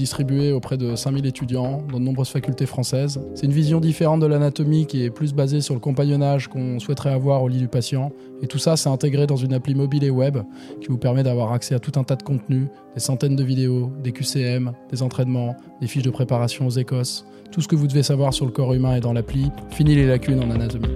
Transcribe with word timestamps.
distribué 0.00 0.50
auprès 0.50 0.78
de 0.78 0.96
5000 0.96 1.26
étudiants 1.26 1.82
dans 1.92 2.00
de 2.00 2.04
nombreuses 2.04 2.30
facultés 2.30 2.64
françaises. 2.64 3.20
C'est 3.34 3.44
une 3.44 3.52
vision 3.52 3.80
différente 3.80 4.20
de 4.20 4.26
l'anatomie 4.26 4.86
qui 4.86 5.04
est 5.04 5.10
plus 5.10 5.34
basée 5.34 5.60
sur 5.60 5.74
le 5.74 5.80
compagnonnage 5.80 6.48
qu'on 6.48 6.78
souhaiterait 6.78 7.12
avoir 7.12 7.42
au 7.42 7.48
lit 7.48 7.58
du 7.58 7.68
patient. 7.68 8.10
Et 8.42 8.46
tout 8.46 8.58
ça, 8.58 8.76
c'est 8.76 8.88
intégré 8.88 9.26
dans 9.26 9.36
une 9.36 9.52
appli 9.52 9.74
mobile 9.74 10.02
et 10.04 10.10
web 10.10 10.38
qui 10.80 10.88
vous 10.88 10.96
permet 10.96 11.22
d'avoir 11.22 11.52
accès 11.52 11.74
à 11.74 11.78
tout 11.78 11.92
un 12.00 12.04
tas 12.04 12.16
de 12.16 12.22
contenus, 12.22 12.68
des 12.94 13.00
centaines 13.00 13.36
de 13.36 13.44
vidéos, 13.44 13.92
des 14.02 14.12
QCM, 14.12 14.72
des 14.90 15.02
entraînements, 15.02 15.54
des 15.82 15.86
fiches 15.86 16.02
de 16.02 16.10
préparation 16.10 16.66
aux 16.66 16.70
écosses. 16.70 17.26
Tout 17.52 17.60
ce 17.60 17.68
que 17.68 17.76
vous 17.76 17.86
devez 17.86 18.02
savoir 18.02 18.32
sur 18.32 18.46
le 18.46 18.52
corps 18.52 18.72
humain 18.72 18.96
est 18.96 19.00
dans 19.00 19.12
l'appli. 19.12 19.50
Fini 19.70 19.94
les 19.94 20.06
lacunes 20.06 20.42
en 20.42 20.50
anatomie. 20.50 20.88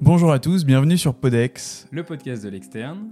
Bonjour 0.00 0.30
à 0.30 0.38
tous, 0.38 0.66
bienvenue 0.66 0.98
sur 0.98 1.14
Podex, 1.14 1.88
le 1.90 2.04
podcast 2.04 2.44
de 2.44 2.50
l'externe. 2.50 3.08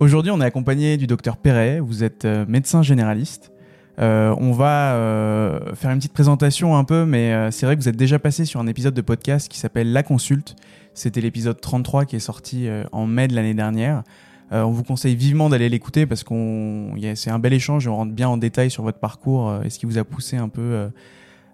Aujourd'hui, 0.00 0.30
on 0.30 0.40
est 0.40 0.44
accompagné 0.44 0.96
du 0.96 1.08
docteur 1.08 1.36
Perret, 1.36 1.80
vous 1.80 2.04
êtes 2.04 2.24
euh, 2.24 2.44
médecin 2.46 2.82
généraliste. 2.82 3.50
Euh, 3.98 4.32
on 4.38 4.52
va 4.52 4.94
euh, 4.94 5.74
faire 5.74 5.90
une 5.90 5.98
petite 5.98 6.12
présentation 6.12 6.76
un 6.76 6.84
peu, 6.84 7.04
mais 7.04 7.50
c'est 7.50 7.66
vrai 7.66 7.76
que 7.76 7.82
vous 7.82 7.88
êtes 7.88 7.96
déjà 7.96 8.20
passé 8.20 8.44
sur 8.44 8.60
un 8.60 8.68
épisode 8.68 8.94
de 8.94 9.00
podcast 9.00 9.48
qui 9.48 9.58
s'appelle 9.58 9.92
La 9.92 10.04
Consulte. 10.04 10.54
C'était 10.94 11.20
l'épisode 11.20 11.60
33 11.60 12.04
qui 12.04 12.14
est 12.14 12.20
sorti 12.20 12.68
en 12.92 13.06
mai 13.06 13.26
de 13.26 13.34
l'année 13.34 13.54
dernière. 13.54 14.04
on 14.52 14.70
vous 14.70 14.84
conseille 14.84 15.16
vivement 15.16 15.48
d'aller 15.48 15.68
l'écouter 15.68 16.06
parce 16.06 16.22
qu'on 16.22 16.94
c'est 17.16 17.30
un 17.30 17.40
bel 17.40 17.52
échange 17.52 17.86
et 17.86 17.90
on 17.90 17.96
rentre 17.96 18.12
bien 18.12 18.28
en 18.28 18.36
détail 18.36 18.70
sur 18.70 18.84
votre 18.84 18.98
parcours 18.98 19.60
et 19.64 19.70
ce 19.70 19.80
qui 19.80 19.86
vous 19.86 19.98
a 19.98 20.04
poussé 20.04 20.36
un 20.36 20.48
peu 20.48 20.88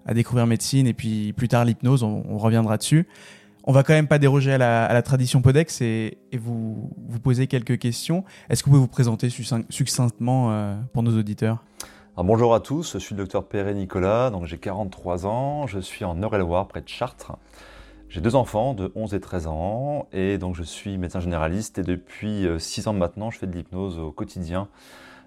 à 0.07 0.15
découvrir 0.15 0.47
médecine 0.47 0.87
et 0.87 0.95
puis 0.95 1.33
plus 1.33 1.49
tard 1.49 1.65
l'hypnose, 1.65 2.03
on 2.03 2.37
reviendra 2.37 2.77
dessus. 2.77 3.07
On 3.67 3.73
va 3.73 3.83
quand 3.83 3.95
même 3.95 4.09
pas 4.09 4.19
déroger 4.19 4.53
à 4.53 4.59
la, 4.59 5.03
tradition 5.03 5.41
Podex 5.41 5.81
et, 5.81 6.19
vous, 6.35 6.91
vous 7.09 7.21
poser 7.21 7.47
quelques 7.47 7.79
questions. 7.79 8.23
Est-ce 8.51 8.63
que 8.63 8.69
vous 8.69 8.73
pouvez 8.73 8.83
vous 8.83 8.89
présenter 8.89 9.31
succinctement 9.31 10.53
euh, 10.53 10.75
pour 10.93 11.03
nos 11.03 11.19
auditeurs? 11.19 11.65
Bonjour 12.19 12.55
à 12.55 12.61
tous, 12.61 12.93
je 12.93 12.99
suis 12.99 13.15
le 13.15 13.23
docteur 13.23 13.49
Perret 13.49 13.73
Nicolas, 13.73 14.29
donc 14.29 14.45
j'ai 14.45 14.59
43 14.59 15.27
ans, 15.27 15.67
je 15.67 15.81
suis 15.81 16.05
en 16.05 16.23
Eure-et-Loire, 16.23 16.69
près 16.69 16.83
de 16.83 16.89
Chartres. 16.89 17.33
J'ai 18.11 18.21
deux 18.21 18.37
enfants 18.37 18.75
de 18.75 18.93
11 18.95 19.15
et 19.15 19.21
13 19.21 19.47
ans 19.47 20.09
et 20.13 20.37
donc 20.37 20.55
je 20.55 20.63
suis 20.63 20.99
médecin 20.99 21.21
généraliste 21.21 21.79
et 21.79 21.83
depuis 21.83 22.47
6 22.59 22.87
euh, 22.87 22.91
ans 22.91 22.93
maintenant 22.93 23.31
je 23.31 23.39
fais 23.39 23.47
de 23.47 23.53
l'hypnose 23.53 23.99
au 23.99 24.13
quotidien 24.13 24.69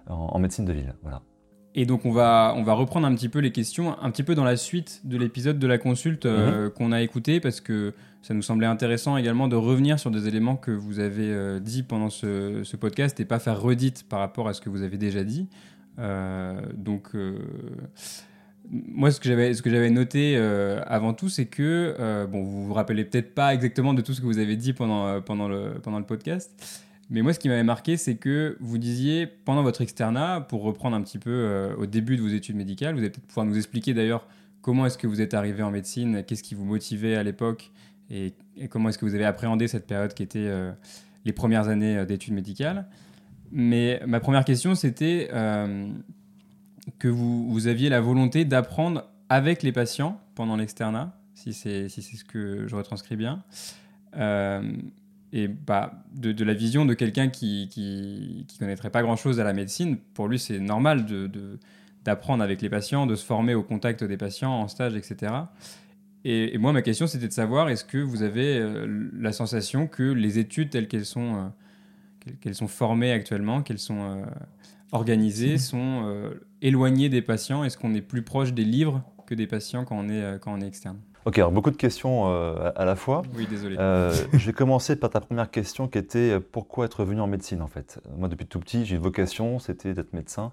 en, 0.06 0.38
médecine 0.38 0.64
de 0.64 0.72
ville. 0.72 0.94
Voilà. 1.02 1.22
Et 1.74 1.86
donc 1.86 2.04
on 2.04 2.10
va, 2.10 2.54
on 2.56 2.62
va 2.62 2.72
reprendre 2.72 3.06
un 3.06 3.14
petit 3.14 3.28
peu 3.28 3.40
les 3.40 3.52
questions, 3.52 3.96
un 4.00 4.10
petit 4.10 4.22
peu 4.22 4.34
dans 4.34 4.44
la 4.44 4.56
suite 4.56 5.02
de 5.04 5.16
l'épisode 5.16 5.58
de 5.58 5.66
la 5.66 5.78
consulte 5.78 6.26
euh, 6.26 6.64
mhm. 6.64 6.70
qu'on 6.70 6.92
a 6.92 7.02
écouté, 7.02 7.40
parce 7.40 7.60
que 7.60 7.94
ça 8.22 8.34
nous 8.34 8.42
semblait 8.42 8.66
intéressant 8.66 9.16
également 9.16 9.48
de 9.48 9.56
revenir 9.56 9.98
sur 9.98 10.10
des 10.10 10.26
éléments 10.26 10.56
que 10.56 10.70
vous 10.70 10.98
avez 10.98 11.30
euh, 11.30 11.60
dit 11.60 11.82
pendant 11.82 12.10
ce, 12.10 12.76
podcast 12.76 13.20
et 13.20 13.24
pas 13.24 13.38
faire 13.38 13.60
redite 13.60 14.08
par 14.08 14.18
rapport 14.20 14.48
à 14.48 14.54
ce 14.54 14.60
que 14.60 14.70
vous 14.70 14.82
avez 14.82 14.98
déjà 14.98 15.24
dit. 15.24 15.48
Euh, 15.98 16.60
donc 16.74 17.10
moi 18.70 19.10
ce 19.10 19.18
que 19.18 19.28
j'avais 19.28 19.54
ce 19.54 19.62
que 19.62 19.70
j'avais 19.70 19.90
noté 19.90 20.36
avant 20.86 21.14
tout 21.14 21.28
c'est 21.28 21.46
que 21.46 22.26
bon 22.30 22.42
vous 22.42 22.66
vous 22.66 22.74
rappelez 22.74 23.04
peut-être 23.04 23.34
pas 23.34 23.54
exactement 23.54 23.94
de 23.94 24.02
tout 24.02 24.12
ce 24.12 24.20
que 24.20 24.26
vous 24.26 24.38
avez 24.38 24.56
dit 24.56 24.74
pendant 24.74 25.20
pendant 25.22 25.48
le 25.48 25.80
pendant 25.82 25.98
le 25.98 26.04
podcast 26.04 26.84
mais 27.10 27.22
moi, 27.22 27.32
ce 27.32 27.38
qui 27.38 27.48
m'avait 27.48 27.64
marqué, 27.64 27.96
c'est 27.96 28.16
que 28.16 28.56
vous 28.60 28.76
disiez, 28.76 29.26
pendant 29.26 29.62
votre 29.62 29.80
externat, 29.80 30.42
pour 30.42 30.62
reprendre 30.62 30.94
un 30.94 31.02
petit 31.02 31.18
peu 31.18 31.30
euh, 31.30 31.74
au 31.76 31.86
début 31.86 32.16
de 32.16 32.22
vos 32.22 32.28
études 32.28 32.56
médicales, 32.56 32.94
vous 32.94 33.00
allez 33.00 33.10
peut-être 33.10 33.26
pouvoir 33.26 33.46
nous 33.46 33.56
expliquer 33.56 33.94
d'ailleurs 33.94 34.26
comment 34.60 34.84
est-ce 34.84 34.98
que 34.98 35.06
vous 35.06 35.22
êtes 35.22 35.32
arrivé 35.32 35.62
en 35.62 35.70
médecine, 35.70 36.22
qu'est-ce 36.24 36.42
qui 36.42 36.54
vous 36.54 36.66
motivait 36.66 37.16
à 37.16 37.22
l'époque, 37.22 37.70
et, 38.10 38.34
comment 38.68 38.90
est-ce 38.90 38.98
que 38.98 39.06
vous 39.06 39.14
avez 39.14 39.24
appréhendé 39.24 39.68
cette 39.68 39.86
période 39.86 40.12
qui 40.12 40.22
était 40.22 40.46
euh, 40.46 40.70
les 41.24 41.32
premières 41.32 41.68
années 41.68 41.96
euh, 41.96 42.04
d'études 42.04 42.34
médicales. 42.34 42.86
Mais 43.52 44.02
ma 44.06 44.20
première 44.20 44.44
question, 44.44 44.74
c'était 44.74 45.30
que 46.98 47.08
vous, 47.08 47.66
aviez 47.66 47.88
la 47.88 48.02
volonté 48.02 48.44
d'apprendre 48.44 49.08
avec 49.30 49.62
les 49.62 49.72
patients 49.72 50.20
pendant 50.34 50.56
l'externat, 50.56 51.18
si 51.32 51.54
c'est 51.54 51.88
si 51.88 52.02
ce 52.02 52.24
que 52.24 52.68
je 52.68 52.76
retranscris 52.76 53.16
bien 53.16 53.42
et 55.32 55.48
bah, 55.48 56.04
de, 56.14 56.44
la 56.44 56.54
vision 56.54 56.84
de 56.84 56.94
quelqu'un 56.94 57.28
qui, 57.28 57.68
qui, 57.70 58.46
connaîtrait 58.58 58.90
pas 58.90 59.02
grand-chose 59.02 59.40
à 59.40 59.44
la 59.44 59.52
médecine, 59.52 59.98
pour 60.14 60.28
lui 60.28 60.38
c'est 60.38 60.58
normal 60.58 61.04
de, 61.04 61.58
d'apprendre 62.04 62.42
avec 62.42 62.62
les 62.62 62.70
patients, 62.70 63.06
de 63.06 63.14
se 63.14 63.24
former 63.24 63.54
au 63.54 63.62
contact 63.62 64.04
des 64.04 64.16
patients 64.16 64.52
en 64.52 64.68
stage, 64.68 64.96
etc. 64.96 65.32
Et, 66.24 66.56
moi 66.58 66.72
ma 66.72 66.82
question 66.82 67.06
c'était 67.06 67.28
de 67.28 67.32
savoir 67.32 67.68
est-ce 67.68 67.84
que 67.84 67.98
vous 67.98 68.22
avez 68.22 68.58
euh, 68.58 69.10
la 69.18 69.32
sensation 69.32 69.86
que 69.86 70.02
les 70.02 70.38
études 70.38 70.70
telles 70.70 70.88
qu'elles 70.88 71.06
sont, 71.06 71.36
euh, 71.36 72.32
qu'elles 72.40 72.54
sont 72.54 72.68
formées 72.68 73.12
actuellement, 73.12 73.62
qu'elles 73.62 73.78
sont 73.78 74.00
euh, 74.00 74.24
organisées, 74.92 75.58
sont 75.58 76.32
éloignées 76.62 77.10
des 77.10 77.22
patients? 77.22 77.64
Est-ce 77.64 77.76
qu'on 77.76 77.94
est 77.94 78.00
plus 78.00 78.22
proche 78.22 78.54
des 78.54 78.64
livres 78.64 79.02
que 79.26 79.34
des 79.34 79.46
patients 79.46 79.84
quand 79.84 79.98
on 79.98 80.08
est, 80.08 80.38
quand 80.40 80.54
on 80.54 80.60
est 80.62 80.66
externe? 80.66 80.98
Ok, 81.24 81.38
alors 81.38 81.52
beaucoup 81.52 81.70
de 81.70 81.76
questions 81.76 82.28
euh, 82.28 82.70
à 82.76 82.84
la 82.84 82.96
fois. 82.96 83.22
Oui, 83.34 83.46
désolé. 83.46 83.76
Euh, 83.78 84.14
je 84.32 84.46
vais 84.46 84.52
commencer 84.52 84.96
par 84.96 85.10
ta 85.10 85.20
première 85.20 85.50
question 85.50 85.88
qui 85.88 85.98
était 85.98 86.32
euh, 86.32 86.40
pourquoi 86.40 86.86
être 86.86 87.04
venu 87.04 87.20
en 87.20 87.26
médecine 87.26 87.60
en 87.60 87.66
fait? 87.66 88.00
Moi, 88.16 88.28
depuis 88.28 88.46
tout 88.46 88.60
petit, 88.60 88.86
j'ai 88.86 88.96
une 88.96 89.02
vocation, 89.02 89.58
c'était 89.58 89.94
d'être 89.94 90.12
médecin. 90.12 90.52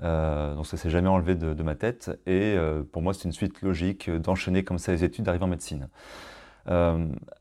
donc 0.00 0.66
ça 0.66 0.76
s'est 0.76 0.90
jamais 0.90 1.08
enlevé 1.08 1.34
de, 1.36 1.62
ma 1.62 1.74
tête. 1.74 2.10
Et 2.26 2.56
pour 2.92 3.02
moi, 3.02 3.14
c'est 3.14 3.24
une 3.24 3.32
suite 3.32 3.62
logique 3.62 4.10
d'enchaîner 4.10 4.64
comme 4.64 4.78
ça 4.78 4.92
les 4.92 5.04
études, 5.04 5.24
d'arriver 5.24 5.44
en 5.44 5.48
médecine. 5.48 5.88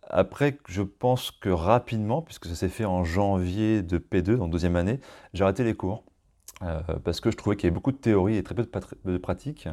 après, 0.10 0.58
je 0.68 0.82
pense 0.82 1.32
que 1.32 1.50
rapidement, 1.50 2.22
puisque 2.22 2.46
ça 2.46 2.56
s'est 2.56 2.70
fait 2.70 2.86
en 2.86 3.04
janvier 3.04 3.82
de 3.82 3.98
P2, 3.98 4.38
donc 4.38 4.52
deuxième 4.52 4.76
année, 4.76 5.00
j'ai 5.34 5.44
arrêté 5.44 5.64
les 5.64 5.74
cours. 5.74 6.04
parce 7.04 7.20
que 7.20 7.32
je 7.32 7.38
trouvais 7.38 7.56
qu'il 7.56 7.66
y 7.66 7.68
avait 7.68 7.76
beaucoup 7.76 7.92
de 7.92 7.98
théorie 7.98 8.38
et 8.38 8.44
très 8.44 8.56
peu 8.56 8.64
de, 8.64 9.12
de 9.12 9.18
pratique. 9.18 9.68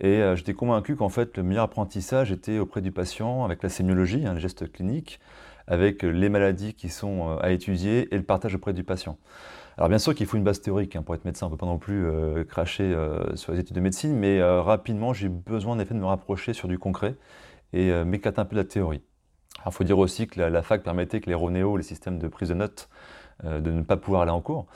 Et 0.00 0.22
euh, 0.22 0.36
j'étais 0.36 0.54
convaincu 0.54 0.96
qu'en 0.96 1.08
fait, 1.08 1.36
le 1.36 1.42
meilleur 1.42 1.64
apprentissage 1.64 2.30
était 2.30 2.58
auprès 2.58 2.80
du 2.80 2.92
patient, 2.92 3.44
avec 3.44 3.62
la 3.62 3.68
sémiologie, 3.68 4.26
hein, 4.26 4.34
les 4.34 4.40
gestes 4.40 4.70
cliniques, 4.70 5.18
avec 5.66 6.04
euh, 6.04 6.10
les 6.10 6.28
maladies 6.28 6.74
qui 6.74 6.88
sont 6.88 7.30
euh, 7.30 7.36
à 7.40 7.50
étudier 7.50 8.12
et 8.14 8.16
le 8.16 8.22
partage 8.22 8.54
auprès 8.54 8.72
du 8.72 8.84
patient. 8.84 9.18
Alors 9.76 9.88
bien 9.88 9.98
sûr 9.98 10.14
qu'il 10.14 10.26
faut 10.26 10.36
une 10.36 10.44
base 10.44 10.60
théorique 10.60 10.96
hein, 10.96 11.02
pour 11.02 11.14
être 11.14 11.24
médecin, 11.24 11.46
on 11.46 11.50
ne 11.50 11.54
peut 11.54 11.58
pas 11.58 11.66
non 11.66 11.78
plus 11.78 12.04
cracher 12.48 12.96
sur 13.36 13.52
les 13.52 13.60
études 13.60 13.76
de 13.76 13.80
médecine, 13.80 14.12
mais 14.12 14.42
rapidement 14.42 15.12
j'ai 15.12 15.28
besoin 15.28 15.74
en 15.74 15.78
effet 15.78 15.94
de 15.94 16.00
me 16.00 16.04
rapprocher 16.04 16.52
sur 16.52 16.66
du 16.66 16.80
concret 16.80 17.14
et 17.72 17.92
m'éclater 18.02 18.40
un 18.40 18.44
peu 18.44 18.56
de 18.56 18.60
la 18.62 18.66
théorie. 18.66 19.02
il 19.64 19.70
faut 19.70 19.84
dire 19.84 19.96
aussi 20.00 20.26
que 20.26 20.40
la, 20.40 20.50
la, 20.50 20.62
fac 20.62 20.82
permettait 20.82 21.20
que 21.20 21.30
les 21.30 21.34
Ronéo, 21.36 21.76
les 21.76 21.84
systèmes 21.84 22.18
de 22.18 22.26
prise 22.26 22.48
de 22.48 22.54
notes, 22.54 22.88
de 23.44 23.70
ne 23.70 23.82
pas 23.82 23.96
pouvoir 23.96 24.22
aller 24.22 24.30
en 24.30 24.40
cours. 24.40 24.66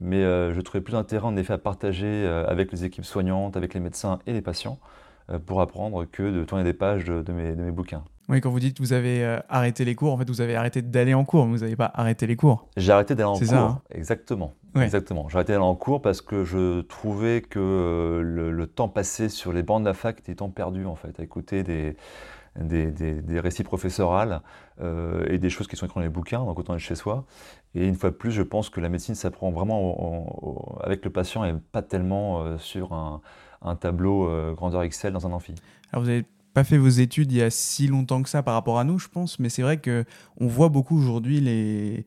Mais 0.00 0.24
euh, 0.24 0.52
je 0.52 0.60
trouvais 0.60 0.80
plus 0.80 0.92
d'intérêt 0.92 1.26
en 1.26 1.36
effet 1.36 1.52
à 1.52 1.58
partager 1.58 2.06
euh, 2.06 2.46
avec 2.48 2.72
les 2.72 2.84
équipes 2.84 3.04
soignantes, 3.04 3.56
avec 3.56 3.74
les 3.74 3.80
médecins 3.80 4.18
et 4.26 4.32
les 4.32 4.42
patients 4.42 4.78
pour 5.46 5.60
apprendre 5.60 6.04
que 6.04 6.22
de 6.24 6.44
tourner 6.44 6.64
des 6.64 6.72
pages 6.74 7.04
de, 7.04 7.32
mes, 7.32 7.70
bouquins. 7.70 8.02
Oui, 8.28 8.40
quand 8.40 8.50
vous 8.50 8.58
dites 8.58 8.76
que 8.76 8.82
vous 8.82 8.92
avez 8.92 9.38
arrêté 9.48 9.84
les 9.84 9.94
cours, 9.94 10.12
en 10.12 10.18
fait, 10.18 10.28
vous 10.28 10.40
avez 10.40 10.56
arrêté 10.56 10.82
d'aller 10.82 11.14
en 11.14 11.24
cours, 11.24 11.46
vous 11.46 11.58
n'avez 11.58 11.76
pas 11.76 11.90
arrêté 11.94 12.26
les 12.26 12.34
cours. 12.34 12.66
J'ai 12.76 12.92
arrêté 12.92 13.14
d'aller 13.14 13.28
en 13.28 13.38
cours. 13.38 13.46
Ça, 13.46 13.62
hein 13.62 13.80
exactement. 13.94 14.52
Exactement. 14.74 15.28
J'ai 15.28 15.36
arrêté 15.36 15.52
d'aller 15.52 15.64
en 15.64 15.76
cours 15.76 16.02
parce 16.02 16.20
que 16.20 16.44
je 16.44 16.80
trouvais 16.82 17.40
que 17.40 18.20
le, 18.22 18.66
temps 18.66 18.88
passé 18.88 19.28
sur 19.28 19.52
les 19.52 19.62
bancs 19.62 19.80
de 19.80 19.86
la 19.86 19.94
fac 19.94 20.18
était 20.18 20.34
temps 20.34 20.50
perdu, 20.50 20.84
en 20.86 20.96
fait, 20.96 21.18
à 21.20 21.22
écouter 21.22 21.62
des, 21.62 21.96
des, 22.58 23.40
récits 23.40 23.64
professorales 23.64 24.42
euh, 24.80 25.24
et 25.28 25.38
des 25.38 25.50
choses 25.50 25.66
qui 25.66 25.76
sont 25.76 25.86
écrites 25.86 25.96
dans 25.96 26.02
les 26.02 26.08
bouquins, 26.08 26.44
donc 26.44 26.58
autant 26.58 26.74
être 26.74 26.80
chez 26.80 26.94
soi. 26.94 27.24
Et 27.74 27.86
une 27.86 27.94
fois 27.94 28.10
de 28.10 28.16
plus, 28.16 28.30
je 28.30 28.42
pense 28.42 28.68
que 28.68 28.80
la 28.80 28.88
médecine 28.88 29.14
s'apprend 29.14 29.50
vraiment 29.50 30.78
avec 30.82 31.04
le 31.04 31.10
patient 31.10 31.44
et 31.44 31.54
pas 31.72 31.82
tellement 31.82 32.42
euh, 32.42 32.58
sur 32.58 32.92
un, 32.92 33.20
tableau 33.76 34.28
euh, 34.28 34.52
grandeur 34.52 34.82
Excel 34.82 35.12
dans 35.12 35.26
un 35.26 35.32
amphi. 35.32 35.54
Alors 35.92 36.02
vous 36.02 36.10
n'avez 36.10 36.24
pas 36.52 36.64
fait 36.64 36.78
vos 36.78 36.88
études 36.88 37.32
il 37.32 37.38
y 37.38 37.42
a 37.42 37.50
si 37.50 37.86
longtemps 37.86 38.22
que 38.22 38.28
ça 38.28 38.42
par 38.42 38.54
rapport 38.54 38.78
à 38.78 38.84
nous, 38.84 38.98
je 38.98 39.08
pense, 39.08 39.38
mais 39.38 39.48
c'est 39.48 39.62
vrai 39.62 39.80
qu'on 39.80 40.46
voit 40.46 40.68
beaucoup 40.68 40.98
aujourd'hui 40.98 41.40
les 41.40 42.06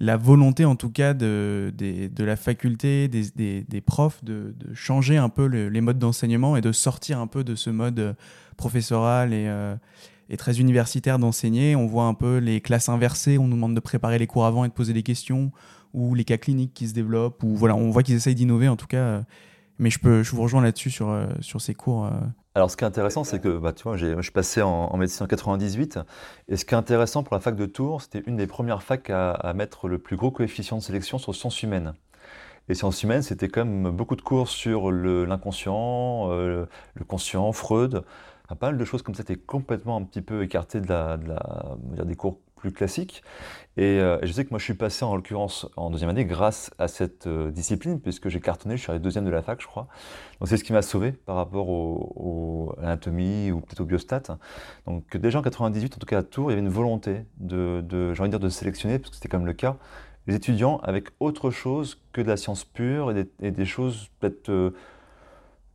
la 0.00 0.16
volonté 0.16 0.64
en 0.64 0.76
tout 0.76 0.90
cas 0.90 1.12
de, 1.12 1.72
de, 1.76 2.24
la 2.24 2.36
faculté, 2.36 3.08
des, 3.08 3.62
des, 3.62 3.80
profs 3.80 4.22
de, 4.24 4.54
de, 4.56 4.72
changer 4.74 5.16
un 5.16 5.28
peu 5.28 5.46
les 5.46 5.80
modes 5.80 5.98
d'enseignement 5.98 6.56
et 6.56 6.60
de 6.60 6.72
sortir 6.72 7.18
un 7.18 7.26
peu 7.26 7.42
de 7.42 7.54
ce 7.54 7.70
mode 7.70 8.16
professoral 8.56 9.32
et, 9.32 9.46
euh, 9.48 9.74
et 10.28 10.36
très 10.36 10.60
universitaire 10.60 11.18
d'enseigner. 11.18 11.74
On 11.74 11.86
voit 11.86 12.04
un 12.04 12.14
peu 12.14 12.38
les 12.38 12.60
classes 12.60 12.88
inversées, 12.88 13.38
on 13.38 13.48
nous 13.48 13.56
demande 13.56 13.74
de 13.74 13.80
préparer 13.80 14.18
les 14.18 14.28
cours 14.28 14.46
avant 14.46 14.64
et 14.64 14.68
de 14.68 14.72
poser 14.72 14.92
des 14.92 15.02
questions, 15.02 15.50
ou 15.92 16.14
les 16.14 16.24
cas 16.24 16.36
cliniques 16.36 16.74
qui 16.74 16.86
se 16.86 16.94
développent, 16.94 17.42
ou 17.42 17.56
voilà, 17.56 17.74
on 17.74 17.90
voit 17.90 18.04
qu'ils 18.04 18.14
essayent 18.14 18.36
d'innover 18.36 18.68
en 18.68 18.76
tout 18.76 18.86
cas. 18.86 18.98
Euh, 18.98 19.22
mais 19.80 19.90
je, 19.90 19.98
peux, 19.98 20.22
je 20.22 20.32
vous 20.32 20.42
rejoins 20.42 20.62
là-dessus 20.62 20.90
sur, 20.90 21.08
euh, 21.08 21.26
sur 21.40 21.60
ces 21.60 21.74
cours. 21.74 22.10
Alors, 22.58 22.72
ce 22.72 22.76
qui 22.76 22.82
est 22.82 22.88
intéressant, 22.88 23.22
c'est 23.22 23.38
que, 23.38 23.56
bah, 23.56 23.72
tu 23.72 23.84
vois, 23.84 23.96
je 23.96 24.20
suis 24.20 24.32
passé 24.32 24.62
en, 24.62 24.96
médecine 24.96 25.22
en 25.22 25.28
98, 25.28 26.00
et 26.48 26.56
ce 26.56 26.64
qui 26.64 26.74
est 26.74 26.76
intéressant 26.76 27.22
pour 27.22 27.36
la 27.36 27.40
fac 27.40 27.54
de 27.54 27.66
Tours, 27.66 28.02
c'était 28.02 28.24
une 28.26 28.36
des 28.36 28.48
premières 28.48 28.82
facs 28.82 29.10
à, 29.10 29.52
mettre 29.54 29.86
le 29.86 29.98
plus 29.98 30.16
gros 30.16 30.32
coefficient 30.32 30.78
de 30.78 30.82
sélection 30.82 31.18
sur 31.18 31.36
sciences 31.36 31.62
humaines. 31.62 31.94
Et 32.68 32.74
sciences 32.74 33.00
humaines, 33.04 33.22
c'était 33.22 33.46
quand 33.46 33.64
même 33.64 33.92
beaucoup 33.92 34.16
de 34.16 34.22
cours 34.22 34.48
sur 34.48 34.90
l'inconscient, 34.90 36.30
le 36.30 36.66
conscient, 37.06 37.52
Freud, 37.52 38.02
pas 38.48 38.66
mal 38.66 38.76
de 38.76 38.84
choses 38.84 39.02
comme 39.02 39.14
ça 39.14 39.22
étaient 39.22 39.36
complètement 39.36 39.96
un 39.96 40.02
petit 40.02 40.20
peu 40.20 40.42
écartées 40.42 40.80
de 40.80 40.88
la, 40.88 41.16
des 42.04 42.16
cours 42.16 42.40
plus 42.58 42.72
classique. 42.72 43.22
Et 43.78 44.00
euh, 44.00 44.18
je 44.24 44.32
sais 44.32 44.44
que 44.44 44.50
moi, 44.50 44.58
je 44.58 44.64
suis 44.64 44.74
passé 44.74 45.04
en 45.04 45.14
l'occurrence 45.14 45.68
en 45.76 45.88
deuxième 45.88 46.10
année 46.10 46.24
grâce 46.24 46.72
à 46.78 46.88
cette 46.88 47.28
euh, 47.28 47.52
discipline, 47.52 48.00
puisque 48.00 48.28
j'ai 48.28 48.40
cartonné, 48.40 48.76
je 48.76 48.82
suis 48.82 48.90
arrivé 48.90 49.00
deuxième 49.00 49.24
de 49.24 49.30
la 49.30 49.40
fac, 49.40 49.60
je 49.60 49.68
crois. 49.68 49.86
Donc 50.40 50.48
c'est 50.48 50.56
ce 50.56 50.64
qui 50.64 50.72
m'a 50.72 50.82
sauvé 50.82 51.12
par 51.12 51.36
rapport 51.36 51.68
au, 51.68 52.74
à 52.78 52.82
l'anatomie 52.82 53.52
ou 53.52 53.60
peut-être 53.60 53.80
au 53.80 53.84
biostat. 53.84 54.22
Donc 54.86 55.16
déjà 55.16 55.38
en 55.38 55.42
98, 55.42 55.94
en 55.94 55.98
tout 55.98 56.06
cas 56.06 56.18
à 56.18 56.22
Tours, 56.24 56.50
il 56.50 56.54
y 56.54 56.58
avait 56.58 56.66
une 56.66 56.72
volonté 56.72 57.24
de, 57.36 57.80
de 57.86 58.14
j'ai 58.14 58.20
envie 58.20 58.30
de 58.30 58.36
dire, 58.36 58.44
de 58.44 58.48
sélectionner, 58.48 58.98
parce 58.98 59.10
que 59.10 59.16
c'était 59.16 59.28
quand 59.28 59.38
même 59.38 59.46
le 59.46 59.52
cas, 59.52 59.76
les 60.26 60.34
étudiants 60.34 60.78
avec 60.78 61.10
autre 61.20 61.52
chose 61.52 62.02
que 62.12 62.20
de 62.20 62.26
la 62.26 62.36
science 62.36 62.64
pure 62.64 63.12
et 63.12 63.50
des, 63.52 63.64
choses 63.64 64.08
peut-être 64.18 64.48
euh, 64.48 64.74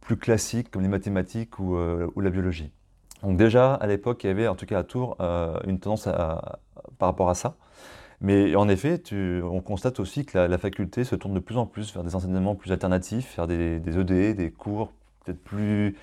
plus 0.01 0.18
classiques 0.18 0.71
comme 0.71 0.81
les 0.81 0.89
mathématiques 0.89 1.57
ou, 1.57 1.77
la 1.77 2.29
biologie. 2.29 2.69
Donc 3.21 3.38
déjà, 3.38 3.75
à 3.75 3.88
l'époque, 3.88 4.25
il 4.25 4.27
y 4.27 4.29
avait, 4.29 4.50
en 4.50 4.56
tout 4.56 4.65
cas 4.65 4.79
à 4.79 4.83
Tours, 4.83 5.15
une 5.65 5.79
tendance 5.79 6.07
à, 6.07 6.59
par 6.97 7.09
rapport 7.09 7.30
à 7.30 7.35
ça. 7.35 7.56
Mais 8.21 8.56
en 8.56 8.69
effet, 8.69 9.01
on 9.12 9.59
constate 9.59 10.00
aussi 10.00 10.25
que 10.25 10.38
la, 10.38 10.57
faculté 10.57 11.03
se 11.03 11.15
tourne 11.15 11.33
de 11.33 11.39
plus 11.39 11.57
en 11.57 11.65
plus 11.65 11.94
vers 11.94 12.03
des 12.03 12.15
enseignements 12.15 12.56
plus 12.56 12.71
alternatifs, 12.71 13.35
vers 13.35 13.47
des, 13.47 13.80
des 13.80 14.00
ED, 14.00 14.35
des 14.38 14.51
cours 14.51 14.94
peut-être 15.24 15.44
plus 15.44 15.95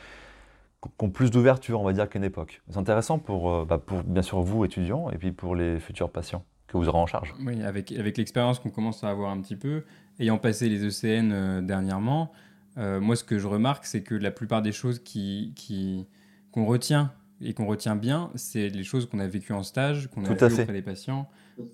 qui 0.82 1.04
ont 1.04 1.10
plus 1.10 1.30
d'ouverture, 1.30 1.80
on 1.80 1.84
va 1.84 1.92
dire, 1.92 2.08
qu'à 2.08 2.18
une 2.18 2.24
époque. 2.24 2.62
C'est 2.70 2.78
intéressant 2.78 3.18
pour, 3.18 3.52
euh, 3.52 3.64
bah, 3.64 3.78
pour, 3.78 4.02
bien 4.02 4.22
sûr, 4.22 4.40
vous, 4.40 4.64
étudiants, 4.64 5.10
et 5.10 5.18
puis 5.18 5.32
pour 5.32 5.54
les 5.54 5.78
futurs 5.78 6.10
patients 6.10 6.44
que 6.68 6.76
vous 6.76 6.88
aurez 6.88 6.98
en 6.98 7.06
charge. 7.06 7.34
Oui, 7.44 7.62
avec, 7.62 7.92
avec 7.92 8.16
l'expérience 8.16 8.58
qu'on 8.58 8.70
commence 8.70 9.04
à 9.04 9.10
avoir 9.10 9.30
un 9.30 9.40
petit 9.40 9.56
peu, 9.56 9.84
ayant 10.18 10.38
passé 10.38 10.68
les 10.68 10.84
ECN 10.84 11.32
euh, 11.32 11.60
dernièrement, 11.60 12.32
euh, 12.78 13.00
moi, 13.00 13.16
ce 13.16 13.24
que 13.24 13.38
je 13.38 13.46
remarque, 13.46 13.84
c'est 13.84 14.02
que 14.02 14.14
la 14.14 14.30
plupart 14.30 14.62
des 14.62 14.72
choses 14.72 15.00
qui, 15.00 15.52
qui, 15.56 16.06
qu'on 16.52 16.64
retient 16.64 17.12
et 17.42 17.54
qu'on 17.54 17.66
retient 17.66 17.96
bien, 17.96 18.30
c'est 18.34 18.68
les 18.68 18.84
choses 18.84 19.06
qu'on 19.06 19.18
a 19.18 19.26
vécues 19.26 19.52
en 19.52 19.62
stage, 19.62 20.08
qu'on 20.08 20.24
a 20.24 20.34
vues 20.34 20.60
auprès 20.60 20.72
des 20.72 20.82
patients, 20.82 21.28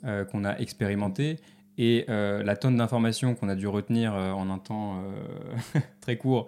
euh, 0.05 0.25
qu'on 0.25 0.45
a 0.45 0.57
expérimenté. 0.59 1.39
Et 1.79 2.07
euh, 2.09 2.43
la 2.43 2.57
tonne 2.57 2.77
d'informations 2.77 3.35
qu'on 3.35 3.51
a 3.51 3.55
dû 3.55 3.67
retenir 3.67 4.15
euh, 4.15 4.33
en 4.33 4.49
un 4.49 4.59
temps 4.59 5.03
très 6.01 6.17
court, 6.17 6.47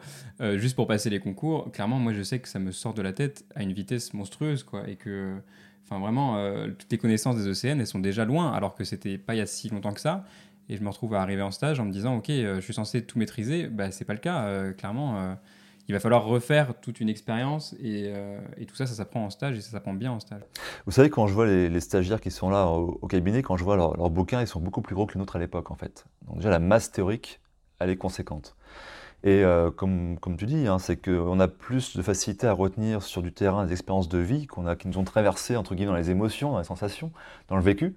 juste 0.55 0.77
pour 0.77 0.87
passer 0.87 1.11
les 1.11 1.21
concours, 1.21 1.71
clairement, 1.73 1.99
moi, 1.99 2.13
je 2.13 2.23
sais 2.23 2.39
que 2.39 2.49
ça 2.49 2.59
me 2.59 2.71
sort 2.71 2.95
de 2.95 3.03
la 3.03 3.13
tête 3.13 3.45
à 3.55 3.63
une 3.63 3.73
vitesse 3.73 4.15
monstrueuse, 4.15 4.63
quoi. 4.63 4.89
Et 4.89 4.97
que, 4.97 5.37
enfin, 5.85 5.99
vraiment, 5.99 6.39
toutes 6.79 6.91
les 6.91 6.99
connaissances 6.99 7.37
des 7.37 7.49
ECN, 7.49 7.81
elles 7.81 7.87
sont 7.87 7.99
déjà 7.99 8.25
loin, 8.25 8.53
alors 8.53 8.75
que 8.75 8.85
c'était 8.85 9.19
pas 9.19 9.35
il 9.35 9.39
y 9.39 9.43
a 9.43 9.47
si 9.47 9.69
longtemps 9.69 9.93
que 9.93 10.01
ça. 10.01 10.25
Et 10.71 10.77
je 10.77 10.83
me 10.83 10.89
retrouve 10.91 11.15
à 11.15 11.23
arriver 11.23 11.43
en 11.43 11.51
stage 11.51 11.81
en 11.81 11.85
me 11.85 11.93
disant, 11.93 12.17
OK, 12.19 12.29
je 12.29 12.61
suis 12.61 12.75
censé 12.75 13.03
tout 13.03 13.19
maîtriser. 13.19 13.67
Bah, 13.67 13.91
c'est 13.91 14.05
pas 14.05 14.13
le 14.13 14.21
cas, 14.21 14.73
clairement 14.75 15.37
il 15.89 15.93
va 15.93 16.01
falloir 16.01 16.25
refaire 16.25 16.79
toute 16.81 17.01
une 17.01 17.09
expérience 17.09 17.75
et, 17.81 18.13
euh, 18.15 18.39
et, 18.59 18.67
tout 18.67 18.77
ça, 18.77 18.87
ça 18.87 18.95
s'apprend 18.95 19.25
en 19.25 19.31
stage 19.31 19.57
et 19.57 19.61
ça 19.63 19.71
s'apprend 19.71 19.95
bien 19.95 20.13
en 20.13 20.21
stage. 20.21 20.43
Vous 20.85 20.93
savez, 20.93 21.09
quand 21.09 21.27
je 21.27 21.33
vois 21.33 21.47
les, 21.47 21.81
stagiaires 21.81 22.21
qui 22.21 22.31
sont 22.31 22.51
là 22.51 22.67
au, 22.67 23.07
cabinet, 23.09 23.43
quand 23.43 23.57
je 23.57 23.65
vois 23.65 23.77
leurs 23.77 24.11
bouquins, 24.11 24.43
ils 24.43 24.47
sont 24.47 24.61
beaucoup 24.61 24.83
plus 24.83 24.95
gros 24.95 25.07
que 25.07 25.15
les 25.15 25.19
nôtres 25.19 25.37
à 25.37 25.39
l'époque 25.39 25.71
en 25.71 25.77
fait. 25.77 26.05
Donc 26.27 26.37
déjà, 26.37 26.51
la 26.51 26.59
masse 26.59 26.93
théorique, 26.93 27.41
elle 27.79 27.89
est 27.89 27.97
conséquente. 27.97 28.55
Et 29.25 29.43
euh, 29.43 29.73
comme, 29.73 30.17
comme 30.21 30.37
tu 30.37 30.47
dis, 30.47 30.69
hein, 30.69 30.79
c'est 30.79 30.97
qu'on 30.97 31.41
a 31.41 31.49
plus 31.49 31.97
de 31.97 32.03
facilité 32.03 32.47
à 32.47 32.53
retenir 32.53 33.03
sur 33.03 33.21
du 33.21 33.33
terrain 33.33 33.67
des 33.67 33.73
expériences 33.73 34.09
de 34.09 34.19
vie 34.19 34.47
qu'on 34.47 34.67
a, 34.67 34.77
qui 34.77 34.87
nous 34.87 34.97
ont 34.99 35.05
traversées 35.05 35.57
entre 35.57 35.75
guillemets 35.75 35.91
dans 35.91 35.97
les 35.97 36.11
émotions, 36.11 36.53
dans 36.53 36.59
les 36.59 36.65
sensations, 36.65 37.11
dans 37.49 37.57
le 37.57 37.63
vécu, 37.63 37.97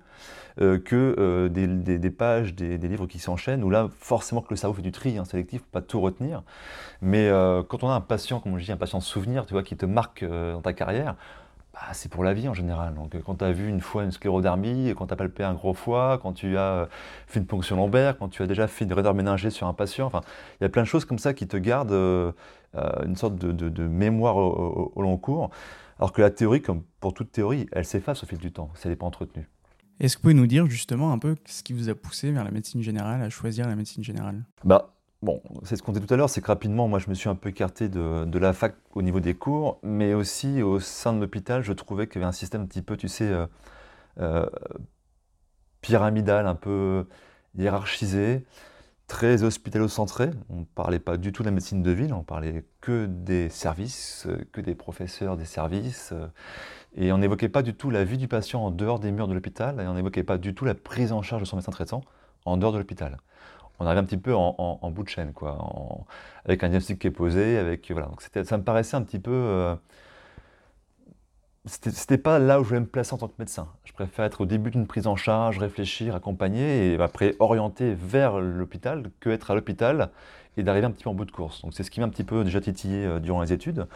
euh, 0.59 0.79
que 0.79 1.15
euh, 1.19 1.47
des, 1.47 1.67
des, 1.67 2.09
pages, 2.09 2.55
des, 2.55 2.79
des, 2.79 2.87
livres 2.87 3.05
qui 3.05 3.19
s'enchaînent, 3.19 3.63
où 3.63 3.69
là, 3.69 3.87
forcément 3.99 4.41
que 4.41 4.49
le 4.49 4.55
cerveau 4.55 4.75
fait 4.75 4.81
du 4.81 4.91
tri 4.91 5.19
hein, 5.19 5.25
sélectif 5.25 5.61
pour 5.61 5.69
pas 5.69 5.81
tout 5.81 6.01
retenir. 6.01 6.41
Mais 7.03 7.29
quand 7.67 7.83
on 7.83 7.89
a 7.89 7.93
un 7.93 8.01
patient, 8.01 8.39
comme 8.39 8.57
je 8.57 8.65
dis, 8.65 8.71
un 8.71 8.77
patient 8.77 8.99
souvenir, 8.99 9.45
tu 9.45 9.53
vois, 9.53 9.63
qui 9.63 9.77
te 9.77 9.85
marque 9.85 10.23
dans 10.23 10.61
ta 10.61 10.73
carrière, 10.73 11.15
bah, 11.73 11.79
c'est 11.93 12.11
pour 12.11 12.23
la 12.23 12.33
vie 12.33 12.49
en 12.49 12.53
général. 12.53 12.93
Donc, 12.95 13.15
quand 13.23 13.35
tu 13.35 13.45
as 13.45 13.51
vu 13.51 13.69
une 13.69 13.79
fois 13.79 14.03
une 14.03 14.11
sclérodermie, 14.11 14.93
quand 14.97 15.07
tu 15.07 15.13
as 15.13 15.15
palpé 15.15 15.43
un 15.43 15.53
gros 15.53 15.73
foie, 15.73 16.19
quand 16.21 16.33
tu 16.33 16.57
as 16.57 16.61
euh, 16.61 16.85
fait 17.27 17.39
une 17.39 17.45
ponction 17.45 17.77
lombaire, 17.77 18.17
quand 18.17 18.27
tu 18.27 18.43
as 18.43 18.47
déjà 18.47 18.67
fait 18.67 18.83
une 18.83 18.93
raideur 18.93 19.13
méningée 19.13 19.49
sur 19.49 19.67
un 19.67 19.73
patient, 19.73 20.05
enfin, 20.05 20.21
il 20.59 20.63
y 20.63 20.65
a 20.65 20.69
plein 20.69 20.81
de 20.81 20.87
choses 20.87 21.05
comme 21.05 21.19
ça 21.19 21.33
qui 21.33 21.47
te 21.47 21.55
gardent 21.55 21.93
euh, 21.93 22.33
euh, 22.75 23.05
une 23.05 23.15
sorte 23.15 23.35
de, 23.35 23.87
mémoire 23.87 24.35
au, 24.35 25.01
long 25.01 25.17
cours. 25.17 25.49
Alors 25.97 26.11
que 26.11 26.21
la 26.21 26.29
théorie, 26.29 26.61
comme 26.61 26.83
pour 26.99 27.13
toute 27.13 27.31
théorie, 27.31 27.67
elle 27.71 27.85
s'efface 27.85 28.23
au 28.23 28.25
fil 28.25 28.39
du 28.39 28.51
temps, 28.51 28.71
si 28.75 28.87
elle 28.87 28.91
n'est 28.91 28.97
pas 28.97 29.05
entretenue. 29.05 29.47
Est-ce 29.99 30.17
que 30.17 30.21
vous 30.21 30.23
pouvez 30.23 30.33
nous 30.33 30.47
dire 30.47 30.65
justement 30.65 31.13
un 31.13 31.19
peu 31.19 31.35
ce 31.45 31.61
qui 31.63 31.73
vous 31.73 31.87
a 31.89 31.95
poussé 31.95 32.31
vers 32.31 32.43
la 32.43 32.51
médecine 32.51 32.81
générale, 32.81 33.21
à 33.21 33.29
choisir 33.29 33.67
la 33.67 33.75
médecine 33.75 34.03
générale? 34.03 34.43
Bah, 34.63 34.93
C'est 35.63 35.75
ce 35.75 35.83
qu'on 35.83 35.91
dit 35.91 36.01
tout 36.01 36.11
à 36.11 36.17
l'heure, 36.17 36.29
c'est 36.29 36.41
que 36.41 36.47
rapidement, 36.47 36.87
moi, 36.87 36.97
je 36.97 37.07
me 37.07 37.13
suis 37.13 37.29
un 37.29 37.35
peu 37.35 37.49
écarté 37.49 37.89
de, 37.89 38.39
la 38.39 38.53
fac 38.53 38.75
au 38.95 39.03
niveau 39.03 39.19
des 39.19 39.35
cours, 39.35 39.79
mais 39.83 40.15
aussi 40.15 40.63
au 40.63 40.79
sein 40.79 41.13
de 41.13 41.19
l'hôpital, 41.19 41.63
je 41.63 41.73
trouvais 41.73 42.07
qu'il 42.07 42.19
y 42.21 42.23
avait 42.23 42.29
un 42.29 42.31
système 42.31 42.61
un 42.61 42.65
petit 42.65 42.81
peu, 42.81 42.97
tu 42.97 43.07
sais, 43.07 43.25
euh, 43.25 43.45
euh, 44.19 44.47
pyramidal, 45.81 46.47
un 46.47 46.55
peu 46.55 47.07
hiérarchisé, 47.55 48.45
très 49.07 49.43
hospitalo-centré. 49.43 50.31
On 50.49 50.61
ne 50.61 50.65
parlait 50.65 50.99
pas 50.99 51.17
du 51.17 51.31
tout 51.31 51.43
de 51.43 51.47
la 51.49 51.51
médecine 51.51 51.83
de 51.83 51.91
ville, 51.91 52.13
on 52.13 52.23
parlait 52.23 52.65
que 52.81 53.05
des 53.05 53.49
services, 53.49 54.27
que 54.51 54.61
des 54.61 54.73
professeurs 54.73 55.37
des 55.37 55.45
services, 55.45 56.13
et 56.95 57.11
on 57.11 57.19
n'évoquait 57.19 57.49
pas 57.49 57.61
du 57.61 57.75
tout 57.75 57.91
la 57.91 58.03
vie 58.03 58.17
du 58.17 58.27
patient 58.27 58.63
en 58.65 58.71
dehors 58.71 58.99
des 58.99 59.11
murs 59.11 59.27
de 59.27 59.33
l'hôpital, 59.35 59.79
et 59.81 59.87
on 59.87 59.93
n'évoquait 59.93 60.23
pas 60.23 60.39
du 60.39 60.55
tout 60.55 60.65
la 60.65 60.73
prise 60.73 61.11
en 61.11 61.21
charge 61.21 61.43
de 61.43 61.47
son 61.47 61.57
médecin 61.57 61.71
traitant 61.71 62.01
en 62.45 62.57
dehors 62.57 62.73
de 62.73 62.79
l'hôpital 62.79 63.17
on 63.81 63.85
arrive 63.87 63.99
un 63.99 64.03
petit 64.03 64.17
peu 64.17 64.35
en, 64.35 64.91
bout 64.91 65.03
de 65.03 65.09
chaîne, 65.09 65.33
quoi, 65.33 65.57
avec 66.45 66.63
un 66.63 66.69
diagnostic 66.69 66.99
qui 66.99 67.07
est 67.07 67.11
posé, 67.11 67.57
avec 67.57 67.89
voilà. 67.91 68.07
Donc 68.07 68.21
ça 68.21 68.57
me 68.57 68.63
paraissait 68.63 68.95
un 68.95 69.01
petit 69.01 69.19
peu, 69.19 69.31
euh, 69.31 69.75
c'était 71.65 72.19
pas 72.19 72.37
là 72.37 72.59
où 72.59 72.63
je 72.63 72.69
voulais 72.69 72.79
me 72.79 72.85
placer 72.85 73.13
en 73.13 73.17
tant 73.17 73.27
que 73.27 73.33
médecin. 73.39 73.67
Je 73.83 73.93
préfère 73.93 74.23
être 74.25 74.41
au 74.41 74.45
début 74.45 74.69
d'une 74.69 74.85
prise 74.85 75.07
en 75.07 75.15
charge, 75.15 75.57
réfléchir, 75.57 76.15
accompagner 76.15 76.93
et 76.93 77.01
après 77.01 77.35
orienter 77.39 77.95
vers 77.95 78.39
l'hôpital 78.39 79.09
que 79.19 79.31
être 79.31 79.49
à 79.49 79.55
l'hôpital 79.55 80.11
et 80.57 80.63
d'arriver 80.63 80.85
un 80.85 80.91
petit 80.91 81.03
peu 81.03 81.09
en 81.09 81.15
bout 81.15 81.25
de 81.25 81.31
course. 81.31 81.63
Donc 81.63 81.73
c'est 81.73 81.83
ce 81.83 81.89
qui 81.89 81.99
m'a 81.99 82.05
un 82.05 82.09
petit 82.09 82.23
peu 82.23 82.43
déjà 82.43 82.61
titillé 82.61 83.05
euh, 83.05 83.19
durant 83.19 83.41
les 83.41 83.51
études. 83.51 83.87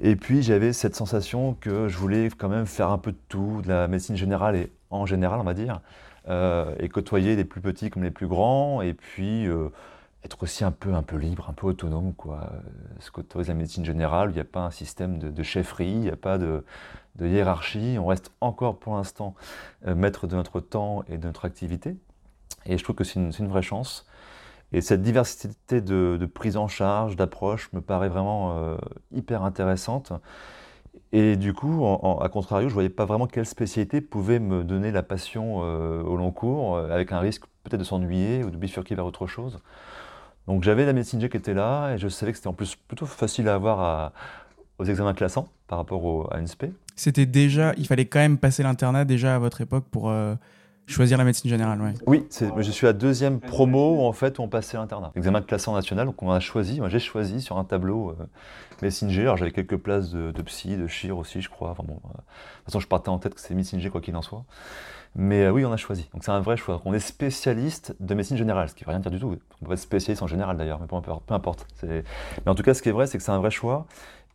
Et 0.00 0.16
puis 0.16 0.42
j'avais 0.42 0.72
cette 0.72 0.96
sensation 0.96 1.54
que 1.54 1.88
je 1.88 1.98
voulais 1.98 2.30
quand 2.36 2.48
même 2.48 2.66
faire 2.66 2.90
un 2.90 2.98
peu 2.98 3.12
de 3.12 3.18
tout, 3.28 3.62
de 3.62 3.68
la 3.68 3.88
médecine 3.88 4.16
générale 4.16 4.56
et 4.56 4.72
en 4.90 5.06
général, 5.06 5.40
on 5.40 5.44
va 5.44 5.54
dire. 5.54 5.80
Euh, 6.28 6.74
et 6.78 6.90
côtoyer 6.90 7.36
les 7.36 7.44
plus 7.44 7.62
petits 7.62 7.88
comme 7.88 8.02
les 8.02 8.10
plus 8.10 8.26
grands, 8.26 8.82
et 8.82 8.92
puis 8.92 9.46
euh, 9.46 9.70
être 10.24 10.42
aussi 10.42 10.62
un 10.62 10.70
peu, 10.70 10.92
un 10.92 11.02
peu 11.02 11.16
libre, 11.16 11.48
un 11.48 11.54
peu 11.54 11.66
autonome, 11.66 12.12
quoi. 12.12 12.52
Ce 13.00 13.10
qu'autorise 13.10 13.48
la 13.48 13.54
médecine 13.54 13.84
générale, 13.84 14.30
il 14.30 14.34
n'y 14.34 14.40
a 14.40 14.44
pas 14.44 14.60
un 14.60 14.70
système 14.70 15.18
de, 15.18 15.42
chefferie, 15.42 15.90
il 15.90 16.00
n'y 16.00 16.10
a 16.10 16.16
pas 16.16 16.36
de, 16.36 16.64
hiérarchie, 17.18 17.96
on 17.98 18.06
reste 18.06 18.30
encore 18.42 18.78
pour 18.78 18.96
l'instant 18.96 19.34
euh, 19.86 19.94
maître 19.94 20.26
de 20.26 20.36
notre 20.36 20.60
temps 20.60 21.02
et 21.08 21.16
de 21.16 21.26
notre 21.26 21.46
activité, 21.46 21.96
et 22.66 22.76
je 22.76 22.84
trouve 22.84 22.96
que 22.96 23.04
c'est 23.04 23.18
une, 23.20 23.48
vraie 23.48 23.62
chance. 23.62 24.06
Et 24.72 24.82
cette 24.82 25.00
diversité 25.00 25.80
de, 25.80 26.26
prise 26.26 26.58
en 26.58 26.68
charge, 26.68 27.16
d'approche, 27.16 27.72
me 27.72 27.80
paraît 27.80 28.10
vraiment 28.10 28.76
hyper 29.12 29.42
intéressante. 29.42 30.12
Et 31.12 31.36
du 31.36 31.54
coup, 31.54 31.86
à 32.20 32.28
contrario, 32.28 32.68
je 32.68 32.72
ne 32.72 32.74
voyais 32.74 32.88
pas 32.90 33.06
vraiment 33.06 33.26
quelle 33.26 33.46
spécialité 33.46 34.00
pouvait 34.00 34.38
me 34.38 34.62
donner 34.62 34.90
la 34.90 35.02
passion 35.02 35.60
euh, 35.62 36.02
au 36.02 36.16
long 36.16 36.32
cours, 36.32 36.76
euh, 36.76 36.90
avec 36.90 37.12
un 37.12 37.18
risque 37.18 37.44
peut-être 37.64 37.80
de 37.80 37.84
s'ennuyer 37.84 38.44
ou 38.44 38.50
de 38.50 38.56
bifurquer 38.56 38.94
vers 38.94 39.06
autre 39.06 39.26
chose. 39.26 39.58
Donc 40.46 40.62
j'avais 40.62 40.84
la 40.84 40.92
médecine 40.92 41.20
G 41.20 41.28
qui 41.28 41.36
était 41.36 41.54
là, 41.54 41.94
et 41.94 41.98
je 41.98 42.08
savais 42.08 42.32
que 42.32 42.38
c'était 42.38 42.48
en 42.48 42.52
plus 42.52 42.74
plutôt 42.74 43.06
facile 43.06 43.48
à 43.48 43.54
avoir 43.54 44.12
aux 44.78 44.84
examens 44.84 45.12
classants 45.12 45.48
par 45.66 45.78
rapport 45.78 46.32
à 46.32 46.38
une 46.38 46.46
spé. 46.46 46.72
C'était 46.98 47.26
déjà, 47.26 47.74
il 47.76 47.86
fallait 47.86 48.06
quand 48.06 48.18
même 48.18 48.38
passer 48.38 48.64
l'internat 48.64 49.04
déjà 49.04 49.36
à 49.36 49.38
votre 49.38 49.60
époque 49.60 49.84
pour 49.90 50.10
euh, 50.10 50.34
Choisir 50.88 51.18
la 51.18 51.24
médecine 51.24 51.50
générale, 51.50 51.78
oui. 51.82 51.90
Oui, 52.06 52.26
je 52.62 52.70
suis 52.70 52.86
à 52.86 52.94
deuxième 52.94 53.40
promo 53.40 53.96
où 53.98 54.06
en 54.06 54.12
fait 54.12 54.40
on 54.40 54.48
passait 54.48 54.78
l'internat. 54.78 55.12
Examen 55.16 55.40
de 55.40 55.44
classement 55.44 55.74
national, 55.74 56.06
donc 56.06 56.22
on 56.22 56.30
a 56.30 56.40
choisi, 56.40 56.80
moi 56.80 56.88
j'ai 56.88 56.98
choisi 56.98 57.42
sur 57.42 57.58
un 57.58 57.64
tableau 57.64 58.10
euh, 58.10 58.26
médecine. 58.80 59.10
Alors 59.20 59.36
j'avais 59.36 59.50
quelques 59.50 59.76
places 59.76 60.10
de, 60.10 60.42
psy, 60.42 60.78
de 60.78 60.86
chir 60.86 61.18
aussi, 61.18 61.42
je 61.42 61.50
crois. 61.50 61.70
Enfin 61.70 61.84
bon, 61.86 62.00
euh, 62.06 62.08
de 62.08 62.14
toute 62.14 62.64
façon 62.64 62.80
je 62.80 62.88
partais 62.88 63.10
en 63.10 63.18
tête 63.18 63.34
que 63.34 63.40
c'est 63.40 63.54
médecine 63.54 63.80
G 63.80 63.90
quoi 63.90 64.00
qu'il 64.00 64.16
en 64.16 64.22
soit. 64.22 64.44
Mais 65.14 65.44
euh, 65.44 65.50
oui, 65.50 65.66
on 65.66 65.72
a 65.72 65.76
choisi. 65.76 66.08
Donc 66.14 66.24
c'est 66.24 66.30
un 66.30 66.40
vrai 66.40 66.56
choix. 66.56 66.80
On 66.86 66.94
est 66.94 67.00
spécialiste 67.00 67.94
de 68.00 68.14
médecine 68.14 68.38
générale, 68.38 68.70
ce 68.70 68.74
qui 68.74 68.84
ne 68.84 68.86
veut 68.86 68.92
rien 68.92 69.00
dire 69.00 69.10
du 69.10 69.18
tout. 69.18 69.36
On 69.60 69.66
peut 69.66 69.74
être 69.74 69.78
spécialiste 69.78 70.22
en 70.22 70.26
général 70.26 70.56
d'ailleurs, 70.56 70.80
mais 70.80 70.86
peu 70.86 70.96
importe. 70.96 71.24
Peu 71.26 71.34
importe. 71.34 71.66
Mais 71.82 72.02
en 72.46 72.54
tout 72.54 72.62
cas, 72.62 72.72
ce 72.72 72.80
qui 72.80 72.88
est 72.88 72.92
vrai, 72.92 73.06
c'est 73.06 73.18
que 73.18 73.24
c'est 73.24 73.32
un 73.32 73.40
vrai 73.40 73.50
choix. 73.50 73.86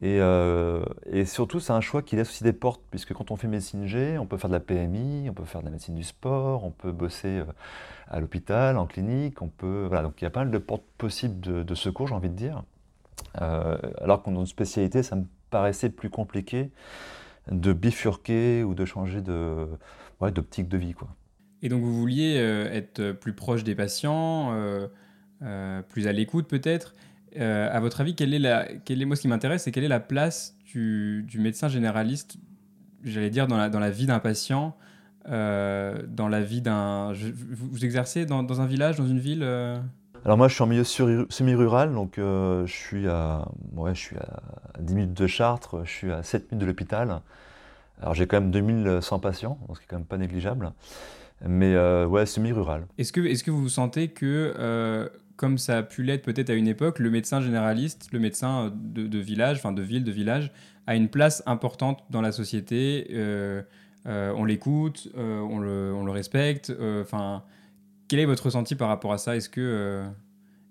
Euh, 0.03 0.83
et, 1.05 1.25
surtout, 1.25 1.59
c'est 1.59 1.71
un 1.71 1.81
choix 1.81 2.01
qui 2.01 2.15
laisse 2.15 2.29
aussi 2.29 2.43
des 2.43 2.53
portes, 2.53 2.81
puisque 2.91 3.13
quand 3.13 3.31
on 3.31 3.35
fait 3.35 3.47
médecine 3.47 3.87
G, 3.87 4.17
on 4.17 4.25
peut 4.25 4.37
faire 4.37 4.49
de 4.49 4.55
la 4.55 4.59
PMI, 4.59 5.29
on 5.29 5.33
peut 5.33 5.45
faire 5.45 5.61
de 5.61 5.65
la 5.65 5.71
médecine 5.71 5.95
du 5.95 6.03
sport, 6.03 6.65
on 6.65 6.71
peut 6.71 6.91
bosser 6.91 7.39
euh, 7.39 7.45
à 8.07 8.19
l'hôpital, 8.19 8.77
en 8.77 8.85
clinique, 8.85 9.41
on 9.41 9.47
peut. 9.47 9.85
Voilà, 9.87 10.03
donc 10.03 10.21
il 10.21 10.25
y 10.25 10.27
a 10.27 10.29
pas 10.29 10.41
mal 10.41 10.51
de 10.51 10.57
portes 10.57 10.83
possibles 10.97 11.39
de, 11.39 11.75
secours, 11.75 12.07
j'ai 12.07 12.15
envie 12.15 12.29
de 12.29 12.35
dire. 12.35 12.63
Euh, 13.41 13.77
alors 14.01 14.23
qu'on 14.23 14.35
a 14.35 14.39
une 14.39 14.45
spécialité, 14.45 15.03
ça 15.03 15.15
me 15.15 15.25
paraissait 15.49 15.89
plus 15.89 16.09
compliqué 16.09 16.69
de 17.49 17.73
bifurquer 17.73 18.63
ou 18.63 18.73
de 18.73 18.85
changer 18.85 19.21
de, 19.21 19.67
ouais, 20.19 20.31
d'optique 20.31 20.67
de 20.67 20.77
vie. 20.77 20.93
Quoi. 20.93 21.07
Et 21.61 21.69
donc 21.69 21.81
vous 21.81 21.93
vouliez 21.93 22.35
être 22.35 23.11
plus 23.11 23.33
proche 23.33 23.63
des 23.63 23.75
patients, 23.75 24.53
plus 25.87 26.07
à 26.07 26.11
l'écoute 26.11 26.47
peut-être. 26.47 26.93
Euh, 27.37 27.69
à 27.71 27.79
votre 27.79 28.01
avis, 28.01 28.15
quelle 28.15 28.33
est 28.33 28.39
la, 28.39 28.65
quelle 28.85 29.01
est, 29.01 29.05
moi, 29.05 29.15
ce 29.15 29.21
qui 29.21 29.27
m'intéresse, 29.27 29.63
c'est 29.63 29.71
quelle 29.71 29.83
est 29.83 29.89
la 29.89 29.99
place 29.99 30.55
du, 30.73 31.25
médecin 31.35 31.67
généraliste, 31.67 32.37
j'allais 33.03 33.29
dire, 33.29 33.47
dans 33.47 33.57
la, 33.57 33.69
dans 33.69 33.79
la 33.79 33.89
vie 33.89 34.05
d'un 34.05 34.19
patient 34.19 34.75
dans 35.25 36.27
la 36.29 36.41
vie 36.41 36.61
d'un. 36.61 37.13
Vous 37.13 37.85
exercez 37.85 38.25
dans, 38.25 38.43
dans, 38.43 38.59
un 38.59 38.65
village, 38.65 38.97
dans 38.97 39.07
une 39.07 39.19
ville 39.19 39.43
alors 40.25 40.37
moi, 40.37 40.47
je 40.47 40.53
suis 40.53 40.63
en 40.63 40.67
milieu 40.67 40.83
semi-rural, 40.85 41.93
donc 41.93 42.13
je, 42.17 42.63
suis 42.65 43.07
à, 43.09 43.45
ouais, 43.75 43.93
je 43.93 43.99
suis 43.99 44.17
à 44.17 44.41
10 44.79 44.95
minutes 44.95 45.13
de 45.13 45.27
Chartres, 45.27 45.83
je 45.83 45.89
suis 45.89 46.11
à 46.11 46.23
7 46.23 46.51
minutes 46.51 46.61
de 46.61 46.65
l'hôpital. 46.65 47.21
Alors 48.01 48.13
j'ai 48.13 48.27
quand 48.27 48.39
même 48.39 48.51
2100 48.51 49.19
patients, 49.19 49.57
ce 49.73 49.79
qui 49.79 49.85
est 49.85 49.87
quand 49.87 49.97
même 49.97 50.05
pas 50.05 50.17
négligeable. 50.17 50.73
Mais 51.45 51.73
euh, 51.75 52.05
ouais, 52.05 52.25
semi-rural. 52.25 52.85
Est-ce 52.97 53.11
que, 53.11 53.21
est 53.21 53.43
que 53.43 53.51
vous 53.51 53.69
sentez 53.69 54.09
que, 54.09 54.53
euh, 54.57 55.09
comme 55.35 55.57
ça 55.57 55.79
a 55.79 55.83
pu 55.83 56.03
l'être 56.03 56.23
peut-être 56.23 56.49
à 56.49 56.53
une 56.53 56.67
époque, 56.67 56.99
le 56.99 57.09
médecin 57.09 57.41
généraliste, 57.41 58.09
le 58.11 58.19
médecin 58.19 58.71
de, 58.75 59.17
village, 59.17 59.57
enfin 59.57 59.71
de 59.71 59.81
ville, 59.81 60.03
de 60.03 60.11
village, 60.11 60.51
a 60.87 60.95
une 60.95 61.09
place 61.09 61.43
importante 61.45 62.03
dans 62.09 62.21
la 62.21 62.31
société 62.31 63.07
euh, 63.11 63.63
On 64.05 64.45
l'écoute, 64.45 65.09
on 65.15 65.59
le, 65.59 66.11
respecte. 66.11 66.71
Enfin, 67.01 67.43
quel 68.07 68.19
est 68.19 68.25
votre 68.25 68.45
ressenti 68.45 68.75
par 68.75 68.89
rapport 68.89 69.13
à 69.13 69.17
ça? 69.17 69.35
Est-ce 69.35 69.49
que 69.49 70.05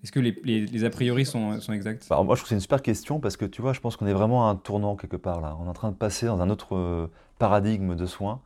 est-ce 0.02 0.10
que 0.10 0.18
les, 0.18 0.84
a 0.84 0.90
priori 0.90 1.24
sont, 1.24 1.58
exacts? 1.72 2.08
Bah, 2.10 2.20
Moi, 2.24 2.34
je 2.34 2.40
trouve 2.40 2.42
que 2.42 2.48
c'est 2.48 2.54
une 2.56 2.60
super 2.60 2.82
question 2.82 3.20
parce 3.20 3.36
que 3.36 3.44
tu 3.44 3.62
vois, 3.62 3.72
je 3.72 3.78
pense 3.78 3.96
qu'on 3.96 4.06
est 4.06 4.12
vraiment 4.12 4.48
à 4.48 4.50
un 4.50 4.56
tournant 4.56 4.96
quelque 4.96 5.16
part 5.16 5.40
là. 5.40 5.56
On 5.60 5.66
est 5.66 5.68
en 5.68 5.74
train 5.74 5.92
de 5.92 5.96
passer 5.96 6.26
dans 6.26 6.40
un 6.40 6.50
autre 6.50 6.74
euh, 6.74 7.06
paradigme 7.38 7.94
de 7.94 8.06
soins. 8.06 8.40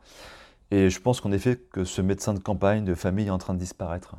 Et 0.69 0.89
je 0.91 0.99
pense 0.99 1.19
qu'en 1.19 1.31
effet, 1.31 1.59
que 1.71 1.83
ce 1.83 2.01
médecin 2.01 2.33
de 2.35 2.39
campagne, 2.39 2.83
de 2.83 2.93
famille 2.93 3.27
est 3.27 3.31
en 3.31 3.39
train 3.39 3.55
de 3.55 3.59
disparaître. 3.59 4.17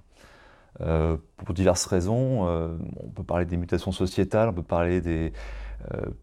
Euh, 0.80 1.16
pour 1.44 1.54
diverses 1.54 1.87
raisons. 1.87 2.47
Euh, 2.49 2.76
on 3.02 3.08
peut 3.08 3.25
parler 3.25 3.44
des 3.44 3.56
mutations 3.56 3.90
sociétales, 3.90 4.50
on 4.50 4.52
peut 4.52 4.62
parler 4.62 5.00
des, 5.00 5.32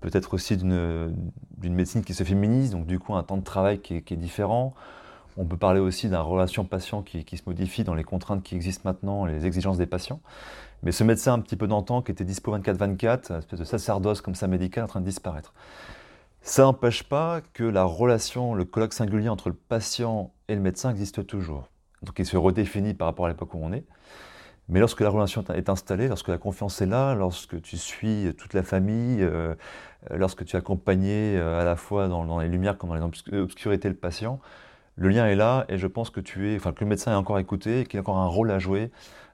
peut-être 0.01 0.33
aussi 0.33 0.55
d'une, 0.57 1.13
médecine 1.63 2.03
qui 2.03 2.13
se 2.13 2.23
féminise, 2.23 2.71
donc 2.71 2.85
du 2.85 2.99
coup 2.99 3.15
un 3.15 3.23
temps 3.23 3.37
de 3.37 3.43
travail 3.43 3.79
qui 3.79 3.95
est, 3.95 4.15
différent. 4.15 4.73
On 5.37 5.45
peut 5.45 5.57
parler 5.57 5.81
aussi 5.81 6.07
d'une 6.07 6.15
relation 6.15 6.63
patient 6.63 7.01
qui, 7.01 7.25
se 7.35 7.43
modifie 7.45 7.83
dans 7.83 7.95
les 7.95 8.05
contraintes 8.05 8.43
qui 8.43 8.55
existent 8.55 8.83
maintenant, 8.85 9.25
les 9.25 9.45
exigences 9.45 9.77
des 9.77 9.85
patients. 9.85 10.21
Mais 10.83 10.93
ce 10.93 11.03
médecin 11.03 11.33
un 11.33 11.39
petit 11.39 11.57
peu 11.57 11.67
d'antan 11.67 12.01
qui 12.01 12.11
était 12.11 12.23
dispo 12.23 12.55
24-24, 12.57 13.31
une 13.31 13.37
espèce 13.39 13.59
de 13.59 13.65
sacerdoce 13.65 14.21
comme 14.21 14.35
ça 14.35 14.47
médical, 14.47 14.85
en 14.85 14.87
train 14.87 15.01
de 15.01 15.05
disparaître. 15.05 15.53
Ça 16.41 16.63
n'empêche 16.63 17.03
pas 17.03 17.41
que 17.53 17.63
la 17.63 17.83
relation, 17.83 18.53
le 18.53 18.63
colloque 18.65 18.93
singulier 18.93 19.29
entre 19.29 19.49
le 19.49 19.55
patient 19.55 20.31
et 20.47 20.55
le 20.55 20.61
médecin 20.61 20.91
existe 20.91 21.25
toujours. 21.25 21.69
Donc 22.03 22.19
il 22.19 22.25
se 22.25 22.37
redéfinit 22.37 22.93
par 22.93 23.07
rapport 23.07 23.25
à 23.25 23.29
l'époque 23.29 23.53
où 23.53 23.59
on 23.61 23.73
est. 23.73 23.83
Mais 24.67 24.79
lorsque 24.79 25.01
la 25.01 25.09
relation 25.09 25.43
est 25.53 25.69
installée, 25.69 26.07
lorsque 26.07 26.27
la 26.27 26.39
confiance 26.39 26.81
est 26.81 26.87
là, 26.87 27.13
lorsque 27.13 27.61
tu 27.61 27.77
suis 27.77 28.33
toute 28.35 28.53
la 28.53 28.63
famille, 28.63 29.21
euh, 29.21 29.53
lorsque 30.11 30.43
tu 30.43 30.55
es 30.55 30.59
accompagné 30.59 31.37
euh, 31.37 31.61
à 31.61 31.65
la 31.65 31.75
fois 31.75 32.07
dans, 32.07 32.39
les 32.39 32.49
lumières 32.49 32.77
comme 32.77 32.89
dans 32.89 32.95
les 32.95 33.39
obscurités 33.39 33.89
le 33.89 33.95
patient, 33.95 34.39
le 34.95 35.09
lien 35.09 35.27
est 35.27 35.35
là 35.35 35.65
et 35.69 35.77
je 35.77 35.85
pense 35.85 36.09
que 36.09 36.19
tu 36.19 36.53
es, 36.53 36.57
que 36.57 36.79
le 36.79 36.85
médecin 36.87 37.11
est 37.11 37.15
encore 37.15 37.37
écouté 37.37 37.81
et 37.81 37.85
qu'il 37.85 37.99
a 37.99 38.01
encore 38.01 38.17
un 38.17 38.27
rôle 38.27 38.49
à 38.49 38.57
jouer 38.57 38.91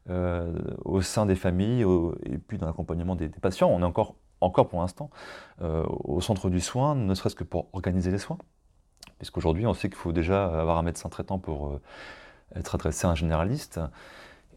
euh, 0.10 0.52
au 0.84 1.02
sein 1.02 1.26
des 1.26 1.36
familles 1.36 1.86
et 2.26 2.38
puis 2.38 2.58
dans 2.58 2.66
l'accompagnement 2.66 3.16
des, 3.16 3.30
patients. 3.30 3.70
On 3.70 3.80
est 3.82 3.86
encore, 3.86 4.16
encore 4.42 4.68
pour 4.68 4.82
l'instant 4.82 5.10
au 5.60 6.20
centre 6.20 6.50
du 6.50 6.60
soin, 6.60 6.96
ne 6.96 7.14
serait-ce 7.14 7.36
que 7.36 7.44
pour 7.44 7.70
organiser 7.74 8.12
les 8.12 8.18
soins. 8.18 8.40
Puisqu'aujourd'hui, 9.20 9.68
on 9.68 9.74
sait 9.74 9.88
qu'il 9.88 9.98
faut 9.98 10.12
déjà 10.12 10.46
avoir 10.60 10.80
un 10.80 10.82
médecin 10.82 11.08
traitant 11.08 11.38
pour 11.38 11.80
être 12.56 12.74
adressé 12.74 13.06
à 13.06 13.12
un 13.12 13.16
généraliste. 13.16 13.80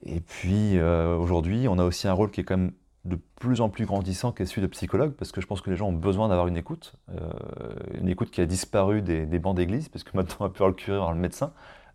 Et 0.05 0.21
puis 0.21 0.81
aujourd'hui, 0.81 1.67
on 1.69 1.79
a 1.79 1.85
aussi 1.85 2.07
un 2.09 2.13
rôle 2.13 2.31
qui 2.31 2.41
est 2.41 2.45
quand 2.45 2.57
même 2.57 2.73
de 3.05 3.19
plus 3.37 3.61
en 3.61 3.69
plus 3.69 3.87
grandissant 3.87 4.33
qu'est 4.33 4.47
celui 4.47 4.63
de 4.63 4.67
psychologue, 4.67 5.13
parce 5.13 5.33
que 5.33 5.41
je 5.41 5.47
pense 5.47 5.61
que 5.61 5.71
les 5.71 5.77
gens 5.77 5.89
ont 5.89 5.93
besoin 5.93 6.29
d'avoir 6.29 6.47
une 6.47 6.57
écoute, 6.57 6.95
une 7.99 8.09
écoute 8.09 8.31
qui 8.31 8.41
a 8.41 8.47
disparu 8.47 9.03
des, 9.03 9.39
bancs 9.39 9.57
d'église, 9.57 9.89
parce 9.89 10.05
que 10.05 10.17
maintenant 10.17 10.37
on 10.41 10.45
a 10.47 10.49
pu 10.73 10.91
le 10.91 10.99
dans 10.99 11.13
le 11.13 11.19
médecin. 11.19 11.53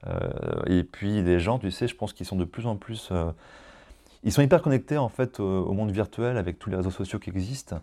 Euh, 0.08 0.30
et 0.68 0.84
puis 0.84 1.22
les 1.22 1.40
gens, 1.40 1.60
tu 1.60 1.72
sais, 1.72 1.88
je 1.88 1.96
pense 1.96 2.14
qu'ils 2.14 2.26
sont 2.26 2.36
de 2.36 2.46
plus 2.46 2.66
en 2.66 2.76
plus... 2.76 3.10
Euh, 3.12 3.32
ils 4.24 4.32
sont 4.32 4.42
hyper 4.42 4.62
connectés 4.62 4.98
en 4.98 5.10
fait 5.10 5.40
au, 5.40 5.72
monde 5.72 5.92
virtuel 5.92 6.38
avec 6.38 6.60
tous 6.60 6.70
les 6.70 6.76
réseaux 6.76 6.92
sociaux 6.92 7.20
qui 7.20 7.30
existent, 7.30 7.80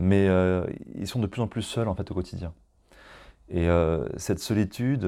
mais 0.00 0.26
euh, 0.28 0.66
ils 0.96 1.06
sont 1.06 1.20
de 1.20 1.28
plus 1.28 1.40
en 1.40 1.46
plus 1.46 1.62
seuls 1.62 1.86
en 1.86 1.94
fait 1.94 2.10
au 2.10 2.14
quotidien. 2.14 2.52
Et 3.54 3.68
cette 4.16 4.38
solitude, 4.38 5.06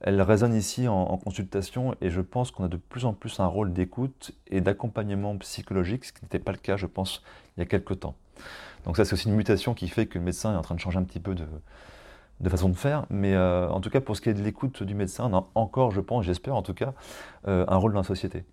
elle 0.00 0.20
résonne 0.20 0.54
ici 0.54 0.88
en, 0.88 1.16
consultation 1.18 1.94
et 2.00 2.10
je 2.10 2.20
pense 2.20 2.50
qu'on 2.50 2.64
a 2.64 2.68
de 2.68 2.76
plus 2.76 3.04
en 3.04 3.12
plus 3.12 3.38
un 3.38 3.46
rôle 3.46 3.72
d'écoute 3.72 4.32
et 4.48 4.60
d'accompagnement 4.60 5.36
psychologique, 5.38 6.04
ce 6.04 6.12
qui 6.12 6.24
n'était 6.24 6.40
pas 6.40 6.50
le 6.50 6.58
cas, 6.58 6.76
je 6.76 6.86
pense, 6.86 7.22
il 7.56 7.60
y 7.60 7.62
a 7.62 7.66
quelques 7.66 8.00
temps. 8.00 8.16
Donc 8.84 8.96
ça, 8.96 9.04
c'est 9.04 9.12
aussi 9.12 9.28
une 9.28 9.36
mutation 9.36 9.72
qui 9.72 9.88
fait 9.88 10.06
que 10.06 10.18
le 10.18 10.24
médecin 10.24 10.52
est 10.52 10.56
en 10.56 10.62
train 10.62 10.74
de 10.74 10.80
changer 10.80 10.98
un 10.98 11.04
petit 11.04 11.20
peu 11.20 11.36
de, 11.36 11.46
de 12.40 12.48
façon 12.48 12.68
de 12.68 12.76
faire, 12.76 13.06
mais 13.10 13.34
euh, 13.34 13.68
en 13.70 13.80
tout 13.80 13.90
cas 13.90 14.00
pour 14.00 14.16
ce 14.16 14.20
qui 14.20 14.28
est 14.28 14.34
de 14.34 14.42
l'écoute 14.42 14.82
du 14.82 14.94
médecin, 14.94 15.28
on 15.30 15.36
a 15.36 15.48
encore, 15.54 15.90
je 15.90 16.00
pense, 16.00 16.24
j'espère 16.24 16.54
en 16.54 16.62
tout 16.62 16.74
cas, 16.74 16.92
euh, 17.48 17.64
un 17.68 17.76
rôle 17.76 17.92
dans 17.92 18.00
la 18.00 18.04
société. 18.04 18.44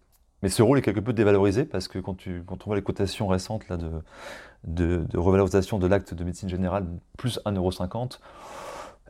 Mais 0.41 0.50
ce 0.50 0.63
rôle 0.63 0.79
est 0.79 0.81
quelque 0.81 1.00
peu 1.00 1.13
dévalorisé 1.13 1.65
parce 1.65 1.88
que 1.88 2.00
quand, 2.00 2.15
tu, 2.15 2.43
quand 2.46 2.63
on 2.63 2.65
voit 2.65 2.75
les 2.75 2.81
cotations 2.81 3.27
récentes 3.27 3.67
là, 3.70 3.77
de, 3.77 5.05
de, 5.08 5.17
revalorisation 5.17 5.77
de 5.77 5.88
l'acte 5.88 6.13
de 6.13 6.24
médecine 6.24 6.50
générale, 6.50 6.86
plus 7.17 7.39
1,50€, 7.46 8.20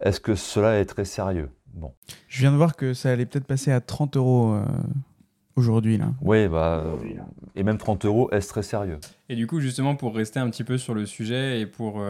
est-ce 0.01 0.20
que 0.20 0.36
cela 0.36 0.79
est 0.79 0.86
très 0.86 1.05
sérieux? 1.05 1.50
Bon. 1.74 1.93
Je 2.27 2.41
viens 2.41 2.51
de 2.51 2.58
voir 2.58 2.75
que 2.75 2.93
ça 2.93 3.12
allait 3.12 3.25
peut-être 3.25 3.46
passer 3.46 3.72
à 3.72 3.79
30 3.79 4.17
euros 4.17 4.53
euh, 4.53 4.65
aujourd'hui. 5.55 5.98
Là. 5.98 6.13
Oui, 6.22 6.48
bah, 6.48 6.84
et 7.55 7.63
même 7.63 7.77
30 7.77 8.05
euros, 8.05 8.29
est-ce 8.31 8.50
très 8.50 8.63
sérieux? 8.63 9.00
Et 9.29 9.36
du 9.36 9.48
coup, 9.48 9.60
justement, 9.60 9.96
pour 9.96 10.13
rester 10.13 10.39
un 10.39 10.50
petit 10.50 10.63
peu 10.63 10.77
sur 10.77 10.93
le 10.93 11.05
sujet 11.05 11.62
et 11.62 11.65
pour 11.65 12.03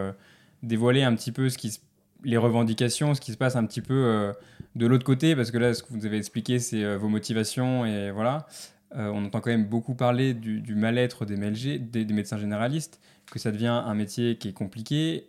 dévoiler 0.64 1.04
un 1.04 1.16
petit 1.16 1.32
peu 1.32 1.50
ce 1.50 1.58
qui 1.58 1.72
se 1.72 1.80
les 2.24 2.38
revendications, 2.38 3.14
ce 3.14 3.22
qui 3.22 3.32
se 3.32 3.38
passe 3.38 3.56
un 3.56 3.66
petit 3.66 3.82
peu 3.82 3.94
euh, 3.94 4.34
de 4.76 4.86
l'autre 4.86 5.04
côté, 5.04 5.36
parce 5.36 5.52
que 5.52 5.58
là, 5.58 5.74
ce 5.74 5.84
que 5.84 5.94
vous 5.94 6.06
avez 6.06 6.18
expliqué, 6.18 6.60
c'est 6.60 6.84
euh, 6.84 6.98
vos 6.98 7.08
motivations, 7.08 7.86
et 7.86 8.12
voilà. 8.12 8.48
Euh, 8.96 9.10
on 9.14 9.26
entend 9.26 9.40
quand 9.40 9.52
même 9.52 9.66
beaucoup 9.66 9.96
parler 9.96 10.34
du, 10.34 10.76
mal-être 10.76 11.26
des, 11.26 11.38
des, 11.38 12.06
des, 12.06 12.14
médecins 12.14 12.38
généralistes, 12.38 13.00
que 13.32 13.40
ça 13.40 13.52
devient 13.52 13.68
un 13.68 13.94
métier 13.94 14.38
qui 14.38 14.50
est 14.50 14.54
compliqué, 14.54 15.28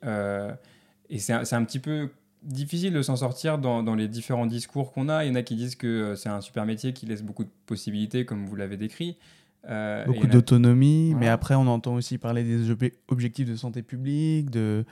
et 1.08 1.18
c'est 1.18 1.32
un, 1.32 1.42
un, 1.48 1.64
petit 1.64 1.78
peu 1.78 2.10
difficile 2.42 2.92
de 2.92 3.02
s'en 3.02 3.16
sortir 3.16 3.58
dans, 3.58 3.82
dans, 3.82 3.94
les 3.94 4.08
différents 4.08 4.46
discours 4.46 4.92
qu'on 4.92 5.08
a. 5.08 5.24
Il 5.24 5.28
y 5.28 5.30
en 5.30 5.34
a 5.34 5.42
qui 5.42 5.56
disent 5.56 5.76
que 5.76 6.14
c'est 6.16 6.28
un 6.28 6.40
super 6.40 6.66
métier 6.66 6.92
qui 6.92 7.06
laisse 7.06 7.22
beaucoup 7.22 7.44
de 7.44 7.50
possibilités, 7.66 8.24
comme 8.24 8.46
vous 8.46 8.56
l'avez 8.56 8.76
décrit. 8.76 9.16
Euh, 9.68 10.04
Beaucoup 10.06 10.26
d'autonomie, 10.26 11.14
mais 11.14 11.28
après 11.28 11.54
on 11.54 11.68
entend 11.68 11.94
aussi 11.94 12.18
parler 12.18 12.42
des 12.42 12.74
objectifs 13.08 13.48
de 13.48 13.54
santé 13.54 13.82
publique, 13.82 14.50
de, 14.50 14.84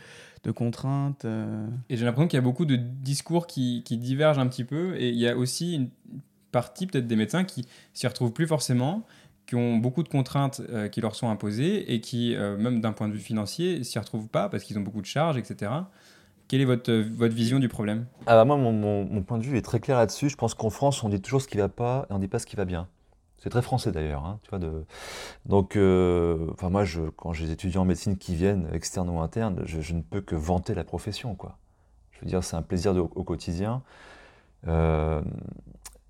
de 0.45 0.51
contraintes. 0.53 1.25
Euh. 1.25 1.67
Et 1.89 1.97
j'ai 1.97 2.05
l'impression 2.05 2.29
qu'il 2.29 2.37
y 2.37 2.43
a 2.43 2.45
beaucoup 2.45 2.67
de 2.67 2.77
discours 2.77 3.49
qui, 3.49 3.83
qui, 3.85 3.97
divergent 3.97 4.39
un 4.39 4.47
petit 4.47 4.65
peu, 4.65 4.95
et 4.97 5.09
il 5.09 5.17
y 5.17 5.27
a 5.27 5.37
aussi 5.37 5.75
une 5.75 5.89
partie 6.53 6.87
peut-être 6.87 7.09
des 7.09 7.17
médecins 7.17 7.43
qui 7.43 7.67
s'y 7.95 8.07
retrouvent 8.07 8.33
plus 8.33 8.47
forcément, 8.47 9.07
qui 9.47 9.57
ont 9.57 9.77
beaucoup 9.77 10.05
de 10.05 10.09
contraintes 10.09 10.63
euh, 10.71 10.89
qui 10.89 11.01
leur 11.01 11.17
sont 11.17 11.29
imposées, 11.29 11.93
et 11.93 12.01
qui, 12.01 12.37
même 12.37 12.81
d'un 12.81 12.93
point 12.93 13.09
de 13.09 13.15
vue 13.15 13.19
financier, 13.19 13.83
s'y 13.83 13.99
retrouvent 13.99 14.29
pas 14.29 14.49
parce 14.49 14.63
qu'ils 14.63 14.79
ont 14.79 14.83
beaucoup 14.83 15.01
de 15.01 15.07
charges, 15.07 15.37
etc. 15.37 15.73
Quelle 16.51 16.63
est 16.63 16.65
votre, 16.65 16.93
votre 16.93 17.33
vision 17.33 17.61
du 17.61 17.69
problème? 17.69 18.07
Ah 18.27 18.35
bah 18.35 18.45
Moi, 18.45 18.57
mon, 18.57 19.23
point 19.23 19.39
de 19.39 19.45
vue 19.45 19.57
est 19.57 19.63
très 19.63 19.79
clair 19.79 19.97
là-dessus. 19.97 20.29
Je 20.29 20.35
pense 20.35 20.55
qu'en 20.55 20.69
France, 20.69 21.05
on 21.05 21.09
dit 21.09 21.21
toujours 21.23 21.41
ce 21.41 21.47
qui 21.47 21.57
ne 21.57 21.63
va 21.63 21.69
pas 21.69 22.07
et 22.11 22.13
on 22.13 22.17
ne 22.17 22.21
dit 22.23 22.27
pas 22.27 22.41
ce 22.41 22.47
qui 22.47 22.57
va 22.57 22.65
bien. 22.65 22.89
C'est 23.39 23.51
très 23.51 23.63
français 23.63 23.93
d'ailleurs. 23.93 24.25
Hein. 24.25 24.41
Donc, 25.47 25.77
euh, 25.77 26.51
moi, 26.61 26.83
quand 27.15 27.33
j'ai 27.33 27.47
des 27.47 27.53
étudiants 27.53 27.83
en 27.83 27.85
médecine 27.85 28.19
qui 28.19 28.35
viennent, 28.35 28.67
externes 28.73 29.09
ou 29.11 29.21
internes, 29.21 29.63
je, 29.65 29.95
ne 29.95 30.03
peux 30.03 30.21
que 30.21 30.35
vanter 30.35 30.75
la 30.75 30.83
profession. 30.83 31.37
Quoi. 31.37 31.57
Je 32.11 32.19
veux 32.23 32.27
dire, 32.27 32.43
c'est 32.43 32.57
un 32.57 32.63
plaisir 32.63 32.97
au 32.97 33.23
quotidien. 33.23 33.85
Euh, 34.67 35.23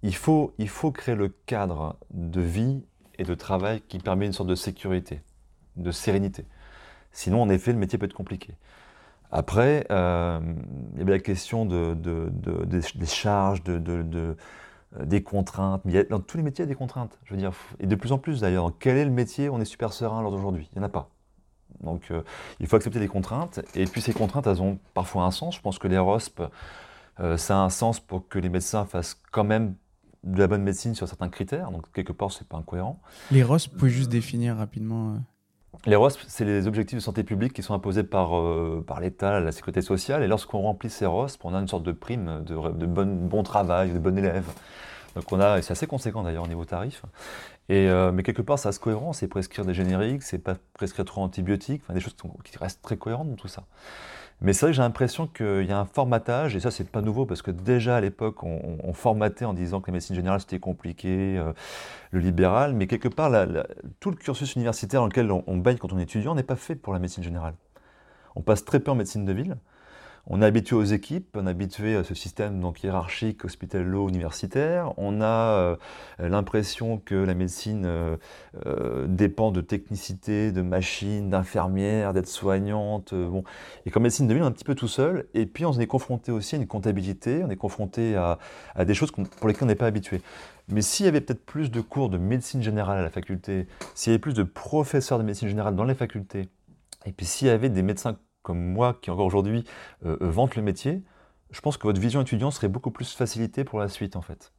il, 0.02 0.14
faut, 0.14 0.54
il 0.56 0.70
faut 0.70 0.90
créer 0.90 1.16
le 1.16 1.28
cadre 1.44 1.98
de 2.14 2.40
vie 2.40 2.82
et 3.18 3.24
de 3.24 3.34
travail 3.34 3.82
qui 3.88 3.98
permet 3.98 4.24
une 4.24 4.32
sorte 4.32 4.48
de 4.48 4.54
sécurité, 4.54 5.20
de 5.76 5.90
sérénité. 5.90 6.46
Sinon, 7.12 7.42
en 7.42 7.50
effet, 7.50 7.74
le 7.74 7.78
métier 7.78 7.98
peut 7.98 8.06
être 8.06 8.14
compliqué. 8.14 8.54
Après, 9.32 9.86
euh, 9.90 10.40
il 10.94 10.98
y 10.98 11.02
avait 11.02 11.12
la 11.12 11.18
question 11.20 11.64
de, 11.64 11.94
des 11.94 13.06
charges, 13.06 13.62
euh, 13.68 14.34
des 15.04 15.22
contraintes. 15.22 15.82
Mais 15.84 16.04
dans 16.04 16.20
tous 16.20 16.36
les 16.36 16.42
métiers, 16.42 16.64
il 16.64 16.68
y 16.68 16.70
a 16.70 16.74
des 16.74 16.78
contraintes. 16.78 17.18
Je 17.24 17.34
veux 17.34 17.40
dire, 17.40 17.52
et 17.78 17.86
de 17.86 17.94
plus 17.94 18.12
en 18.12 18.18
plus 18.18 18.40
d'ailleurs. 18.40 18.72
Quel 18.78 18.96
est 18.96 19.04
le 19.04 19.10
métier 19.10 19.48
où 19.48 19.54
on 19.54 19.60
est 19.60 19.64
super 19.64 19.92
serein 19.92 20.20
lors 20.22 20.32
d'aujourd'hui? 20.32 20.68
Il 20.72 20.78
n'y 20.78 20.84
en 20.84 20.86
a 20.86 20.90
pas. 20.90 21.10
Donc 21.80 22.10
euh, 22.10 22.22
il 22.58 22.66
faut 22.66 22.76
accepter 22.76 22.98
les 22.98 23.08
contraintes. 23.08 23.60
Et 23.74 23.84
puis 23.84 24.00
ces 24.00 24.12
contraintes, 24.12 24.46
elles 24.46 24.62
ont 24.62 24.78
parfois 24.94 25.24
un 25.24 25.30
sens. 25.30 25.56
Je 25.56 25.60
pense 25.60 25.78
que 25.78 25.88
les 25.88 25.98
ROSP, 25.98 26.42
ça 27.36 27.60
a 27.60 27.62
un 27.62 27.68
sens 27.68 28.00
pour 28.00 28.28
que 28.28 28.38
les 28.38 28.48
médecins 28.48 28.86
fassent 28.86 29.20
quand 29.30 29.44
même 29.44 29.74
de 30.24 30.38
la 30.38 30.46
bonne 30.46 30.62
médecine 30.62 30.94
sur 30.94 31.06
certains 31.06 31.28
critères. 31.28 31.70
Donc 31.70 31.90
quelque 31.92 32.12
part, 32.12 32.32
c'est 32.32 32.48
pas 32.48 32.56
incohérent. 32.56 33.00
Les 33.30 33.42
ROSP, 33.42 33.72
vous 33.72 33.78
pouvez 33.78 33.90
juste 33.90 34.10
définir 34.10 34.56
rapidement 34.56 35.18
les 35.86 35.96
ROSP, 35.96 36.20
c'est 36.26 36.44
les 36.44 36.66
objectifs 36.66 36.98
de 36.98 37.02
santé 37.02 37.24
publique 37.24 37.52
qui 37.52 37.62
sont 37.62 37.74
imposés 37.74 38.02
par, 38.02 38.32
par 38.86 39.00
l'État, 39.00 39.40
la 39.40 39.52
sécurité 39.52 39.82
sociale. 39.82 40.22
Et 40.22 40.26
lorsqu'on 40.26 40.60
remplit 40.60 40.90
ces 40.90 41.06
ROSP, 41.06 41.44
on 41.44 41.54
a 41.54 41.58
une 41.58 41.68
sorte 41.68 41.84
de 41.84 41.92
prime 41.92 42.42
de, 42.44 42.54
de 42.72 42.86
bon, 42.86 43.28
bon 43.28 43.42
travail, 43.42 43.90
de 43.90 43.98
bon 43.98 44.18
élève. 44.18 44.44
Donc 45.16 45.32
on 45.32 45.40
a, 45.40 45.60
c'est 45.62 45.72
assez 45.72 45.86
conséquent 45.86 46.22
d'ailleurs 46.22 46.44
au 46.44 46.48
niveau 46.48 46.64
tarif. 46.64 47.02
Et, 47.70 47.88
euh, 47.88 48.10
mais 48.10 48.24
quelque 48.24 48.42
part, 48.42 48.58
ça 48.58 48.70
reste 48.70 48.82
cohérent, 48.82 49.12
c'est 49.12 49.28
prescrire 49.28 49.64
des 49.64 49.74
génériques, 49.74 50.24
c'est 50.24 50.40
pas 50.40 50.56
prescrire 50.74 51.04
trop 51.04 51.20
d'antibiotiques, 51.20 51.82
enfin, 51.84 51.94
des 51.94 52.00
choses 52.00 52.16
qui 52.42 52.58
restent 52.58 52.82
très 52.82 52.96
cohérentes 52.96 53.30
dans 53.30 53.36
tout 53.36 53.46
ça. 53.46 53.62
Mais 54.40 54.52
c'est 54.52 54.66
vrai 54.66 54.72
que 54.72 54.76
j'ai 54.76 54.82
l'impression 54.82 55.28
qu'il 55.28 55.66
y 55.66 55.70
a 55.70 55.78
un 55.78 55.84
formatage, 55.84 56.56
et 56.56 56.60
ça 56.60 56.72
c'est 56.72 56.90
pas 56.90 57.00
nouveau, 57.00 57.26
parce 57.26 57.42
que 57.42 57.52
déjà 57.52 57.96
à 57.96 58.00
l'époque 58.00 58.42
on, 58.42 58.92
formatait 58.92 59.44
en 59.44 59.54
disant 59.54 59.80
que 59.80 59.88
la 59.88 59.92
médecine 59.92 60.16
générale 60.16 60.40
c'était 60.40 60.58
compliqué, 60.58 61.38
euh, 61.38 61.52
le 62.10 62.18
libéral, 62.18 62.74
mais 62.74 62.88
quelque 62.88 63.06
part 63.06 63.30
tout 64.00 64.10
le 64.10 64.16
cursus 64.16 64.56
universitaire 64.56 65.00
dans 65.00 65.06
lequel 65.06 65.30
on, 65.30 65.44
on 65.46 65.56
baigne 65.56 65.76
quand 65.76 65.92
on 65.92 65.98
est 66.00 66.02
étudiant 66.02 66.34
n'est 66.34 66.42
pas 66.42 66.56
fait 66.56 66.74
pour 66.74 66.92
la 66.92 66.98
médecine 66.98 67.22
générale. 67.22 67.54
On 68.34 68.40
passe 68.40 68.64
très 68.64 68.80
peu 68.80 68.90
en 68.90 68.96
médecine 68.96 69.24
de 69.24 69.32
ville, 69.32 69.56
on 70.26 70.42
est 70.42 70.44
habitué 70.44 70.76
aux 70.76 70.84
équipes, 70.84 71.36
on 71.36 71.46
est 71.46 71.50
habitué 71.50 71.96
à 71.96 72.04
ce 72.04 72.14
système 72.14 72.60
donc 72.60 72.82
hiérarchique 72.82 73.44
hospitalo-universitaire. 73.44 74.92
On 74.96 75.20
a 75.20 75.26
euh, 75.26 75.76
l'impression 76.18 76.98
que 76.98 77.14
la 77.14 77.34
médecine 77.34 77.84
euh, 77.86 78.16
euh, 78.66 79.06
dépend 79.08 79.50
de 79.50 79.60
technicité, 79.60 80.52
de 80.52 80.62
machines, 80.62 81.30
d'infirmières, 81.30 82.12
d'être 82.12 82.28
soignante. 82.28 83.14
bon. 83.14 83.44
Et 83.86 83.90
comme 83.90 84.02
médecine 84.02 84.26
de 84.26 84.34
on 84.34 84.38
est 84.38 84.40
un 84.42 84.52
petit 84.52 84.64
peu 84.64 84.74
tout 84.74 84.88
seul. 84.88 85.26
Et 85.34 85.46
puis 85.46 85.64
on 85.64 85.72
est 85.72 85.86
confronté 85.86 86.32
aussi 86.32 86.54
à 86.54 86.58
une 86.58 86.66
comptabilité, 86.66 87.42
on 87.44 87.50
est 87.50 87.56
confronté 87.56 88.14
à, 88.16 88.38
à 88.74 88.84
des 88.84 88.94
choses 88.94 89.10
pour 89.10 89.48
lesquelles 89.48 89.64
on 89.64 89.66
n'est 89.66 89.74
pas 89.74 89.86
habitué. 89.86 90.20
Mais 90.68 90.82
s'il 90.82 91.06
y 91.06 91.08
avait 91.08 91.20
peut-être 91.20 91.44
plus 91.44 91.70
de 91.70 91.80
cours 91.80 92.10
de 92.10 92.18
médecine 92.18 92.62
générale 92.62 92.98
à 92.98 93.02
la 93.02 93.10
faculté, 93.10 93.66
s'il 93.94 94.12
y 94.12 94.14
avait 94.14 94.20
plus 94.20 94.34
de 94.34 94.44
professeurs 94.44 95.18
de 95.18 95.24
médecine 95.24 95.48
générale 95.48 95.74
dans 95.74 95.84
les 95.84 95.94
facultés, 95.94 96.48
et 97.06 97.12
puis 97.12 97.26
s'il 97.26 97.48
y 97.48 97.50
avait 97.50 97.70
des 97.70 97.82
médecins 97.82 98.16
comme 98.42 98.60
moi, 98.60 98.98
qui 99.00 99.10
encore 99.10 99.26
aujourd'hui 99.26 99.64
euh, 100.04 100.16
euh, 100.20 100.30
vante 100.30 100.56
le 100.56 100.62
métier, 100.62 101.02
je 101.50 101.60
pense 101.60 101.76
que 101.76 101.86
votre 101.86 102.00
vision 102.00 102.20
étudiant 102.20 102.50
serait 102.50 102.68
beaucoup 102.68 102.90
plus 102.90 103.12
facilitée 103.12 103.64
pour 103.64 103.78
la 103.78 103.88
suite, 103.88 104.16
en 104.16 104.22
fait. 104.22 104.52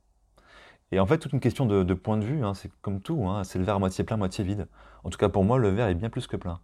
Et 0.92 1.00
en 1.00 1.06
fait, 1.06 1.18
toute 1.18 1.32
une 1.32 1.40
question 1.40 1.66
de, 1.66 1.94
point 1.94 2.18
de 2.18 2.26
vue, 2.26 2.44
hein, 2.44 2.54
c'est 2.54 2.70
comme 2.82 3.02
tout, 3.02 3.26
hein, 3.28 3.44
c'est 3.46 3.60
le 3.60 3.66
verre 3.66 3.76
à 3.76 3.80
moitié 3.80 4.04
plein, 4.04 4.18
moitié 4.18 4.44
vide. 4.44 4.68
En 5.04 5.10
tout 5.10 5.18
cas, 5.18 5.30
pour 5.30 5.46
moi, 5.46 5.58
le 5.58 5.70
verre 5.70 5.88
est 5.88 5.96
bien 5.96 6.10
plus 6.10 6.28
que 6.28 6.36
plein. 6.36 6.60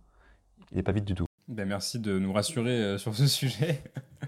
Il 0.71 0.77
n'est 0.77 0.83
pas 0.83 0.91
vide 0.91 1.05
du 1.05 1.15
tout. 1.15 1.25
Ben 1.47 1.65
merci 1.65 1.99
de 1.99 2.19
nous 2.19 2.33
rassurer 2.33 2.71
euh, 2.71 2.97
sur 2.97 3.15
ce 3.15 3.25
sujet. 3.25 3.81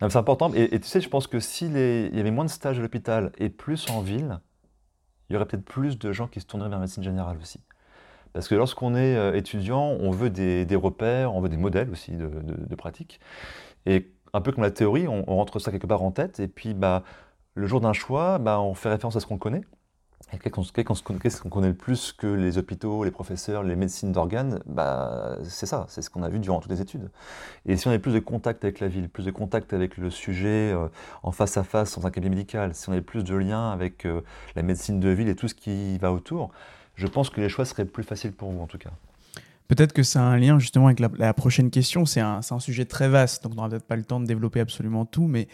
c'est 0.00 0.16
important. 0.16 0.52
Et, 0.52 0.78
tu 0.78 0.86
sais, 0.86 1.00
je 1.00 1.08
pense 1.08 1.26
que 1.26 1.40
s'il 1.40 1.72
y 1.72 2.20
avait 2.20 2.30
moins 2.30 2.44
de 2.44 2.50
stages 2.50 2.78
à 2.78 2.82
l'hôpital 2.82 3.32
et 3.38 3.48
plus 3.48 3.88
en 3.88 4.02
ville, 4.02 4.40
il 5.28 5.32
y 5.32 5.36
aurait 5.36 5.46
peut-être 5.46 5.64
plus 5.64 5.98
de 5.98 6.12
gens 6.12 6.26
qui 6.26 6.40
se 6.40 6.46
tourneraient 6.46 6.68
vers 6.68 6.78
la 6.78 6.84
médecine 6.84 7.02
générale 7.02 7.38
aussi. 7.38 7.60
Parce 8.32 8.48
que 8.48 8.54
lorsqu'on 8.54 8.94
est 8.94 9.16
euh, 9.16 9.34
étudiant, 9.34 9.96
on 10.00 10.10
veut 10.10 10.30
des, 10.30 10.66
repères, 10.76 11.34
on 11.34 11.40
veut 11.40 11.48
des 11.48 11.56
modèles 11.56 11.90
aussi 11.90 12.12
de, 12.12 12.74
pratique. 12.74 13.20
Et 13.86 14.12
un 14.32 14.40
peu 14.40 14.52
comme 14.52 14.62
la 14.62 14.70
théorie, 14.70 15.08
on, 15.08 15.24
rentre 15.24 15.58
ça 15.58 15.70
quelque 15.70 15.86
part 15.86 16.02
en 16.02 16.12
tête, 16.12 16.40
et 16.40 16.48
puis 16.48 16.74
bah, 16.74 17.02
le 17.54 17.66
jour 17.66 17.80
d'un 17.80 17.92
choix, 17.92 18.38
bah, 18.38 18.60
on 18.60 18.74
fait 18.74 18.88
référence 18.88 19.16
à 19.16 19.20
ce 19.20 19.26
qu'on 19.26 19.38
connaît. 19.38 19.62
Et 20.32 20.38
qu'est-ce 20.38 21.42
qu'on 21.42 21.48
connaît 21.48 21.68
le 21.68 21.74
plus 21.74 22.12
que 22.12 22.26
les 22.26 22.56
hôpitaux, 22.56 23.02
les 23.02 23.10
professeurs, 23.10 23.64
les 23.64 23.74
médecines 23.74 24.12
d'organes? 24.12 24.60
Bah, 24.66 25.38
C'est 25.42 25.66
ça, 25.66 25.86
c'est 25.88 26.02
ce 26.02 26.10
qu'on 26.10 26.22
a 26.22 26.28
vu 26.28 26.38
durant 26.38 26.60
toutes 26.60 26.70
les 26.70 26.80
études. 26.80 27.10
Et 27.66 27.76
si 27.76 27.88
on 27.88 27.90
a 27.90 27.98
plus 27.98 28.12
de 28.12 28.20
contact 28.20 28.62
avec 28.64 28.78
la 28.78 28.86
ville, 28.86 29.08
plus 29.08 29.24
de 29.24 29.32
contact 29.32 29.72
avec 29.72 29.96
le 29.96 30.08
sujet 30.10 30.72
euh, 30.72 30.88
en 31.22 31.32
face 31.32 31.56
à 31.56 31.64
face 31.64 31.98
dans 31.98 32.06
un 32.06 32.10
cabinet 32.10 32.36
médical, 32.36 32.74
si 32.74 32.88
on 32.88 32.92
a 32.92 33.00
plus 33.00 33.24
de 33.24 33.34
liens 33.34 33.70
avec 33.70 34.06
euh, 34.06 34.20
la 34.54 34.62
médecine 34.62 35.00
de 35.00 35.08
ville 35.08 35.28
et 35.28 35.34
tout 35.34 35.48
ce 35.48 35.54
qui 35.54 35.98
va 35.98 36.12
autour, 36.12 36.52
je 37.00 37.06
pense 37.06 37.30
que 37.30 37.40
les 37.40 37.48
choix 37.48 37.64
seraient 37.64 37.86
plus 37.86 38.04
faciles 38.04 38.32
pour 38.32 38.50
vous 38.50 38.60
en 38.60 38.66
tout 38.66 38.78
cas. 38.78 38.90
Peut-être 39.68 39.92
que 39.92 40.02
c'est 40.02 40.18
un 40.18 40.36
lien 40.36 40.58
justement 40.58 40.86
avec 40.86 41.00
la, 41.00 41.32
prochaine 41.32 41.70
question. 41.70 42.04
C'est 42.04 42.20
un, 42.20 42.42
sujet 42.58 42.84
très 42.84 43.08
vaste, 43.08 43.44
donc 43.44 43.52
on 43.52 43.56
n'aura 43.56 43.68
peut-être 43.68 43.86
pas 43.86 43.96
le 43.96 44.04
temps 44.04 44.20
de 44.20 44.26
développer 44.26 44.60
absolument 44.60 45.06
tout, 45.06 45.28
mais 45.28 45.46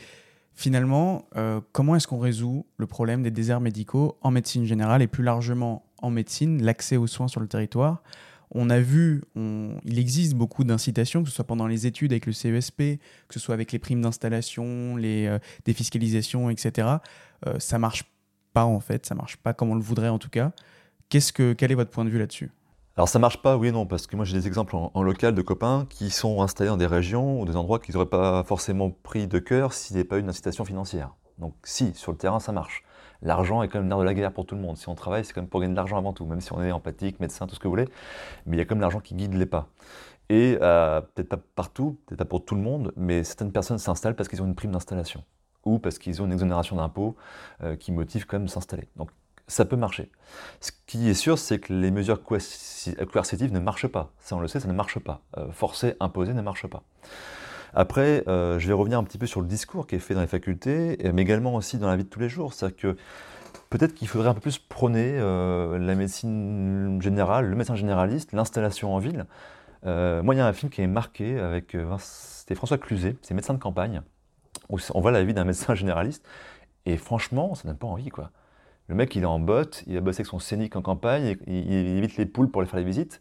finalement, 0.54 1.26
euh, 1.36 1.60
comment 1.72 1.96
est-ce 1.96 2.08
qu'on 2.08 2.18
résout 2.18 2.66
le 2.78 2.86
problème 2.86 3.22
des 3.22 3.30
déserts 3.30 3.60
médicaux 3.60 4.16
en 4.22 4.30
médecine 4.30 4.64
générale 4.64 5.02
et 5.02 5.06
plus 5.06 5.22
largement 5.22 5.84
en 6.02 6.10
médecine, 6.10 6.62
l'accès 6.62 6.96
aux 6.96 7.06
soins 7.06 7.28
sur 7.28 7.40
le 7.40 7.46
territoire? 7.46 8.02
On 8.52 8.70
a 8.70 8.80
vu, 8.80 9.22
il 9.34 9.98
existe 9.98 10.34
beaucoup 10.34 10.64
d'incitations, 10.64 11.22
que 11.22 11.28
ce 11.28 11.34
soit 11.34 11.46
pendant 11.46 11.66
les 11.66 11.86
études 11.86 12.12
avec 12.12 12.26
le 12.26 12.32
CESP, 12.32 12.98
que 13.28 13.34
ce 13.34 13.38
soit 13.38 13.54
avec 13.54 13.70
les 13.70 13.78
primes 13.78 14.00
d'installation, 14.00 14.96
les 14.96 15.26
euh, 15.26 15.38
défiscalisations, 15.64 16.48
etc. 16.48 16.88
Euh, 17.46 17.58
ça 17.58 17.78
marche 17.78 18.04
pas 18.54 18.64
en 18.64 18.80
fait, 18.80 19.04
ça 19.04 19.14
marche 19.14 19.36
pas 19.36 19.52
comme 19.52 19.70
on 19.70 19.74
le 19.74 19.82
voudrait 19.82 20.08
en 20.08 20.18
tout 20.18 20.30
cas. 20.30 20.52
Qu'est-ce 21.08 21.32
que, 21.32 21.52
quel 21.52 21.70
est 21.70 21.76
votre 21.76 21.90
point 21.90 22.04
de 22.04 22.10
vue 22.10 22.18
là-dessus? 22.18 22.50
Alors 22.96 23.08
ça 23.08 23.18
marche 23.18 23.40
pas, 23.42 23.56
oui 23.56 23.68
et 23.68 23.72
non, 23.72 23.86
parce 23.86 24.06
que 24.06 24.16
moi 24.16 24.24
j'ai 24.24 24.36
des 24.38 24.46
exemples 24.46 24.74
en, 24.74 25.02
local 25.02 25.34
de 25.34 25.42
copains 25.42 25.86
qui 25.88 26.10
sont 26.10 26.42
installés 26.42 26.70
dans 26.70 26.78
des 26.78 26.86
régions 26.86 27.40
ou 27.40 27.44
des 27.44 27.54
endroits 27.54 27.78
qu'ils 27.78 27.94
n'auraient 27.94 28.08
pas 28.08 28.42
forcément 28.42 28.90
pris 28.90 29.28
de 29.28 29.38
cœur 29.38 29.72
s'il 29.72 29.94
n'y 29.94 30.00
avait 30.00 30.08
pas 30.08 30.18
une 30.18 30.28
incitation 30.28 30.64
financière. 30.64 31.14
Donc 31.38 31.54
si, 31.62 31.92
sur 31.94 32.10
le 32.10 32.18
terrain 32.18 32.40
ça 32.40 32.52
marche. 32.52 32.82
L'argent 33.22 33.62
est 33.62 33.68
quand 33.68 33.78
même 33.78 33.88
l'air 33.88 33.98
de 33.98 34.04
la 34.04 34.14
guerre 34.14 34.32
pour 34.32 34.46
tout 34.46 34.54
le 34.54 34.60
monde. 34.60 34.78
Si 34.78 34.88
on 34.88 34.94
travaille, 34.94 35.24
c'est 35.24 35.32
quand 35.32 35.42
même 35.42 35.48
pour 35.48 35.60
gagner 35.60 35.72
de 35.72 35.76
l'argent 35.76 35.96
avant 35.96 36.12
tout, 36.12 36.26
même 36.26 36.40
si 36.40 36.52
on 36.52 36.62
est 36.62 36.72
empathique, 36.72 37.20
médecin, 37.20 37.46
tout 37.46 37.54
ce 37.54 37.60
que 37.60 37.68
vous 37.68 37.72
voulez. 37.72 37.88
Mais 38.46 38.56
il 38.56 38.58
y 38.58 38.62
a 38.62 38.64
quand 38.64 38.74
même 38.74 38.82
l'argent 38.82 39.00
qui 39.00 39.14
guide 39.14 39.34
les 39.34 39.46
pas. 39.46 39.68
Et 40.28 40.58
euh, 40.60 41.00
peut-être 41.00 41.28
pas 41.28 41.38
partout, 41.54 41.98
peut-être 42.06 42.18
pas 42.18 42.24
pour 42.24 42.44
tout 42.44 42.54
le 42.54 42.62
monde, 42.62 42.92
mais 42.96 43.24
certaines 43.24 43.52
personnes 43.52 43.78
s'installent 43.78 44.16
parce 44.16 44.28
qu'ils 44.28 44.42
ont 44.42 44.46
une 44.46 44.54
prime 44.54 44.72
d'installation 44.72 45.22
ou 45.64 45.78
parce 45.78 45.98
qu'ils 45.98 46.22
ont 46.22 46.26
une 46.26 46.32
exonération 46.32 46.76
d'impôts 46.76 47.16
euh, 47.62 47.76
qui 47.76 47.92
motive 47.92 48.26
quand 48.26 48.38
même 48.38 48.46
de 48.46 48.50
s'installer. 48.50 48.88
Donc 48.96 49.10
ça 49.48 49.64
peut 49.64 49.76
marcher. 49.76 50.10
Ce 50.60 50.72
qui 50.86 51.08
est 51.08 51.14
sûr, 51.14 51.38
c'est 51.38 51.58
que 51.58 51.72
les 51.72 51.90
mesures 51.90 52.22
coercitives 52.22 53.52
ne 53.52 53.60
marchent 53.60 53.86
pas. 53.86 54.12
Ça, 54.18 54.36
on 54.36 54.40
le 54.40 54.48
sait, 54.48 54.60
ça 54.60 54.68
ne 54.68 54.72
marche 54.72 54.98
pas. 54.98 55.22
Euh, 55.36 55.50
forcer, 55.52 55.94
imposer 56.00 56.34
ne 56.34 56.42
marche 56.42 56.66
pas. 56.66 56.82
Après, 57.74 58.24
euh, 58.26 58.58
je 58.58 58.66
vais 58.66 58.72
revenir 58.72 58.98
un 58.98 59.04
petit 59.04 59.18
peu 59.18 59.26
sur 59.26 59.40
le 59.40 59.46
discours 59.46 59.86
qui 59.86 59.96
est 59.96 60.00
fait 60.00 60.14
dans 60.14 60.20
les 60.20 60.26
facultés, 60.26 60.98
mais 61.12 61.22
également 61.22 61.54
aussi 61.54 61.78
dans 61.78 61.88
la 61.88 61.96
vie 61.96 62.04
de 62.04 62.08
tous 62.08 62.20
les 62.20 62.28
jours. 62.28 62.54
C'est-à-dire 62.54 62.76
que 62.76 62.96
peut-être 63.70 63.94
qu'il 63.94 64.08
faudrait 64.08 64.28
un 64.28 64.34
peu 64.34 64.40
plus 64.40 64.58
prôner 64.58 65.16
euh, 65.18 65.78
la 65.78 65.94
médecine 65.94 67.00
générale, 67.00 67.46
le 67.46 67.56
médecin 67.56 67.76
généraliste, 67.76 68.32
l'installation 68.32 68.94
en 68.94 68.98
ville. 68.98 69.26
moi, 69.84 70.34
il 70.34 70.38
y 70.38 70.40
a 70.40 70.46
un 70.46 70.52
film 70.52 70.70
qui 70.70 70.82
est 70.82 70.86
marqué 70.86 71.38
avec 71.38 71.76
c'était 72.46 72.54
François 72.54 72.78
Cluzet, 72.78 73.16
c'est 73.22 73.34
médecin 73.34 73.54
de 73.54 73.58
campagne, 73.58 74.02
où 74.68 74.78
on 74.94 75.00
voit 75.00 75.10
la 75.10 75.24
vie 75.24 75.34
d'un 75.34 75.44
médecin 75.44 75.74
généraliste, 75.76 76.26
et 76.86 76.96
franchement, 76.96 77.54
ça 77.54 77.68
donne 77.68 77.76
pas 77.76 77.88
envie, 77.88 78.08
quoi. 78.08 78.30
Le 78.88 78.94
mec, 78.94 79.14
il 79.16 79.22
est 79.22 79.26
en 79.26 79.40
botte, 79.40 79.82
il 79.86 79.96
a 79.96 80.00
bossé 80.00 80.20
avec 80.20 80.26
son 80.28 80.38
scénic 80.38 80.76
en 80.76 80.82
campagne, 80.82 81.36
il, 81.46 81.72
évite 81.72 82.16
les 82.16 82.26
poules 82.26 82.50
pour 82.50 82.60
aller 82.60 82.70
faire 82.70 82.78
les 82.78 82.84
visites, 82.84 83.20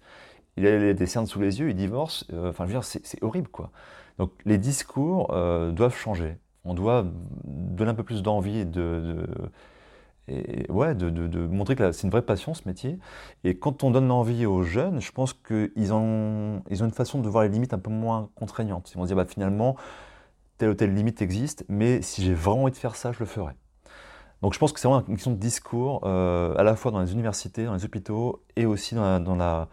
il 0.57 0.67
a 0.67 0.93
des 0.93 1.05
cernes 1.05 1.25
sous 1.25 1.39
les 1.39 1.59
yeux, 1.59 1.69
il 1.69 1.75
divorce. 1.75 2.25
Euh, 2.33 2.49
enfin, 2.49 2.65
je 2.65 2.73
veux 2.73 2.79
dire, 2.79 2.83
c'est 2.83 3.23
horrible, 3.23 3.47
quoi. 3.49 3.71
Donc, 4.19 4.31
les 4.45 4.57
discours 4.57 5.33
euh, 5.33 5.71
doivent 5.71 5.95
changer. 5.95 6.37
On 6.63 6.73
doit 6.73 7.05
donner 7.43 7.91
un 7.91 7.95
peu 7.95 8.03
plus 8.03 8.23
d'envie 8.23 8.65
de, 8.65 9.27
ouais, 10.69 10.95
de, 10.95 11.47
montrer 11.47 11.75
que 11.75 11.91
c'est 11.91 12.03
une 12.03 12.09
vraie 12.09 12.21
passion, 12.21 12.53
ce 12.53 12.67
métier. 12.67 12.97
Et 13.43 13.57
quand 13.57 13.83
on 13.83 13.91
donne 13.91 14.07
l'envie 14.07 14.45
aux 14.45 14.63
jeunes, 14.63 15.01
je 15.01 15.11
pense 15.11 15.33
qu'ils 15.33 15.93
ont, 15.93 16.63
ils 16.69 16.83
ont 16.83 16.85
une 16.85 16.91
façon 16.91 17.19
de 17.19 17.29
voir 17.29 17.43
les 17.43 17.49
limites 17.49 17.73
un 17.73 17.79
peu 17.79 17.91
moins 17.91 18.29
contraignantes. 18.35 18.91
Ils 18.91 18.97
vont 18.97 19.03
se 19.03 19.07
dire, 19.07 19.17
bah, 19.17 19.25
finalement, 19.25 19.75
telle 20.57 20.69
ou 20.69 20.73
telle 20.73 20.93
limite 20.93 21.21
existe, 21.21 21.65
mais 21.69 22.01
si 22.01 22.23
j'ai 22.23 22.33
vraiment 22.33 22.63
envie 22.63 22.71
de 22.71 22.77
faire 22.77 22.95
ça, 22.95 23.11
je 23.11 23.19
le 23.19 23.25
ferai. 23.25 23.53
Donc 24.41 24.53
je 24.53 24.59
pense 24.59 24.73
que 24.73 24.79
c'est 24.79 24.87
vraiment 24.87 25.05
une 25.07 25.15
question 25.15 25.31
de 25.31 25.37
discours, 25.37 26.01
euh, 26.03 26.55
à 26.57 26.63
la 26.63 26.75
fois 26.75 26.91
dans 26.91 26.99
les 26.99 27.13
universités, 27.13 27.65
dans 27.65 27.73
les 27.73 27.85
hôpitaux, 27.85 28.43
et 28.55 28.65
aussi 28.65 28.95
dans 28.95 29.35
la, 29.35 29.67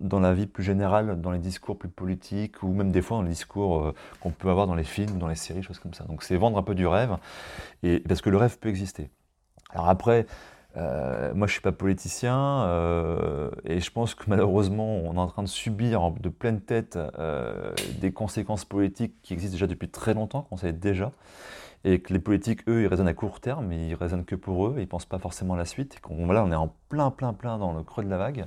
dans 0.00 0.20
la, 0.20 0.34
vie 0.34 0.46
plus 0.46 0.64
générale, 0.64 1.20
dans 1.20 1.30
les 1.30 1.38
discours 1.38 1.78
plus 1.78 1.88
politiques, 1.88 2.62
ou 2.62 2.72
même 2.72 2.90
des 2.90 3.02
fois 3.02 3.18
dans 3.18 3.22
les 3.22 3.30
discours 3.30 3.78
euh, 3.78 3.94
qu'on 4.20 4.30
peut 4.30 4.50
avoir 4.50 4.66
dans 4.66 4.74
les 4.74 4.84
films, 4.84 5.18
dans 5.18 5.28
les 5.28 5.34
séries, 5.34 5.62
choses 5.62 5.78
comme 5.78 5.94
ça. 5.94 6.04
Donc 6.04 6.22
c'est 6.22 6.36
vendre 6.36 6.58
un 6.58 6.62
peu 6.62 6.74
du 6.74 6.86
rêve, 6.86 7.16
et, 7.82 8.00
parce 8.00 8.20
que 8.20 8.30
le 8.30 8.36
rêve 8.36 8.58
peut 8.58 8.68
exister. 8.68 9.08
Alors 9.70 9.88
après, 9.88 10.26
euh, 10.76 11.32
moi 11.34 11.46
je 11.46 11.52
ne 11.52 11.54
suis 11.54 11.62
pas 11.62 11.72
politicien, 11.72 12.64
et 13.64 13.80
je 13.80 13.90
pense 13.90 14.14
que 14.14 14.24
malheureusement 14.26 14.96
on 15.04 15.14
est 15.14 15.18
en 15.18 15.28
train 15.28 15.44
de 15.44 15.48
subir 15.48 16.10
de 16.10 16.28
pleine 16.28 16.60
tête 16.60 16.98
des 18.00 18.12
conséquences 18.12 18.64
politiques 18.64 19.14
qui 19.22 19.32
existent 19.32 19.54
déjà 19.54 19.68
depuis 19.68 19.88
très 19.88 20.12
longtemps, 20.12 20.42
qu'on 20.42 20.56
sait 20.56 20.72
déjà 20.72 21.12
et 21.84 22.00
que 22.00 22.12
les 22.12 22.18
politiques, 22.18 22.68
eux, 22.68 22.82
ils 22.82 22.86
raisonnent 22.86 23.08
à 23.08 23.14
court 23.14 23.40
terme, 23.40 23.72
ils 23.72 23.94
raisonnent 23.94 24.24
que 24.24 24.34
pour 24.34 24.66
eux, 24.66 24.74
ils 24.76 24.82
ne 24.82 24.86
pensent 24.86 25.06
pas 25.06 25.18
forcément 25.18 25.54
à 25.54 25.56
la 25.56 25.64
suite. 25.64 25.94
Et 25.94 25.98
on 26.10 26.52
est 26.52 26.54
en 26.54 26.74
plein, 26.88 27.10
plein, 27.10 27.32
plein 27.32 27.58
dans 27.58 27.72
le 27.72 27.82
creux 27.82 28.04
de 28.04 28.10
la 28.10 28.18
vague. 28.18 28.46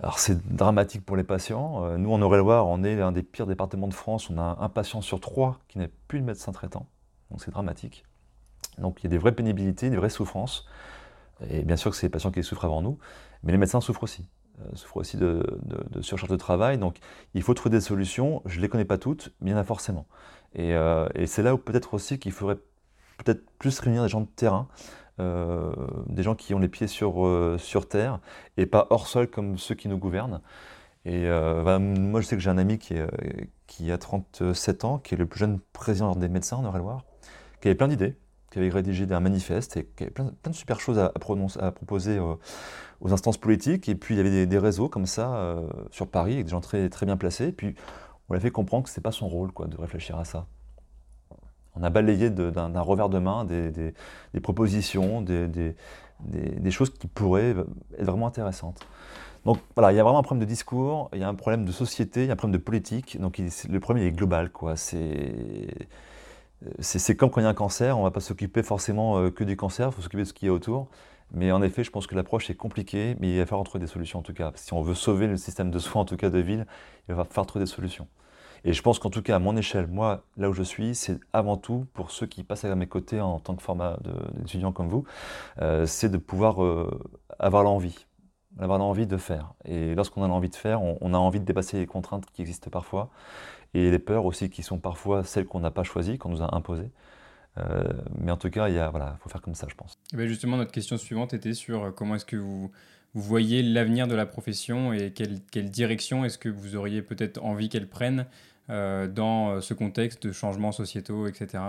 Alors 0.00 0.18
c'est 0.18 0.46
dramatique 0.54 1.04
pour 1.04 1.16
les 1.16 1.24
patients. 1.24 1.84
Euh, 1.84 1.96
nous, 1.96 2.12
en 2.12 2.20
Eure-et-Loire, 2.20 2.66
on 2.66 2.82
est 2.82 2.96
l'un 2.96 3.12
des 3.12 3.22
pires 3.22 3.46
départements 3.46 3.88
de 3.88 3.94
France. 3.94 4.30
On 4.30 4.38
a 4.38 4.58
un 4.60 4.68
patient 4.68 5.00
sur 5.00 5.20
trois 5.20 5.60
qui 5.68 5.78
n'a 5.78 5.86
plus 6.08 6.20
de 6.20 6.24
médecin 6.24 6.52
traitant. 6.52 6.86
Donc 7.30 7.40
c'est 7.40 7.52
dramatique. 7.52 8.04
Donc 8.78 9.00
il 9.00 9.04
y 9.04 9.06
a 9.06 9.10
des 9.10 9.18
vraies 9.18 9.32
pénibilités, 9.32 9.90
des 9.90 9.96
vraies 9.96 10.10
souffrances. 10.10 10.66
Et 11.48 11.62
bien 11.62 11.76
sûr 11.76 11.90
que 11.90 11.96
c'est 11.96 12.06
les 12.06 12.10
patients 12.10 12.30
qui 12.30 12.42
souffrent 12.42 12.64
avant 12.64 12.82
nous, 12.82 12.98
mais 13.42 13.52
les 13.52 13.58
médecins 13.58 13.80
souffrent 13.80 14.02
aussi. 14.02 14.28
Euh, 14.60 14.64
souffrent 14.74 14.98
aussi 14.98 15.16
de, 15.16 15.42
de, 15.90 16.02
surcharge 16.02 16.30
de 16.30 16.36
travail. 16.36 16.76
Donc 16.76 16.98
il 17.34 17.42
faut 17.42 17.54
trouver 17.54 17.76
des 17.76 17.80
solutions. 17.80 18.42
Je 18.44 18.58
ne 18.58 18.62
les 18.62 18.68
connais 18.68 18.84
pas 18.84 18.98
toutes, 18.98 19.32
mais 19.40 19.50
il 19.50 19.52
y 19.52 19.56
en 19.56 19.58
a 19.58 19.64
forcément. 19.64 20.06
Euh, 20.58 21.08
et, 21.14 21.26
c'est 21.26 21.42
là 21.42 21.54
où 21.54 21.58
peut-être 21.58 21.94
aussi 21.94 22.18
qu'il 22.18 22.32
faudrait 22.32 22.58
peut-être 23.18 23.42
plus 23.58 23.78
réunir 23.78 24.02
des 24.02 24.08
gens 24.08 24.20
de 24.20 24.26
terrain, 24.26 24.68
euh, 25.20 25.72
des 26.06 26.22
gens 26.22 26.34
qui 26.34 26.52
ont 26.52 26.58
les 26.58 26.68
pieds 26.68 26.86
sur, 26.86 27.56
sur 27.58 27.88
terre 27.88 28.20
et 28.58 28.66
pas 28.66 28.86
hors 28.90 29.06
sol 29.06 29.28
comme 29.28 29.56
ceux 29.56 29.74
qui 29.74 29.88
nous 29.88 29.98
gouvernent. 29.98 30.42
Et 31.04 31.26
moi, 31.26 32.20
je 32.20 32.26
sais 32.26 32.36
que 32.36 32.42
j'ai 32.42 32.50
un 32.50 32.58
ami 32.58 32.78
qui, 32.78 32.94
qui 33.66 33.90
a 33.90 33.98
37 33.98 34.84
ans, 34.84 34.98
qui 34.98 35.14
est 35.14 35.18
le 35.18 35.26
plus 35.26 35.40
jeune 35.40 35.60
président 35.72 36.14
des 36.14 36.28
médecins 36.28 36.58
en 36.58 36.64
Eure-et-Loire, 36.64 37.04
qui 37.60 37.68
avait 37.68 37.74
plein 37.74 37.88
d'idées, 37.88 38.16
qui 38.52 38.58
avait 38.58 38.68
rédigé 38.68 39.06
un 39.10 39.20
manifeste 39.20 39.76
et 39.76 39.88
qui 39.96 40.04
avait 40.04 40.12
plein, 40.12 40.26
de 40.44 40.52
super 40.52 40.78
choses 40.78 40.98
à, 40.98 41.06
à 41.06 41.70
proposer 41.72 42.20
aux 42.20 43.12
instances 43.12 43.38
politiques. 43.38 43.88
Et 43.88 43.94
puis 43.94 44.14
il 44.14 44.18
y 44.18 44.20
avait 44.20 44.46
des, 44.46 44.58
réseaux 44.58 44.88
comme 44.88 45.06
ça 45.06 45.56
sur 45.90 46.06
Paris 46.06 46.34
avec 46.34 46.44
des 46.44 46.50
gens 46.50 46.60
très, 46.60 46.88
très 46.88 47.06
bien 47.06 47.16
placés. 47.16 47.48
Et 47.48 47.52
puis 47.52 47.74
on 48.28 48.34
l'a 48.34 48.40
fait 48.40 48.50
comprendre 48.50 48.84
que 48.84 48.90
ce 48.90 48.94
n'était 48.94 49.02
pas 49.02 49.12
son 49.12 49.28
rôle 49.28 49.52
quoi, 49.52 49.66
de 49.66 49.76
réfléchir 49.76 50.18
à 50.18 50.24
ça. 50.24 50.46
On 51.74 51.82
a 51.82 51.90
balayé 51.90 52.30
d'un 52.30 52.80
revers 52.80 53.08
de 53.08 53.18
main 53.18 53.44
des, 53.44 53.94
propositions, 54.42 55.22
des, 55.22 56.70
choses 56.70 56.90
qui 56.90 57.06
pourraient 57.06 57.54
être 57.98 58.04
vraiment 58.04 58.26
intéressantes. 58.26 58.80
Donc 59.44 59.58
voilà, 59.74 59.92
il 59.92 59.96
y 59.96 59.98
a 59.98 60.04
vraiment 60.04 60.20
un 60.20 60.22
problème 60.22 60.46
de 60.46 60.48
discours, 60.48 61.10
il 61.12 61.18
y 61.18 61.24
a 61.24 61.28
un 61.28 61.34
problème 61.34 61.64
de 61.64 61.72
société, 61.72 62.22
il 62.22 62.26
y 62.26 62.30
a 62.30 62.34
un 62.34 62.36
problème 62.36 62.58
de 62.58 62.62
politique. 62.62 63.20
Donc 63.20 63.38
le 63.38 63.80
problème 63.80 64.06
est 64.06 64.12
global, 64.12 64.50
quoi. 64.50 64.76
C'est 64.76 65.88
comme 67.16 67.30
quand 67.30 67.40
il 67.40 67.44
y 67.44 67.46
a 67.46 67.50
un 67.50 67.54
cancer, 67.54 67.96
on 67.96 68.00
ne 68.00 68.06
va 68.06 68.10
pas 68.10 68.20
s'occuper 68.20 68.62
forcément 68.62 69.18
euh, 69.18 69.30
que 69.30 69.44
du 69.44 69.56
cancer, 69.56 69.88
il 69.88 69.92
faut 69.92 70.02
s'occuper 70.02 70.22
de 70.22 70.28
ce 70.28 70.32
qui 70.32 70.46
est 70.46 70.50
autour. 70.50 70.88
Mais 71.34 71.50
en 71.50 71.62
effet, 71.62 71.82
je 71.82 71.90
pense 71.90 72.06
que 72.06 72.14
l'approche 72.14 72.50
est 72.50 72.54
compliquée, 72.54 73.16
mais 73.18 73.32
il 73.32 73.38
va 73.38 73.46
falloir 73.46 73.64
trouver 73.64 73.80
des 73.80 73.90
solutions 73.90 74.18
en 74.18 74.22
tout 74.22 74.34
cas. 74.34 74.52
Si 74.54 74.74
on 74.74 74.82
veut 74.82 74.94
sauver 74.94 75.26
le 75.26 75.36
système 75.36 75.70
de 75.70 75.78
soins, 75.78 76.02
en 76.02 76.04
tout 76.04 76.16
cas 76.16 76.30
de 76.30 76.38
ville, 76.38 76.66
il 77.08 77.14
va 77.14 77.24
falloir 77.24 77.46
trouver 77.46 77.64
des 77.64 77.70
solutions. 77.70 78.06
Et 78.64 78.72
je 78.72 78.82
pense 78.82 78.98
qu'en 78.98 79.10
tout 79.10 79.22
cas, 79.22 79.36
à 79.36 79.38
mon 79.38 79.56
échelle, 79.56 79.88
moi, 79.88 80.24
là 80.36 80.48
où 80.48 80.52
je 80.52 80.62
suis, 80.62 80.94
c'est 80.94 81.18
avant 81.32 81.56
tout 81.56 81.86
pour 81.94 82.10
ceux 82.10 82.26
qui 82.26 82.44
passent 82.44 82.64
à 82.64 82.74
mes 82.74 82.86
côtés 82.86 83.20
en 83.20 83.40
tant 83.40 83.56
que 83.56 83.62
format 83.62 83.98
d'étudiants 84.34 84.72
comme 84.72 84.88
vous, 84.88 85.04
euh, 85.60 85.86
c'est 85.86 86.08
de 86.08 86.18
pouvoir 86.18 86.62
euh, 86.62 86.88
avoir 87.38 87.64
l'envie, 87.64 88.06
avoir 88.58 88.78
l'envie 88.78 89.06
de 89.06 89.16
faire. 89.16 89.54
Et 89.64 89.94
lorsqu'on 89.94 90.22
a 90.22 90.28
l'envie 90.28 90.48
de 90.48 90.54
faire, 90.54 90.80
on, 90.82 91.14
a 91.14 91.18
envie 91.18 91.40
de 91.40 91.44
dépasser 91.44 91.78
les 91.78 91.86
contraintes 91.86 92.26
qui 92.26 92.42
existent 92.42 92.70
parfois 92.70 93.10
et 93.74 93.90
les 93.90 93.98
peurs 93.98 94.24
aussi 94.24 94.50
qui 94.50 94.62
sont 94.62 94.78
parfois 94.78 95.24
celles 95.24 95.46
qu'on 95.46 95.60
n'a 95.60 95.70
pas 95.70 95.82
choisies, 95.82 96.18
qu'on 96.18 96.30
nous 96.30 96.42
a 96.42 96.54
imposées. 96.54 96.90
Euh, 97.58 97.84
mais 98.18 98.30
en 98.30 98.36
tout 98.36 98.50
cas, 98.50 98.68
il 98.68 98.74
voilà, 98.90 99.16
faut 99.20 99.28
faire 99.28 99.42
comme 99.42 99.54
ça, 99.54 99.66
je 99.70 99.74
pense. 99.74 99.98
Et 100.12 100.16
bien 100.16 100.26
justement, 100.26 100.56
notre 100.56 100.72
question 100.72 100.96
suivante 100.96 101.34
était 101.34 101.54
sur 101.54 101.94
comment 101.94 102.14
est-ce 102.14 102.24
que 102.24 102.36
vous, 102.36 102.70
vous 103.14 103.22
voyez 103.22 103.62
l'avenir 103.62 104.06
de 104.06 104.14
la 104.14 104.26
profession 104.26 104.92
et 104.92 105.12
quelle, 105.12 105.40
quelle 105.50 105.70
direction 105.70 106.24
est-ce 106.24 106.38
que 106.38 106.48
vous 106.48 106.76
auriez 106.76 107.02
peut-être 107.02 107.42
envie 107.42 107.68
qu'elle 107.68 107.88
prenne 107.88 108.26
euh, 108.70 109.06
dans 109.06 109.50
euh, 109.50 109.60
ce 109.60 109.74
contexte 109.74 110.26
de 110.26 110.32
changements 110.32 110.72
sociétaux, 110.72 111.26
etc. 111.26 111.62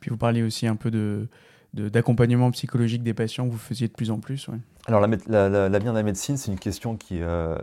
Puis 0.00 0.10
vous 0.10 0.16
parliez 0.16 0.42
aussi 0.42 0.66
un 0.66 0.76
peu 0.76 0.90
de, 0.90 1.26
d'accompagnement 1.72 2.50
psychologique 2.50 3.02
des 3.02 3.14
patients 3.14 3.46
que 3.46 3.52
vous 3.52 3.58
faisiez 3.58 3.88
de 3.88 3.92
plus 3.92 4.10
en 4.10 4.20
plus. 4.20 4.48
Alors 4.86 5.00
l'avenir 5.00 5.18
la, 5.28 5.48
la, 5.48 5.78
de 5.78 5.90
la 5.90 6.02
médecine, 6.02 6.36
c'est 6.36 6.52
une 6.52 6.58
question 6.58 6.96
qui, 6.96 7.22
euh, 7.22 7.56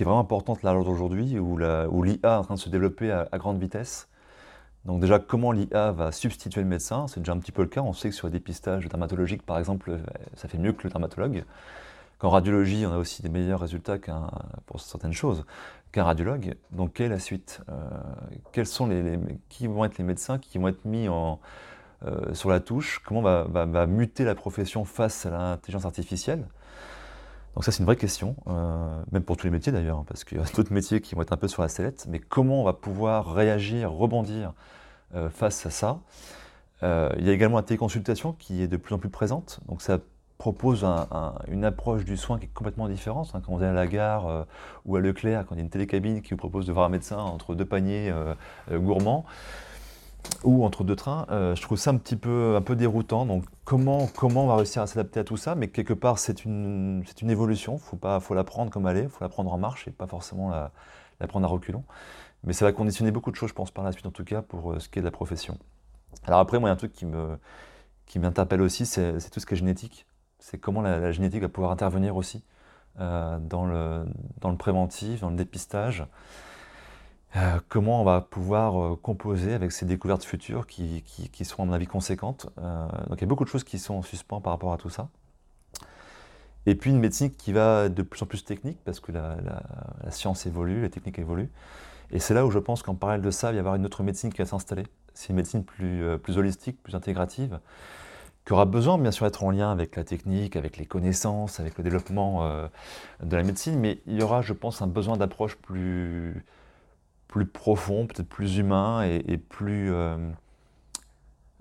qui 0.00 0.04
est 0.04 0.06
vraiment 0.06 0.20
importante 0.20 0.62
là 0.62 0.74
aujourd'hui, 0.74 1.38
où 1.38 1.58
l'IA 1.58 2.16
est 2.22 2.26
en 2.26 2.42
train 2.42 2.54
de 2.54 2.58
se 2.58 2.70
développer 2.70 3.12
à, 3.12 3.28
grande 3.36 3.60
vitesse. 3.60 4.08
Donc 4.86 4.98
déjà, 5.02 5.18
comment 5.18 5.52
l'IA 5.52 5.92
va 5.92 6.10
substituer 6.10 6.62
le 6.62 6.66
médecin 6.66 7.06
C'est 7.06 7.20
déjà 7.20 7.32
un 7.32 7.38
petit 7.38 7.52
peu 7.52 7.60
le 7.60 7.68
cas. 7.68 7.82
On 7.82 7.92
sait 7.92 8.08
que 8.08 8.14
sur 8.14 8.26
les 8.26 8.32
dépistages 8.32 8.88
dermatologiques, 8.88 9.42
par 9.42 9.58
exemple, 9.58 9.98
ça 10.36 10.48
fait 10.48 10.56
mieux 10.56 10.72
que 10.72 10.84
le 10.84 10.88
dermatologue. 10.88 11.44
Qu'en 12.16 12.30
radiologie, 12.30 12.86
on 12.86 12.94
a 12.94 12.96
aussi 12.96 13.20
des 13.20 13.28
meilleurs 13.28 13.60
résultats 13.60 13.98
pour 14.64 14.80
certaines 14.80 15.12
choses 15.12 15.44
qu'un 15.92 16.04
radiologue. 16.04 16.54
Donc, 16.70 16.94
quelle 16.94 17.06
est 17.06 17.16
la 17.16 17.18
suite 17.18 17.60
euh, 17.68 17.74
Quels 18.52 18.64
sont 18.64 18.86
les, 18.86 19.18
qui 19.50 19.66
vont 19.66 19.84
être 19.84 19.98
les 19.98 20.04
médecins 20.04 20.38
qui 20.38 20.56
vont 20.56 20.68
être 20.68 20.86
mis 20.86 21.10
en, 21.10 21.40
euh, 22.06 22.32
sur 22.32 22.48
la 22.48 22.60
touche? 22.60 23.02
Comment 23.04 23.20
va, 23.20 23.86
muter 23.86 24.24
la 24.24 24.34
profession 24.34 24.86
face 24.86 25.26
à 25.26 25.30
l'intelligence 25.30 25.84
artificielle? 25.84 26.46
Donc 27.54 27.64
ça, 27.64 27.72
c'est 27.72 27.80
une 27.80 27.86
vraie 27.86 27.96
question, 27.96 28.36
euh, 28.46 29.02
même 29.12 29.22
pour 29.22 29.36
tous 29.36 29.46
les 29.46 29.50
métiers 29.50 29.72
d'ailleurs, 29.72 29.98
hein, 29.98 30.04
parce 30.06 30.24
qu'il 30.24 30.38
y 30.38 30.40
a 30.40 30.44
d'autres 30.56 30.72
métiers 30.72 31.00
qui 31.00 31.14
vont 31.14 31.22
être 31.22 31.32
un 31.32 31.36
peu 31.36 31.48
sur 31.48 31.62
la 31.62 31.68
sellette. 31.68 32.06
Mais 32.08 32.18
comment 32.18 32.60
on 32.60 32.64
va 32.64 32.72
pouvoir 32.72 33.34
réagir, 33.34 33.92
rebondir 33.92 34.52
face 35.30 35.66
à 35.66 35.70
ça? 35.70 35.98
Il 36.82 37.26
y 37.26 37.28
a 37.28 37.32
également 37.32 37.56
la 37.56 37.64
téléconsultation 37.64 38.32
qui 38.32 38.62
est 38.62 38.68
de 38.68 38.76
plus 38.76 38.94
en 38.94 38.98
plus 38.98 39.10
présente. 39.10 39.60
Donc 39.68 39.82
ça 39.82 39.98
propose 40.40 40.86
une 41.48 41.64
approche 41.66 42.06
du 42.06 42.16
soin 42.16 42.38
qui 42.38 42.46
est 42.46 42.54
complètement 42.54 42.88
différente. 42.88 43.30
Hein. 43.34 43.42
quand 43.44 43.54
vous 43.54 43.62
allez 43.62 43.72
à 43.72 43.74
la 43.74 43.86
gare 43.86 44.26
euh, 44.26 44.42
ou 44.86 44.96
à 44.96 45.00
Leclerc, 45.00 45.44
quand 45.46 45.54
il 45.54 45.58
y 45.58 45.60
a 45.60 45.64
une 45.64 45.70
télécabine 45.70 46.22
qui 46.22 46.30
vous 46.30 46.38
propose 46.38 46.66
de 46.66 46.72
voir 46.72 46.86
un 46.86 46.88
médecin 46.88 47.18
entre 47.18 47.54
deux 47.54 47.66
paniers 47.66 48.10
euh, 48.10 48.34
euh, 48.72 48.78
gourmands 48.78 49.26
ou 50.44 50.64
entre 50.64 50.84
deux 50.84 50.96
trains, 50.96 51.26
je 51.30 51.60
trouve 51.60 51.78
ça 51.78 51.90
un 51.90 51.96
petit 51.96 52.16
peu, 52.16 52.56
un 52.56 52.62
peu 52.62 52.76
déroutant. 52.76 53.26
Donc 53.26 53.44
comment, 53.64 54.08
comment 54.16 54.44
on 54.44 54.46
va 54.46 54.56
réussir 54.56 54.82
à 54.82 54.86
s'adapter 54.86 55.20
à 55.20 55.24
tout 55.24 55.36
ça? 55.36 55.54
Mais 55.54 55.68
quelque 55.68 55.92
part, 55.92 56.18
c'est 56.18 56.44
une, 56.44 57.02
c'est 57.06 57.22
une 57.22 57.30
évolution. 57.30 57.78
Faut, 57.78 57.98
faut 58.20 58.34
la 58.34 58.44
prendre 58.44 58.70
comme 58.70 58.86
elle 58.86 58.96
est, 58.96 59.02
il 59.04 59.08
faut 59.08 59.22
la 59.24 59.28
prendre 59.28 59.52
en 59.52 59.58
marche 59.58 59.86
et 59.88 59.90
pas 59.90 60.06
forcément 60.06 60.50
la, 60.50 61.26
prendre 61.26 61.46
à 61.46 61.48
reculons. 61.48 61.84
Mais 62.44 62.52
ça 62.54 62.64
va 62.64 62.72
conditionner 62.72 63.10
beaucoup 63.10 63.30
de 63.30 63.36
choses, 63.36 63.50
je 63.50 63.54
pense, 63.54 63.70
par 63.70 63.84
la 63.84 63.92
suite, 63.92 64.06
en 64.06 64.10
tout 64.10 64.24
cas, 64.24 64.40
pour 64.40 64.80
ce 64.80 64.88
qui 64.88 64.98
est 64.98 65.02
de 65.02 65.06
la 65.06 65.10
profession. 65.10 65.58
Alors 66.24 66.40
après, 66.40 66.58
moi, 66.58 66.68
il 66.68 66.70
y 66.70 66.72
a 66.72 66.74
un 66.74 66.76
truc 66.76 66.92
qui 66.92 67.06
me 67.06 67.38
qui 68.06 68.18
m'interpelle 68.18 68.60
aussi, 68.60 68.86
c'est 68.86 69.30
tout 69.30 69.38
ce 69.38 69.46
qui 69.46 69.54
est 69.54 69.56
génétique 69.56 70.04
c'est 70.40 70.58
comment 70.58 70.80
la, 70.80 71.12
génétique 71.12 71.42
va 71.42 71.48
pouvoir 71.48 71.70
intervenir 71.70 72.16
aussi 72.16 72.42
euh, 72.98 73.38
dans, 73.38 73.66
le, 73.66 74.04
dans 74.40 74.50
le 74.50 74.56
préventif, 74.56 75.20
dans 75.20 75.30
le 75.30 75.36
dépistage. 75.36 76.04
Euh, 77.36 77.60
comment 77.68 78.00
on 78.00 78.04
va 78.04 78.20
pouvoir 78.20 78.82
euh, 78.82 78.96
composer 78.96 79.54
avec 79.54 79.70
ces 79.70 79.86
découvertes 79.86 80.24
futures 80.24 80.66
qui, 80.66 81.02
qui, 81.04 81.44
sont 81.44 81.62
à 81.62 81.66
mon 81.66 81.72
avis 81.72 81.86
conséquentes. 81.86 82.46
donc 82.56 83.18
il 83.18 83.20
y 83.20 83.24
a 83.24 83.26
beaucoup 83.26 83.44
de 83.44 83.48
choses 83.48 83.64
qui 83.64 83.78
sont 83.78 83.94
en 83.94 84.02
suspens 84.02 84.40
par 84.40 84.52
rapport 84.52 84.72
à 84.72 84.76
tout 84.76 84.90
ça. 84.90 85.08
Et 86.66 86.74
puis 86.74 86.90
une 86.90 86.98
médecine 86.98 87.30
qui 87.30 87.52
va 87.52 87.88
de 87.88 88.02
plus 88.02 88.22
en 88.22 88.26
plus 88.26 88.44
technique 88.44 88.78
parce 88.84 89.00
que 89.00 89.12
la, 89.12 89.36
science 90.10 90.46
évolue, 90.46 90.82
la 90.82 90.88
technique 90.88 91.18
évolue. 91.18 91.48
Et 92.10 92.18
c'est 92.18 92.34
là 92.34 92.44
où 92.44 92.50
je 92.50 92.58
pense 92.58 92.82
qu'en 92.82 92.96
parallèle 92.96 93.22
de 93.22 93.30
ça, 93.30 93.50
il 93.50 93.52
va 93.52 93.56
y 93.56 93.58
avoir 93.60 93.76
une 93.76 93.86
autre 93.86 94.02
médecine 94.02 94.32
qui 94.32 94.38
va 94.38 94.46
s'installer. 94.46 94.84
C'est 95.14 95.28
une 95.28 95.36
médecine 95.36 95.64
plus, 95.64 96.18
plus 96.18 96.36
holistique, 96.38 96.82
plus 96.82 96.94
intégrative, 96.94 97.60
qui 98.44 98.52
aura 98.52 98.64
besoin 98.64 98.98
bien 98.98 99.10
sûr 99.10 99.26
d'être 99.26 99.44
en 99.44 99.50
lien 99.50 99.70
avec 99.70 99.96
la 99.96 100.04
technique, 100.04 100.56
avec 100.56 100.76
les 100.76 100.86
connaissances, 100.86 101.60
avec 101.60 101.76
le 101.78 101.84
développement 101.84 102.44
euh, 102.44 102.66
de 103.22 103.36
la 103.36 103.42
médecine, 103.42 103.78
mais 103.78 104.00
il 104.06 104.18
y 104.18 104.22
aura, 104.22 104.42
je 104.42 104.52
pense, 104.52 104.82
un 104.82 104.86
besoin 104.86 105.16
d'approche 105.16 105.56
plus, 105.56 106.44
plus 107.30 107.46
profond, 107.46 108.06
peut-être 108.06 108.28
plus 108.28 108.58
humain 108.58 109.02
et, 109.04 109.38
plus, 109.38 109.92
euh, 109.92 110.16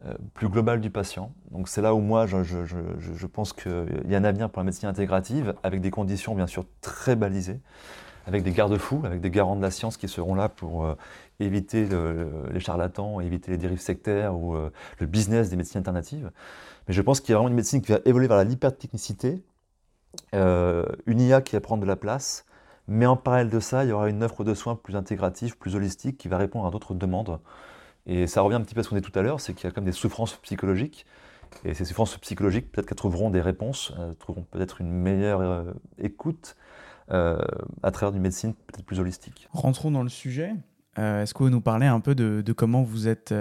euh, 0.05 0.13
plus 0.33 0.49
global 0.49 0.81
du 0.81 0.89
patient. 0.89 1.31
Donc 1.51 1.69
c'est 1.69 1.81
là 1.81 1.93
où 1.93 1.99
moi, 1.99 2.25
je, 2.25 2.43
je, 2.43 2.65
je, 2.65 3.25
pense 3.27 3.53
qu'il 3.53 4.01
y 4.07 4.15
a 4.15 4.17
un 4.17 4.23
avenir 4.23 4.49
pour 4.49 4.61
la 4.61 4.65
médecine 4.65 4.89
intégrative, 4.89 5.53
avec 5.61 5.81
des 5.81 5.91
conditions 5.91 6.33
bien 6.35 6.47
sûr 6.47 6.65
très 6.81 7.15
balisées 7.15 7.59
avec 8.25 8.43
des 8.43 8.51
garde-fous, 8.51 9.01
avec 9.05 9.21
des 9.21 9.31
garants 9.31 9.55
de 9.55 9.61
la 9.61 9.71
science 9.71 9.97
qui 9.97 10.07
seront 10.07 10.35
là 10.35 10.49
pour 10.49 10.85
éviter 11.39 11.87
les 12.51 12.59
charlatans, 12.59 13.21
éviter 13.21 13.49
les 13.49 13.57
dérives 13.57 13.79
sectaires 13.79 14.35
ou 14.35 14.55
le 14.55 15.05
business 15.07 15.49
des 15.49 15.55
médecines 15.55 15.79
alternatives. 15.79 16.29
Mais 16.87 16.93
je 16.93 17.01
pense 17.01 17.21
qu'il 17.21 17.31
y 17.31 17.33
a 17.33 17.37
vraiment 17.37 17.49
une 17.49 17.55
médecine 17.55 17.81
qui 17.81 17.91
va 17.91 17.99
évoluer 18.05 18.27
vers 18.27 18.43
l'hypertechnicité, 18.43 19.41
euh, 20.33 20.85
une 21.05 21.21
IA 21.21 21.41
qui 21.41 21.55
va 21.55 21.61
prendre 21.61 21.81
de 21.81 21.87
la 21.87 21.95
place, 21.95 22.45
mais 22.89 23.05
en 23.05 23.15
parallèle 23.15 23.49
de 23.49 23.59
ça, 23.59 23.83
il 23.83 23.89
y 23.89 23.91
aura 23.93 24.09
une 24.09 24.23
offre 24.23 24.43
de 24.43 24.53
soins 24.53 24.75
plus 24.75 24.95
intégrative, 24.95 25.57
plus 25.57 25.75
holistique, 25.75 26.17
qui 26.17 26.27
va 26.27 26.37
répondre 26.37 26.65
à 26.65 26.71
d'autres 26.71 26.93
demandes. 26.93 27.39
Et 28.05 28.27
ça 28.27 28.41
revient 28.41 28.55
un 28.55 28.61
petit 28.61 28.73
peu 28.73 28.81
à 28.81 28.83
ce 28.83 28.89
qu'on 28.89 28.95
dit 28.95 29.01
tout 29.01 29.17
à 29.17 29.21
l'heure, 29.21 29.39
c'est 29.39 29.53
qu'il 29.53 29.65
y 29.65 29.67
a 29.67 29.71
comme 29.71 29.85
des 29.85 29.91
souffrances 29.91 30.35
psychologiques. 30.37 31.05
Et 31.63 31.73
ces 31.73 31.85
souffrances 31.85 32.17
psychologiques, 32.17 32.71
peut-être 32.71 32.87
qu'elles 32.87 32.95
trouveront 32.95 33.29
des 33.29 33.41
réponses, 33.41 33.93
elles 33.97 34.15
trouveront 34.15 34.45
peut-être 34.51 34.81
une 34.81 34.91
meilleure 34.91 35.41
euh, 35.41 35.63
écoute 35.97 36.55
euh, 37.11 37.39
à 37.81 37.91
travers 37.91 38.15
une 38.15 38.21
médecine 38.21 38.53
peut-être 38.53 38.85
plus 38.85 38.99
holistique. 38.99 39.47
Rentrons 39.51 39.91
dans 39.91 40.03
le 40.03 40.09
sujet. 40.09 40.53
Est-ce 40.97 41.33
que 41.33 41.43
vous 41.43 41.49
nous 41.49 41.61
parlez 41.61 41.85
un 41.85 42.01
peu 42.01 42.13
de, 42.13 42.41
de 42.41 42.53
comment 42.53 42.83
vous 42.83 43.07
êtes 43.07 43.33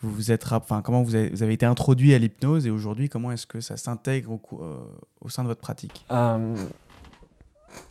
vous 0.00 0.12
vous 0.12 0.30
êtes, 0.30 0.44
enfin, 0.52 0.82
comment 0.82 1.02
vous 1.02 1.14
avez, 1.14 1.28
vous 1.30 1.42
avez, 1.42 1.54
été 1.54 1.66
introduit 1.66 2.14
à 2.14 2.18
l'hypnose 2.18 2.66
et 2.66 2.70
aujourd'hui, 2.70 3.08
comment 3.08 3.32
est-ce 3.32 3.46
que 3.46 3.60
ça 3.60 3.76
s'intègre 3.76 4.32
au, 4.32 4.62
euh, 4.62 4.76
au, 5.20 5.28
sein 5.28 5.42
de 5.42 5.48
votre 5.48 5.60
pratique? 5.60 6.04
Euh, 6.10 6.54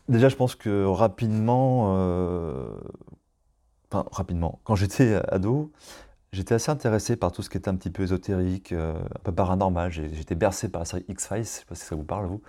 Déjà, 0.09 0.29
je 0.29 0.35
pense 0.35 0.55
que 0.55 0.85
rapidement, 0.85 1.95
euh, 1.97 2.69
enfin, 3.91 4.05
rapidement, 4.11 4.59
quand 4.63 4.75
j'étais 4.75 5.15
ado, 5.29 5.71
j'étais 6.31 6.55
assez 6.55 6.71
intéressé 6.71 7.15
par 7.15 7.31
tout 7.31 7.41
ce 7.41 7.49
qui 7.49 7.57
était 7.57 7.69
un 7.69 7.75
petit 7.75 7.89
peu 7.89 8.03
ésotérique, 8.03 8.73
un 8.73 8.95
peu 9.23 9.31
paranormal. 9.31 9.91
J'étais 9.91 10.35
bercé 10.35 10.69
par 10.69 10.79
la 10.79 10.85
série 10.85 11.05
X-Files, 11.07 11.37
je 11.37 11.41
ne 11.41 11.45
sais 11.45 11.65
pas 11.65 11.75
si 11.75 11.85
ça 11.85 11.95
vous 11.95 12.03
parle, 12.03 12.27
vous. 12.27 12.41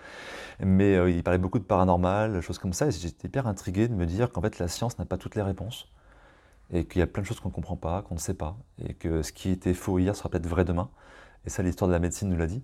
Mais 0.61 1.13
il 1.13 1.23
parlait 1.23 1.39
beaucoup 1.39 1.59
de 1.59 1.65
paranormal, 1.65 2.41
choses 2.41 2.59
comme 2.59 2.73
ça, 2.73 2.89
et 2.89 2.91
j'étais 2.91 3.29
hyper 3.29 3.47
intrigué 3.47 3.89
de 3.89 3.95
me 3.95 4.07
dire 4.07 4.33
qu'en 4.33 4.43
fait, 4.43 4.59
la 4.59 4.69
science 4.69 4.99
n'a 4.99 5.05
pas 5.05 5.19
toutes 5.19 5.35
les 5.37 5.43
réponses 5.43 5.89
et 6.71 6.85
qu'il 6.85 7.01
y 7.01 7.03
a 7.03 7.07
plein 7.07 7.23
de 7.23 7.27
choses 7.27 7.41
qu'on 7.41 7.49
ne 7.49 7.55
comprend 7.55 7.77
pas, 7.77 8.03
qu'on 8.03 8.15
ne 8.15 8.21
sait 8.21 8.35
pas, 8.35 8.57
et 8.85 8.95
que 8.95 9.23
ce 9.23 9.33
qui 9.33 9.51
était 9.51 9.75
faux 9.75 9.99
hier 9.99 10.15
sera 10.15 10.29
peut-être 10.29 10.47
vrai 10.47 10.65
demain. 10.65 10.91
Et 11.47 11.51
ça, 11.51 11.63
l'histoire 11.63 11.89
de 11.89 11.95
la 11.95 11.99
médecine 11.99 12.29
nous 12.29 12.37
l'a 12.37 12.47
dit. 12.47 12.63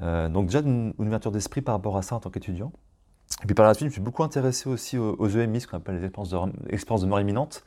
Euh, 0.00 0.28
donc 0.28 0.46
déjà, 0.46 0.60
une, 0.60 0.94
ouverture 0.98 1.32
d'esprit 1.32 1.60
par 1.60 1.74
rapport 1.74 1.96
à 1.96 2.02
ça 2.02 2.14
en 2.14 2.20
tant 2.20 2.30
qu'étudiant. 2.30 2.72
Et 3.42 3.46
puis 3.46 3.54
par 3.54 3.66
la 3.66 3.74
suite, 3.74 3.86
je 3.86 3.90
me 3.90 3.92
suis 3.92 4.00
beaucoup 4.00 4.22
intéressé 4.22 4.68
aussi 4.68 4.98
aux, 4.98 5.28
EMI, 5.28 5.60
ce 5.60 5.66
qu'on 5.66 5.78
appelle 5.78 5.98
les 5.98 6.06
expériences 6.06 7.02
de, 7.02 7.06
mort 7.06 7.20
imminente, 7.20 7.64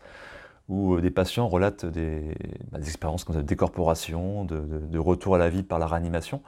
où 0.69 0.95
euh, 0.95 1.01
des 1.01 1.11
patients 1.11 1.47
relatent 1.47 1.85
des, 1.85 2.35
bah, 2.71 2.79
expériences 2.79 3.23
comme 3.23 3.35
ça, 3.35 3.41
de 3.41 3.47
décorporation, 3.47 4.45
de, 4.45 4.59
de, 4.59 4.99
retour 4.99 5.35
à 5.35 5.37
la 5.37 5.49
vie 5.49 5.63
par 5.63 5.79
la 5.79 5.87
réanimation. 5.87 6.41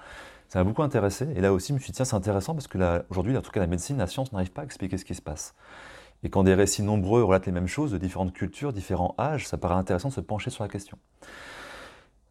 Ça 0.47 0.60
m'a 0.60 0.63
beaucoup 0.63 0.84
intéressé. 0.84 1.27
Et 1.36 1.41
là 1.41 1.51
aussi, 1.51 1.69
je 1.69 1.73
me 1.73 1.80
suis 1.80 1.91
dit, 1.91 1.97
tiens, 1.97 2.06
c'est 2.06 2.15
intéressant 2.15 2.53
parce 2.53 2.67
que 2.67 2.77
aujourd'hui, 3.10 3.36
en 3.36 3.41
tout 3.41 3.51
cas, 3.51 3.60
la 3.60 3.67
médecine, 3.67 3.97
la 3.97 4.08
science 4.08 4.32
n'arrive 4.32 4.51
pas 4.51 4.62
à 4.62 4.65
expliquer 4.65 4.97
ce 4.97 5.03
qui 5.03 5.15
se 5.15 5.21
passe. 5.21 5.56
Et 6.23 6.30
quand 6.30 6.43
des 6.43 6.53
récits 6.53 6.84
nombreux 6.84 7.23
relatent 7.23 7.45
les 7.45 7.51
mêmes 7.51 7.67
choses, 7.67 7.91
de 7.91 7.97
différentes 7.97 8.34
cultures, 8.34 8.73
différents 8.73 9.13
âges, 9.19 9.47
ça 9.47 9.58
paraît 9.58 9.75
intéressant 9.75 10.10
de 10.10 10.13
se 10.13 10.21
pencher 10.21 10.49
sur 10.49 10.63
la 10.63 10.69
question. 10.69 10.97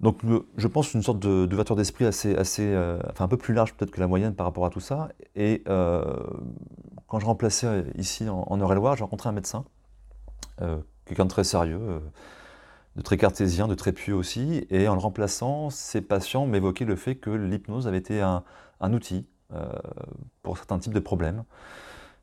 Donc 0.01 0.19
je 0.57 0.69
pense 0.69 0.93
une 0.93 1.03
sorte 1.03 1.19
d'ouverture 1.21 1.75
d'esprit 1.75 2.05
assez, 2.05 2.37
assez 2.37 2.77
enfin 3.11 3.25
un 3.25 3.29
peu 3.29 3.39
plus 3.39 3.55
large 3.55 3.73
peut-être 3.75 3.91
que 3.91 4.01
la 4.01 4.07
moyenne 4.07 4.35
par 4.35 4.45
rapport 4.45 4.67
à 4.67 4.71
tout 4.71 4.81
ça. 4.81 5.09
Et 5.37 5.63
quand 5.65 7.19
je 7.19 7.25
remplaçais 7.27 7.85
ici 7.97 8.29
en, 8.29 8.45
en 8.47 8.59
Eure-et-Loire, 8.59 8.97
j'ai 8.97 9.05
rencontré 9.05 9.31
un 9.31 9.33
médecin, 9.33 9.65
quelqu'un 11.07 11.25
de 11.25 11.31
très 11.31 11.45
sérieux, 11.45 12.01
de 12.97 13.03
très 13.03 13.17
cartésien, 13.19 13.69
de 13.69 13.75
très 13.75 13.93
pieux 13.93 14.15
aussi. 14.15 14.67
Et 14.71 14.89
en 14.89 14.95
le 14.95 15.01
remplaçant, 15.01 15.71
ces 15.71 16.01
patients 16.01 16.47
m'évoquaient 16.47 16.85
le 16.85 16.97
fait 16.97 17.15
que 17.17 17.31
l'hypnose 17.31 17.87
avait 17.87 17.99
été 17.99 18.21
un, 18.21 18.43
outil 18.93 19.27
euh, 19.53 19.69
pour 20.43 20.57
certains 20.57 20.79
types 20.79 20.95
de 20.95 21.01
problèmes. 21.01 21.45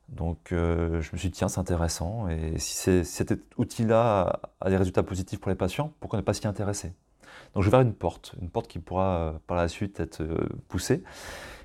Donc 0.08 0.52
euh, 0.52 1.00
je 1.00 1.10
me 1.12 1.18
suis 1.18 1.30
dit, 1.30 1.38
tiens, 1.38 1.48
c'est 1.48 1.60
intéressant. 1.60 2.28
Et 2.28 2.58
si, 2.58 3.04
cet 3.04 3.34
outil-là 3.56 4.40
a 4.60 4.70
des 4.70 4.76
résultats 4.76 5.02
positifs 5.02 5.40
pour 5.40 5.48
les 5.48 5.56
patients, 5.56 5.92
pourquoi 6.00 6.18
ne 6.18 6.24
pas 6.24 6.34
s'y 6.34 6.46
intéresser? 6.46 6.92
Donc 7.54 7.62
je 7.62 7.68
vais 7.68 7.76
vers 7.76 7.86
une 7.86 7.94
porte, 7.94 8.34
une 8.40 8.50
porte 8.50 8.68
qui 8.68 8.78
pourra 8.78 9.16
euh, 9.16 9.32
par 9.46 9.56
la 9.56 9.68
suite 9.68 10.00
être 10.00 10.24
poussée. 10.68 11.02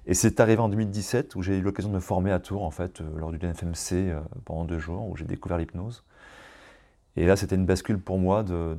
Et 0.06 0.14
c'est 0.14 0.40
arrivé 0.40 0.62
en 0.62 0.70
2017 0.70 1.36
où 1.36 1.42
j'ai 1.42 1.58
eu 1.58 1.62
l'occasion 1.62 1.90
de 1.90 1.96
me 1.96 2.00
former 2.00 2.32
à 2.32 2.40
Tours, 2.40 2.64
en 2.64 2.72
fait, 2.72 3.02
lors 3.16 3.32
du 3.32 3.38
DNFMC 3.38 4.16
pendant 4.46 4.66
deux 4.66 4.80
jours, 4.80 5.08
où 5.08 5.16
j'ai 5.16 5.26
découvert 5.26 5.58
l'hypnose. 5.58 6.04
Et 7.16 7.26
là, 7.26 7.36
c'était 7.36 7.56
une 7.56 7.66
bascule 7.66 8.00
pour 8.00 8.18
moi 8.18 8.44
de, 8.44 8.78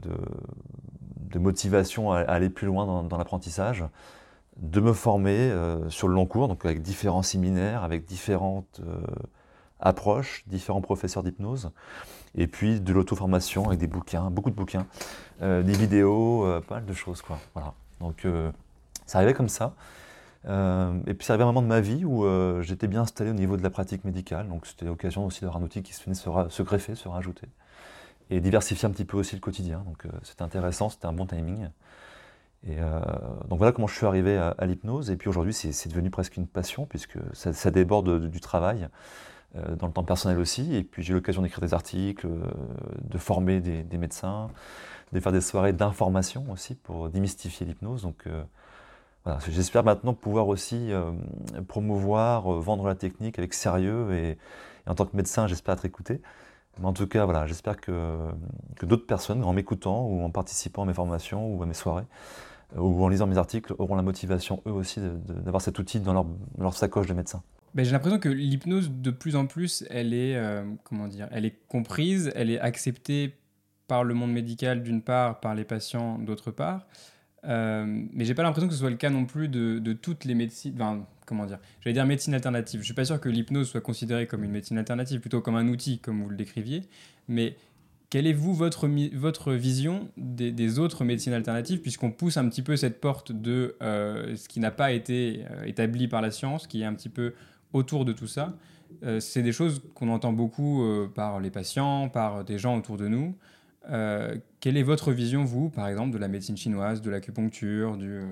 motivation 1.38 2.10
à, 2.10 2.20
aller 2.20 2.48
plus 2.48 2.66
loin 2.66 3.04
dans, 3.04 3.18
l'apprentissage, 3.18 3.84
de 4.56 4.80
me 4.80 4.92
former 4.92 5.36
euh, 5.38 5.88
sur 5.90 6.08
le 6.08 6.14
long 6.14 6.26
cours, 6.26 6.48
donc 6.48 6.64
avec 6.64 6.82
différents 6.82 7.22
séminaires, 7.22 7.84
avec 7.84 8.06
différentes 8.06 8.80
euh, 8.80 9.00
approches, 9.80 10.44
différents 10.46 10.80
professeurs 10.80 11.22
d'hypnose, 11.22 11.70
et 12.34 12.46
puis 12.46 12.80
de 12.80 12.92
l'auto-formation 12.92 13.66
avec 13.66 13.78
des 13.78 13.86
bouquins, 13.86 14.30
beaucoup 14.30 14.50
de 14.50 14.54
bouquins, 14.54 14.86
euh, 15.42 15.62
des 15.62 15.72
vidéos, 15.72 16.46
pas 16.68 16.76
mal 16.76 16.86
de 16.86 16.92
choses. 16.92 17.22
Quoi. 17.22 17.38
Voilà. 17.54 17.74
Donc 18.00 18.26
ça 19.06 19.18
arrivait 19.18 19.34
comme 19.34 19.48
ça. 19.48 19.74
et 20.44 21.14
puis 21.14 21.26
ça 21.26 21.34
arrivait 21.34 21.44
un 21.44 21.52
moment 21.52 21.62
de 21.62 21.66
ma 21.66 21.80
vie 21.80 22.04
où 22.04 22.24
j'étais 22.62 22.86
bien 22.86 23.02
installé 23.02 23.30
au 23.30 23.34
niveau 23.34 23.56
de 23.56 23.62
la 23.62 23.70
pratique 23.70 24.04
médicale, 24.04 24.48
donc 24.48 24.66
c'était 24.66 24.86
l'occasion 24.86 25.26
aussi 25.26 25.40
d'avoir 25.40 25.60
un 25.60 25.64
outil 25.64 25.82
qui 25.82 25.92
se 25.92 26.02
venait 26.04 26.14
se 26.14 26.62
greffer, 26.62 26.94
se 26.94 27.08
rajouter 27.08 27.48
et 28.30 28.40
diversifier 28.40 28.86
un 28.86 28.92
petit 28.92 29.04
peu 29.04 29.16
aussi 29.16 29.34
le 29.34 29.40
quotidien. 29.40 29.82
Donc 29.84 30.06
euh, 30.06 30.10
c'était 30.22 30.42
intéressant, 30.42 30.88
c'était 30.88 31.06
un 31.06 31.12
bon 31.12 31.26
timing. 31.26 31.68
Et 32.66 32.76
euh, 32.78 33.00
donc 33.48 33.58
voilà 33.58 33.72
comment 33.72 33.86
je 33.86 33.94
suis 33.94 34.06
arrivé 34.06 34.36
à, 34.36 34.54
l'hypnose. 34.66 35.10
Et 35.10 35.16
puis 35.16 35.28
aujourd'hui, 35.28 35.52
c'est 35.52 35.88
devenu 35.88 36.10
presque 36.10 36.36
une 36.36 36.46
passion 36.46 36.86
puisque 36.86 37.18
ça, 37.32 37.70
déborde 37.70 38.28
du 38.28 38.40
travail, 38.40 38.84
euh, 38.84 38.88
dans 39.54 39.86
le 39.86 39.92
temps 39.92 40.04
personnel 40.04 40.38
aussi. 40.38 40.74
Et 40.74 40.84
puis 40.84 41.02
j'ai 41.02 41.12
eu 41.12 41.14
l'occasion 41.14 41.42
d'écrire 41.42 41.60
des 41.60 41.74
articles, 41.74 42.28
de 43.02 43.18
former 43.18 43.60
des, 43.60 43.98
médecins, 43.98 44.48
de 45.12 45.20
faire 45.20 45.32
des 45.32 45.40
soirées 45.40 45.72
d'information 45.72 46.46
aussi 46.50 46.74
pour 46.74 47.08
démystifier 47.08 47.66
l'hypnose. 47.66 48.02
Donc 48.02 48.26
voilà, 49.24 49.38
j'espère 49.48 49.82
maintenant 49.84 50.14
pouvoir 50.14 50.48
aussi 50.48 50.90
promouvoir, 51.66 52.42
vendre 52.42 52.86
la 52.86 52.94
technique 52.94 53.38
avec 53.38 53.54
sérieux 53.54 54.12
et, 54.12 54.38
en 54.86 54.94
tant 54.94 55.06
que 55.06 55.16
médecin, 55.16 55.46
j'espère 55.46 55.74
être 55.74 55.84
écouté. 55.84 56.20
Mais 56.78 56.86
en 56.86 56.92
tout 56.92 57.06
cas, 57.06 57.24
voilà, 57.24 57.46
j'espère 57.46 57.80
que, 57.80 58.16
d'autres 58.82 59.06
personnes, 59.06 59.44
en 59.44 59.52
m'écoutant 59.52 60.06
ou 60.06 60.22
en 60.22 60.30
participant 60.30 60.82
à 60.82 60.86
mes 60.86 60.94
formations 60.94 61.54
ou 61.54 61.62
à 61.62 61.66
mes 61.66 61.74
soirées, 61.74 62.06
euh, 62.76 62.80
ou 62.80 63.04
en 63.04 63.08
lisant 63.08 63.26
mes 63.26 63.38
articles, 63.38 63.74
auront 63.78 63.96
la 63.96 64.02
motivation 64.02 64.62
eux 64.66 64.72
aussi 64.72 65.00
d'avoir 65.00 65.60
cet 65.60 65.78
outil 65.78 66.00
dans 66.00 66.26
leur 66.58 66.74
sacoche 66.74 67.06
de 67.06 67.14
médecin. 67.14 67.42
Ben, 67.74 67.84
j'ai 67.84 67.92
l'impression 67.92 68.18
que 68.18 68.28
l'hypnose, 68.28 68.90
de 68.90 69.10
plus 69.10 69.36
en 69.36 69.46
plus, 69.46 69.84
elle 69.90 70.12
est, 70.12 70.36
euh, 70.36 70.64
comment 70.84 71.06
dire, 71.06 71.28
elle 71.30 71.44
est 71.44 71.56
comprise, 71.68 72.32
elle 72.34 72.50
est 72.50 72.58
acceptée 72.58 73.34
par 73.86 74.04
le 74.04 74.14
monde 74.14 74.32
médical 74.32 74.82
d'une 74.82 75.02
part, 75.02 75.40
par 75.40 75.54
les 75.54 75.64
patients 75.64 76.18
d'autre 76.18 76.50
part. 76.50 76.86
Euh, 77.44 77.84
mais 78.12 78.24
j'ai 78.24 78.34
pas 78.34 78.42
l'impression 78.42 78.68
que 78.68 78.74
ce 78.74 78.80
soit 78.80 78.90
le 78.90 78.96
cas 78.96 79.10
non 79.10 79.24
plus 79.24 79.48
de, 79.48 79.78
de 79.78 79.92
toutes 79.92 80.24
les 80.24 80.34
médecines, 80.34 80.74
enfin, 80.74 81.06
comment 81.26 81.46
dire, 81.46 81.58
j'allais 81.80 81.94
dire 81.94 82.04
médecine 82.06 82.34
alternative. 82.34 82.80
Je 82.80 82.84
suis 82.84 82.94
pas 82.94 83.04
sûr 83.04 83.20
que 83.20 83.28
l'hypnose 83.28 83.68
soit 83.68 83.80
considérée 83.80 84.26
comme 84.26 84.44
une 84.44 84.50
médecine 84.50 84.78
alternative, 84.78 85.20
plutôt 85.20 85.40
comme 85.40 85.56
un 85.56 85.68
outil, 85.68 86.00
comme 86.00 86.22
vous 86.22 86.28
le 86.28 86.36
décriviez. 86.36 86.82
Mais 87.28 87.56
quelle 88.10 88.26
est 88.26 88.32
vous 88.32 88.52
votre, 88.52 88.88
votre 89.14 89.52
vision 89.52 90.08
des, 90.16 90.78
autres 90.80 91.04
médecines 91.04 91.32
alternatives, 91.32 91.80
puisqu'on 91.80 92.10
pousse 92.10 92.36
un 92.36 92.48
petit 92.48 92.62
peu 92.62 92.76
cette 92.76 93.00
porte 93.00 93.30
de 93.30 93.76
euh, 93.82 94.34
ce 94.34 94.48
qui 94.48 94.58
n'a 94.58 94.72
pas 94.72 94.90
été 94.90 95.44
euh, 95.50 95.64
établi 95.64 96.08
par 96.08 96.20
la 96.20 96.32
science, 96.32 96.66
qui 96.66 96.82
est 96.82 96.84
un 96.84 96.94
petit 96.94 97.08
peu 97.08 97.34
autour 97.72 98.04
de 98.04 98.12
tout 98.12 98.26
ça. 98.26 98.54
Euh, 99.04 99.20
c'est 99.20 99.42
des 99.42 99.52
choses 99.52 99.82
qu'on 99.94 100.08
entend 100.08 100.32
beaucoup 100.32 100.84
par 101.14 101.40
les 101.40 101.50
patients, 101.50 102.08
par 102.08 102.44
des 102.44 102.58
gens 102.58 102.76
autour 102.76 102.96
de 102.96 103.08
nous. 103.08 103.36
quelle 104.60 104.76
est 104.76 104.82
votre 104.82 105.12
vision, 105.12 105.44
vous, 105.44 105.70
par 105.70 105.88
exemple, 105.88 106.12
de 106.12 106.18
la 106.18 106.28
médecine 106.28 106.56
chinoise, 106.56 107.02
de 107.02 107.10
l'acupuncture, 107.10 107.96
du 107.96 108.22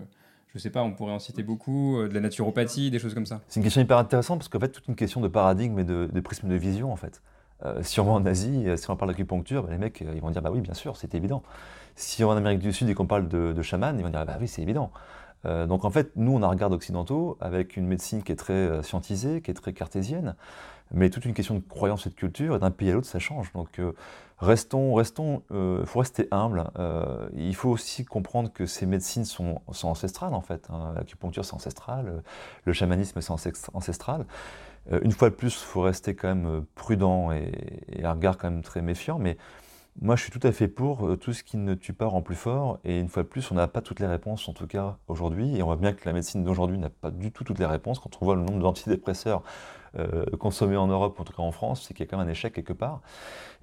je 0.55 0.59
sais 0.59 0.71
pas, 0.71 0.83
on 0.83 0.93
pourrait 0.93 1.13
en 1.13 1.19
citer 1.19 1.43
beaucoup, 1.43 1.99
euh, 1.99 2.09
de 2.09 2.15
la 2.15 2.21
naturopathie, 2.21 2.91
des 2.91 2.99
choses 2.99 3.15
comme 3.15 3.27
ça? 3.27 3.41
C'est 3.49 3.61
une 3.61 3.65
question 3.65 3.81
hyper 3.81 3.99
intéressante 3.99 4.39
parce 4.39 4.49
qu'en 4.49 4.61
fait, 4.61 4.69
toute 4.69 4.89
une 4.89 4.97
question 4.97 5.21
de 5.21 5.29
paradigme 5.29 5.79
et 5.79 5.85
de, 5.85 6.21
prisme 6.21 6.49
de 6.49 6.55
vision 6.55 6.93
en 6.93 6.97
fait. 6.97 7.23
Euh, 7.65 7.83
si 7.83 8.01
on 8.01 8.05
va 8.05 8.13
en 8.13 8.25
Asie, 8.25 8.69
euh, 8.69 8.77
si 8.77 8.89
on 8.91 8.97
parle 8.97 9.11
d'acupuncture, 9.11 9.65
bah, 9.65 9.71
les 9.73 9.79
mecs 9.79 10.01
ils 10.01 10.21
vont 10.21 10.31
dire 10.31 10.43
bah 10.43 10.51
oui, 10.53 10.61
bien 10.61 10.75
sûr, 10.75 10.97
c'est 10.97 11.15
évident. 11.15 11.43
Si 11.97 12.23
on 12.25 12.29
va 12.29 12.35
en 12.35 12.37
Amérique 12.37 12.61
du 12.61 12.73
Sud 12.73 12.89
et 12.89 12.95
qu'on 12.95 13.07
parle 13.07 13.29
de, 13.29 13.53
de 13.53 13.63
chaman, 13.63 13.97
ils 13.99 14.03
vont 14.03 14.11
dire 14.11 14.25
bah 14.25 14.37
oui, 14.41 14.49
c'est 14.49 14.63
évident. 14.63 14.91
Donc 15.45 15.85
en 15.85 15.91
fait, 15.91 16.11
nous, 16.17 16.33
on 16.33 16.43
a 16.43 16.47
un 16.47 16.51
regard 16.51 16.71
occidentaux 16.73 17.39
avec 17.41 17.77
une 17.77 17.87
médecine 17.87 18.23
qui 18.23 18.33
est 18.33 18.37
très 18.37 18.83
scientisée, 18.83 19.41
qui 19.41 19.51
est 19.51 19.55
très 19.55 19.73
cartésienne, 19.73 20.35
mais 20.91 21.11
toute 21.11 21.25
une 21.25 21.33
question 21.33 21.55
de 21.55 21.61
croyance 21.61 22.07
et 22.07 22.11
de 22.11 22.15
culture, 22.15 22.57
et 22.57 22.59
d'un 22.59 22.71
pays 22.71 22.91
à 22.91 22.95
l'autre, 22.95 23.07
ça 23.07 23.19
change. 23.19 23.53
Donc 23.53 23.81
restons, 24.41 24.95
restons, 24.95 25.43
euh, 25.51 25.85
faut 25.85 26.01
rester 26.01 26.29
humble. 26.31 26.71
Euh, 26.79 27.29
il 27.37 27.55
faut 27.55 27.71
aussi 27.71 28.05
comprendre 28.05 28.53
que 28.53 28.67
ces 28.67 28.87
médecines 28.87 29.25
sont, 29.25 29.61
ancestrales 29.83 30.35
en 30.35 30.41
fait. 30.41 30.69
Hein. 30.71 30.93
L'acupuncture 30.97 31.45
c'est 31.45 31.55
ancestral, 31.55 32.23
le 32.65 32.73
chamanisme 32.73 33.21
c'est 33.21 33.33
ancestral. 33.75 34.27
Euh, 34.93 35.01
une 35.03 35.13
fois 35.13 35.31
de 35.31 35.35
plus, 35.35 35.55
il 35.61 35.67
faut 35.67 35.83
rester 35.83 36.15
quand 36.15 36.29
même 36.29 36.65
prudent 36.75 37.33
et, 37.33 37.53
et, 37.93 38.05
un 38.05 38.13
regard 38.13 38.39
quand 38.39 38.51
même 38.51 38.63
très 38.63 38.81
méfiant. 38.81 39.19
Mais 39.19 39.37
moi, 40.01 40.15
je 40.15 40.23
suis 40.23 40.31
tout 40.31 40.47
à 40.47 40.53
fait 40.53 40.69
pour 40.69 41.19
tout 41.19 41.33
ce 41.33 41.43
qui 41.43 41.57
ne 41.57 41.75
tue 41.75 41.93
pas 41.93 42.07
rend 42.07 42.23
plus 42.23 42.37
fort. 42.37 42.79
Et 42.85 43.01
une 43.01 43.09
fois 43.09 43.25
de 43.25 43.29
plus, 43.29 43.51
on 43.51 43.57
n'a 43.57 43.67
pas 43.67 43.81
toutes 43.81 43.99
les 43.99 44.07
réponses, 44.07 44.49
en 44.49 44.53
tout 44.53 44.67
cas 44.67 44.97
aujourd'hui. 45.09 45.57
Et 45.57 45.63
on 45.63 45.67
voit 45.67 45.77
bien 45.77 45.93
que 45.93 46.03
la 46.05 46.13
médecine 46.13 46.45
d'aujourd'hui 46.45 46.79
n'a 46.79 46.91
pas 46.91 47.11
du 47.11 47.33
tout 47.33 47.43
toutes 47.43 47.59
les 47.59 47.67
réponses. 47.67 47.99
Quand 47.99 48.11
on 48.21 48.25
voit 48.25 48.37
le 48.37 48.43
nombre 48.43 48.61
d'antidépresseurs 48.61 49.43
euh, 49.99 50.25
consommé 50.39 50.77
en 50.77 50.87
Europe, 50.87 51.19
en 51.19 51.25
tout 51.25 51.33
cas 51.33 51.43
en 51.43 51.51
France, 51.51 51.85
c'est 51.87 51.95
qu'il 51.95 52.05
y 52.05 52.09
a 52.09 52.11
quand 52.11 52.19
même 52.19 52.29
un 52.29 52.31
échec 52.31 52.53
quelque 52.53 52.73
part. 52.73 53.01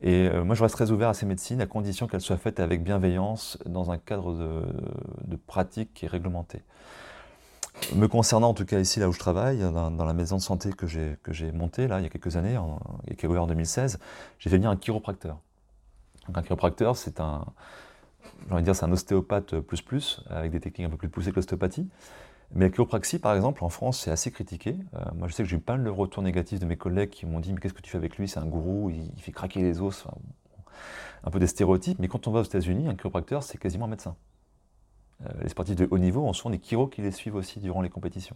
Et 0.02 0.28
euh, 0.28 0.43
moi, 0.43 0.56
je 0.56 0.63
reste 0.63 0.76
très 0.76 0.91
ouvert 0.91 1.10
à 1.10 1.13
ces 1.13 1.26
médecines, 1.26 1.62
à 1.62 1.67
condition 1.67 2.08
qu'elles 2.08 2.21
soient 2.21 2.38
faites 2.38 2.60
avec 2.60 2.84
bienveillance, 2.84 3.58
dans 3.65 3.91
un 3.91 3.98
cadre 3.98 4.34
de, 4.34 5.36
pratique 5.48 5.93
qui 5.93 6.06
est 6.06 6.10
réglementé. 6.10 6.63
Me 7.95 8.08
concernant, 8.08 8.50
en 8.50 8.54
tout 8.54 8.65
cas 8.65 8.80
ici, 8.80 9.00
là 9.00 9.08
où 9.08 9.13
je 9.13 9.19
travaille, 9.19 9.60
dans, 9.60 10.06
la 10.06 10.13
maison 10.13 10.38
de 10.38 10.41
santé 10.41 10.71
que 10.74 10.88
j'ai 10.88 11.52
montée, 11.52 11.88
là, 11.88 12.00
il 12.00 12.04
y 12.04 12.06
a 12.06 12.10
quelques 12.10 12.36
années, 12.36 12.58
et 13.08 13.15
qui 13.15 13.26
est 13.26 13.30
ouverte 13.30 13.43
en 13.43 13.48
2016, 13.48 14.00
j'ai 14.39 14.50
fait 14.50 14.56
venir 14.58 14.69
un 14.69 14.78
chiropracteur. 14.78 15.38
Donc 16.27 16.38
un 16.38 16.41
chiropracteur, 16.41 16.97
c'est 16.97 17.19
un, 17.19 17.45
envie 18.49 18.61
de 18.61 18.65
dire, 18.65 18.75
c'est 18.75 18.85
un 18.85 18.91
ostéopathe 18.91 19.59
plus 19.59 19.81
plus, 19.81 20.21
avec 20.29 20.51
des 20.51 20.59
techniques 20.59 20.88
un 20.88 20.89
peu 20.89 20.97
plus 20.97 21.09
poussées 21.09 21.31
que 21.31 21.38
l'ostéopathie. 21.38 21.88
Mais 22.53 22.65
la 22.65 22.71
chiropraxie, 22.71 23.19
par 23.19 23.35
exemple, 23.35 23.63
en 23.63 23.69
France, 23.69 24.01
c'est 24.01 24.11
assez 24.11 24.31
critiqué. 24.31 24.77
Euh, 24.93 24.99
moi, 25.15 25.27
je 25.27 25.33
sais 25.33 25.43
que 25.43 25.49
j'ai 25.49 25.57
eu 25.57 25.59
pas 25.59 25.73
mal 25.73 25.83
de 25.83 25.89
retours 25.89 26.23
négatifs 26.23 26.59
de 26.59 26.65
mes 26.65 26.77
collègues 26.77 27.09
qui 27.09 27.25
m'ont 27.25 27.39
dit 27.39 27.53
Mais 27.53 27.59
qu'est-ce 27.59 27.73
que 27.73 27.81
tu 27.81 27.89
fais 27.89 27.97
avec 27.97 28.17
lui? 28.17 28.27
C'est 28.27 28.39
un 28.39 28.45
gourou, 28.45 28.89
il, 28.89 29.21
fait 29.21 29.31
craquer 29.31 29.61
les 29.61 29.81
os. 29.81 30.05
un 31.23 31.31
peu 31.31 31.39
des 31.39 31.47
stéréotypes. 31.47 31.99
Mais 31.99 32.07
quand 32.07 32.27
on 32.27 32.31
va 32.31 32.41
aux 32.41 32.43
États-Unis, 32.43 32.88
un 32.88 32.95
chiropracteur, 32.95 33.43
c'est 33.43 33.57
quasiment 33.57 33.85
un 33.85 33.89
médecin. 33.89 34.15
Euh, 35.25 35.29
les 35.41 35.49
sportifs 35.49 35.75
de 35.75 35.88
haut 35.89 35.97
niveau, 35.97 36.27
en 36.27 36.33
sont 36.33 36.49
des 36.49 36.59
chiros 36.59 36.88
qui 36.88 37.01
les 37.01 37.11
suivent 37.11 37.35
aussi 37.35 37.59
durant 37.59 37.81
les 37.81 37.89
compétitions. 37.89 38.35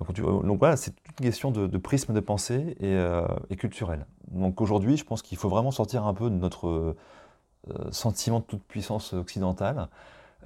Donc, 0.00 0.58
voilà, 0.58 0.76
c'est 0.76 0.90
toute 0.90 1.20
une 1.20 1.26
question 1.26 1.50
de, 1.50 1.78
prisme 1.78 2.12
de 2.12 2.20
pensée 2.20 2.76
et, 2.80 2.94
euh, 2.94 3.26
et 3.50 3.56
culturel. 3.56 4.06
Donc 4.32 4.60
aujourd'hui, 4.60 4.96
je 4.96 5.04
pense 5.04 5.22
qu'il 5.22 5.38
faut 5.38 5.48
vraiment 5.48 5.70
sortir 5.70 6.06
un 6.06 6.14
peu 6.14 6.30
de 6.30 6.34
notre 6.34 6.96
sentiment 7.90 8.40
de 8.40 8.44
toute 8.44 8.62
puissance 8.64 9.12
occidentale, 9.12 9.88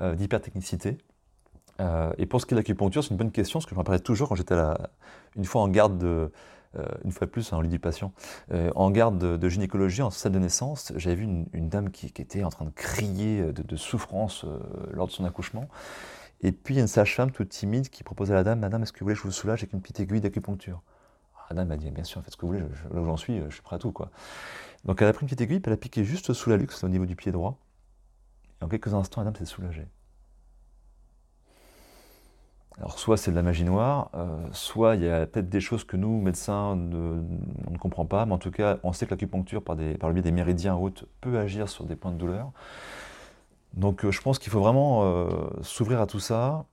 d'hypertechnicité 0.01 0.99
euh, 1.81 2.13
et 2.19 2.27
pour 2.27 2.41
ce 2.41 2.47
qui 2.47 2.55
est 2.55 2.57
de 2.57 2.61
l'acupuncture, 2.61 3.03
c'est 3.03 3.11
une 3.11 3.17
bonne 3.17 3.33
question, 3.33 3.59
parce 3.59 3.67
que 3.67 3.71
je 3.71 3.75
me 3.75 3.81
rappelais 3.81 3.99
toujours 3.99 4.29
quand 4.29 4.35
j'étais 4.35 4.55
une 5.37 5.45
fois 5.45 5.63
en 5.63 5.69
garde 5.69 5.99
de, 5.99 6.33
euh, 6.79 6.85
une 7.05 7.13
fois 7.13 7.27
de 7.27 7.31
plus, 7.31 7.53
en 7.53 7.61
lit 7.61 7.79
patient, 7.79 8.13
euh, 8.53 8.71
en 8.75 8.91
garde 8.91 9.39
de, 9.39 9.49
gynécologie, 9.49 10.03
en 10.03 10.11
salle 10.11 10.33
de 10.33 10.39
naissance, 10.39 10.93
j'avais 10.97 11.17
vu 11.17 11.25
une, 11.53 11.69
dame 11.69 11.91
qui, 11.91 12.07
était 12.07 12.45
en 12.45 12.51
train 12.51 12.65
de 12.65 12.71
crier 12.71 13.53
de, 13.53 13.77
souffrance 13.77 14.45
lors 14.93 15.07
de 15.07 15.13
son 15.13 15.25
accouchement. 15.25 15.69
Et 16.43 16.53
puis 16.53 16.75
il 16.75 16.77
y 16.77 16.81
a 16.81 16.83
une 16.83 16.89
sage-femme 16.89 17.31
toute 17.31 17.49
timide 17.49 17.89
qui 17.89 18.05
proposait 18.05 18.33
à 18.33 18.37
la 18.37 18.45
dame, 18.45 18.61
Madame, 18.61 18.83
est-ce 18.83 18.93
que 18.93 19.01
vous 19.01 19.07
voulez 19.07 19.15
que 19.15 19.21
je 19.21 19.25
vous 19.27 19.33
soulage 19.33 19.61
avec 19.61 19.73
une 19.73 19.81
petite 19.81 20.01
aiguille 20.01 20.21
d'acupuncture? 20.21 20.83
La 21.51 21.57
dame 21.57 21.69
m'a 21.69 21.77
dit, 21.77 21.91
bien 21.91 22.05
sûr, 22.05 22.23
faites 22.23 22.33
ce 22.33 22.37
que 22.37 22.45
vous 22.45 22.53
voulez, 22.53 22.61
là 22.61 23.01
où 23.01 23.05
j'en 23.05 23.17
suis, 23.17 23.41
je 23.41 23.55
suis 23.55 23.63
prêt 23.63 23.77
à 23.77 23.79
tout. 23.79 23.95
Donc 24.85 25.01
elle 25.01 25.09
a 25.09 25.13
pris 25.13 25.23
une 25.23 25.29
petite 25.29 25.41
aiguille, 25.41 25.61
puis 25.61 25.71
elle 25.71 25.75
a 25.75 25.79
piqué 25.79 26.05
juste 26.05 26.33
sous 26.33 26.51
la 26.51 26.57
luxe, 26.57 26.83
au 26.85 26.89
niveau 26.89 27.07
du 27.07 27.17
pied 27.17 27.33
droit. 27.33 27.59
Et 28.61 28.65
en 28.65 28.69
quelques 28.69 28.95
instants, 28.95 29.21
la 29.21 29.27
dame 29.27 29.37
s'est 29.37 29.45
soulagée. 29.45 29.87
Alors 32.79 32.99
soit 32.99 33.17
c'est 33.17 33.31
de 33.31 33.37
la 33.37 33.43
magie 33.43 33.65
noire, 33.65 34.11
euh, 34.15 34.47
soit 34.53 34.97
il 34.97 35.05
y 35.05 35.09
a 35.09 35.27
peut-être 35.27 35.49
des 35.49 35.61
choses 35.61 35.85
que 35.85 35.97
nous, 35.97 36.21
médecins, 36.21 36.77
ne, 36.77 37.23
on 37.67 37.71
ne 37.71 37.79
comprend 37.79 38.05
pas, 38.05 38.27
mais 38.27 38.33
en 38.33 38.39
tout 38.39 38.51
cas, 38.51 38.79
on 38.83 38.93
sait 38.93 39.07
que 39.07 39.13
l'acupuncture, 39.13 39.63
par, 39.63 39.77
par 39.99 40.11
le 40.11 40.15
biais 40.15 40.23
des 40.23 40.33
méridiens 40.33 40.75
hautes, 40.75 41.07
peut 41.23 41.39
agir 41.39 41.71
sur 41.71 41.85
des 41.85 41.97
points 41.97 42.13
de 42.13 42.19
douleur. 42.19 42.53
Donc 43.75 44.09
je 44.09 44.21
pense 44.21 44.39
qu'il 44.39 44.51
faut 44.51 44.61
vraiment 44.61 45.29
s'ouvrir 45.63 46.01
à 46.01 46.07
tout 46.07 46.21
ça. 46.21 46.65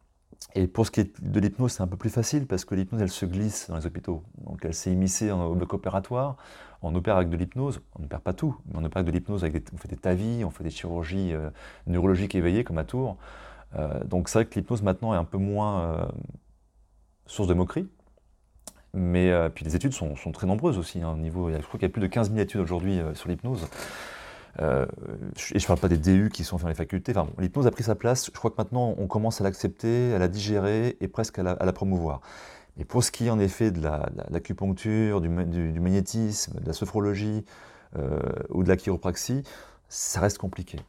Et 0.56 0.68
pour 0.68 0.86
ce 0.86 0.92
qui 0.92 1.00
est 1.00 1.22
de 1.22 1.40
l'hypnose, 1.40 1.74
c'est 1.74 1.84
un 1.84 1.88
peu 1.88 1.98
plus 1.98 2.10
facile 2.10 2.48
parce 2.48 2.66
que 2.66 2.76
l'hypnose, 2.76 3.02
elle 3.02 3.10
se 3.10 3.26
glisse 3.26 3.70
dans 3.70 3.78
les 3.78 3.86
hôpitaux. 3.86 4.24
Donc 4.46 4.64
elle 4.64 4.74
s'est 4.74 4.92
immiscée 4.92 5.32
au 5.32 5.56
bloc 5.56 5.74
opératoire. 5.74 6.38
On 6.82 6.94
opère 6.96 7.16
avec 7.16 7.30
de 7.30 7.38
l'hypnose, 7.38 7.82
on 7.98 8.02
n'opère 8.02 8.22
pas 8.22 8.34
tout, 8.34 8.56
mais 8.66 8.74
on 8.76 8.84
opère 8.84 9.00
avec 9.00 9.08
de 9.08 9.18
l'hypnose, 9.18 9.44
avec 9.44 9.66
on 9.74 9.78
fait 9.78 9.88
des 9.88 9.98
tavis, 9.98 10.44
on 10.44 10.50
fait 10.50 10.64
des 10.64 10.70
chirurgies 10.70 11.34
neurologiques 11.88 12.36
éveillées 12.36 12.64
comme 12.64 12.78
à 12.78 12.84
Tours. 12.84 13.18
donc 14.06 14.30
c'est 14.30 14.40
vrai 14.40 14.46
que 14.46 14.56
l'hypnose 14.56 14.82
maintenant 14.82 15.14
est 15.14 15.18
un 15.18 15.24
peu 15.24 15.38
moins 15.38 16.08
source 17.26 17.48
de 17.48 17.54
moquerie. 17.54 17.88
Mais 18.94 19.32
euh, 19.32 19.50
puis 19.50 19.66
les 19.66 19.76
études 19.76 19.94
sont, 19.94 20.14
très 20.32 20.46
nombreuses 20.46 20.78
aussi. 20.78 21.02
Hein, 21.02 21.14
au 21.14 21.18
niveau, 21.18 21.50
je 21.50 21.58
crois 21.58 21.80
qu'il 21.80 21.84
y 21.84 21.86
a 21.86 21.90
plus 21.90 22.02
de 22.02 22.08
15 22.08 22.30
000 22.30 22.42
études 22.42 22.62
aujourd'hui 22.62 23.00
euh, 23.00 23.16
sur 23.16 23.28
l'hypnose. 23.28 23.68
Euh, 24.62 24.86
et 25.54 25.60
je 25.60 25.64
ne 25.64 25.68
parle 25.68 25.80
pas 25.80 25.88
des 25.88 25.98
DU 25.98 26.30
qui 26.30 26.44
sont 26.44 26.58
dans 26.58 26.68
les 26.68 26.76
facultés. 26.76 27.12
Enfin, 27.16 27.30
l'hypnose 27.40 27.68
a 27.68 27.72
pris 27.72 27.84
sa 27.84 27.96
place. 27.96 28.26
Je 28.26 28.32
crois 28.32 28.52
que 28.52 28.56
maintenant, 28.58 28.96
on 28.98 29.08
commence 29.08 29.42
à 29.42 29.44
l'accepter, 29.44 30.14
à 30.14 30.20
la 30.20 30.28
digérer 30.28 30.98
et 31.02 31.08
presque 31.08 31.40
à 31.40 31.44
la, 31.44 31.74
promouvoir. 31.74 32.22
Et 32.78 32.86
pour 32.86 33.04
ce 33.04 33.12
qui 33.12 33.28
est 33.28 33.30
en 33.30 33.40
effet 33.40 33.72
de 33.72 33.82
l'acupuncture, 34.30 35.22
du, 35.22 35.30
magnétisme, 35.30 36.60
de 36.60 36.66
la 36.66 36.74
sophrologie 36.74 37.46
ou 38.50 38.64
de 38.64 38.68
la 38.68 38.78
chiropraxie, 38.78 39.44
ça 39.90 40.20
reste 40.20 40.40
compliqué. 40.40 40.80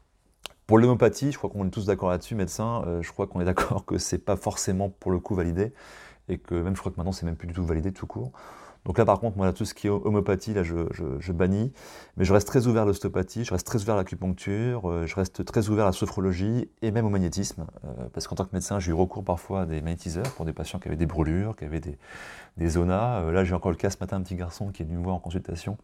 Pour 0.66 0.78
l'homéopathie, 0.78 1.30
je 1.30 1.36
crois 1.36 1.50
qu'on 1.50 1.66
est 1.66 1.70
tous 1.70 1.84
d'accord 1.84 2.08
là-dessus, 2.08 2.34
médecins, 2.34 2.82
je 3.02 3.12
crois 3.12 3.26
qu'on 3.26 3.40
est 3.42 3.44
d'accord 3.44 3.84
que 3.86 3.98
ce 3.98 4.16
n'est 4.16 4.20
pas 4.20 4.36
forcément 4.36 4.88
pour 4.88 5.10
le 5.10 5.18
coup 5.18 5.34
validé 5.34 5.74
et 6.28 6.38
que 6.38 6.54
même 6.54 6.74
je 6.74 6.80
crois 6.80 6.92
que 6.92 6.96
maintenant 6.96 7.12
c'est 7.12 7.26
même 7.26 7.36
plus 7.36 7.48
du 7.48 7.54
tout 7.54 7.64
validé 7.64 7.92
tout 7.92 8.06
court. 8.06 8.32
Donc 8.84 8.98
là 8.98 9.04
par 9.04 9.18
contre, 9.18 9.36
moi 9.36 9.52
tout 9.52 9.64
ce 9.64 9.72
qui 9.72 9.86
est 9.86 9.90
homéopathie, 9.90 10.52
là 10.52 10.62
je, 10.62 10.74
je, 11.18 11.32
bannis, 11.32 11.72
mais 12.16 12.24
je 12.24 12.32
reste 12.32 12.46
très 12.46 12.66
ouvert 12.66 12.82
à 12.82 12.84
l'ostéopathie, 12.84 13.44
je 13.44 13.50
reste 13.50 13.66
très 13.66 13.80
ouvert 13.82 13.94
à 13.94 13.98
l'acupuncture, 13.98 14.90
euh, 14.90 15.06
je 15.06 15.14
reste 15.14 15.44
très 15.44 15.68
ouvert 15.70 15.84
à 15.84 15.88
la 15.88 15.92
sophrologie 15.92 16.68
et 16.82 16.90
même 16.90 17.06
au 17.06 17.10
magnétisme, 17.10 17.66
euh, 17.84 17.88
parce 18.12 18.28
qu'en 18.28 18.36
tant 18.36 18.44
que 18.44 18.52
médecin 18.52 18.80
j'ai 18.80 18.90
eu 18.90 18.94
recours 18.94 19.24
parfois 19.24 19.62
à 19.62 19.66
des 19.66 19.80
magnétiseurs 19.80 20.30
pour 20.34 20.44
des 20.44 20.52
patients 20.52 20.78
qui 20.78 20.88
avaient 20.88 20.98
des 20.98 21.06
brûlures, 21.06 21.56
qui 21.56 21.64
avaient 21.64 21.80
des, 21.80 21.96
des 22.58 22.68
zonas. 22.68 23.22
Euh, 23.22 23.32
là 23.32 23.44
j'ai 23.44 23.54
encore 23.54 23.70
le 23.70 23.76
cas 23.78 23.88
ce 23.88 23.96
matin, 24.00 24.18
un 24.18 24.22
petit 24.22 24.36
garçon 24.36 24.68
qui 24.68 24.82
est 24.82 24.86
venu 24.86 24.98
me 24.98 25.04
voir 25.04 25.16
en 25.16 25.20
consultation, 25.20 25.78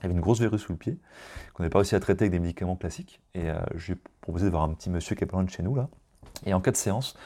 il 0.00 0.06
avait 0.06 0.14
une 0.14 0.20
grosse 0.20 0.40
verrue 0.40 0.58
sous 0.58 0.72
le 0.72 0.78
pied, 0.78 0.98
qu'on 1.52 1.62
n'avait 1.62 1.70
pas 1.70 1.80
réussi 1.80 1.96
à 1.96 2.00
traiter 2.00 2.24
avec 2.24 2.32
des 2.32 2.40
médicaments 2.40 2.76
classiques, 2.76 3.20
et 3.34 3.48
je 3.74 3.86
lui 3.86 3.92
ai 3.94 4.02
proposé 4.20 4.46
de 4.46 4.50
voir 4.50 4.62
un 4.62 4.72
petit 4.72 4.90
monsieur 4.90 5.16
qui 5.16 5.24
est 5.24 5.26
pas 5.26 5.36
loin 5.36 5.44
de 5.44 5.50
chez 5.50 5.62
nous 5.62 5.74
là, 5.74 5.88
et 6.46 6.54
en 6.54 6.60
cas 6.60 6.70
de 6.70 6.76
séance, 6.76 7.16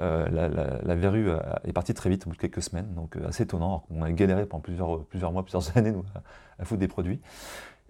euh, 0.00 0.80
la, 0.82 0.94
verrue 0.96 1.30
euh, 1.30 1.38
est 1.64 1.72
partie 1.72 1.94
très 1.94 2.10
vite, 2.10 2.26
au 2.26 2.30
bout 2.30 2.36
de 2.36 2.40
quelques 2.40 2.62
semaines, 2.62 2.92
donc 2.94 3.16
euh, 3.16 3.28
assez 3.28 3.44
étonnant. 3.44 3.84
On 3.90 4.02
a 4.02 4.10
galéré 4.10 4.44
pendant 4.44 4.60
plusieurs, 4.60 5.32
mois, 5.32 5.44
plusieurs 5.44 5.76
années 5.76 5.92
nous, 5.92 6.04
à, 6.58 6.64
foutre 6.64 6.80
des 6.80 6.88
produits. 6.88 7.20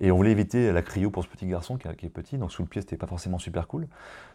Et 0.01 0.11
on 0.11 0.17
voulait 0.17 0.33
éviter 0.33 0.73
la 0.73 0.83
cryo 0.83 1.11
pour 1.11 1.23
ce 1.23 1.29
petit 1.29 1.47
garçon 1.47 1.79
qui, 1.79 1.87
est 1.87 2.11
petit, 2.11 2.37
donc 2.37 2.51
sous 2.51 2.63
le 2.63 2.69
pied, 2.69 2.81
c'était 2.81 2.97
pas 2.97 3.07
forcément 3.07 3.39
super 3.39 3.69
cool. 3.69 3.87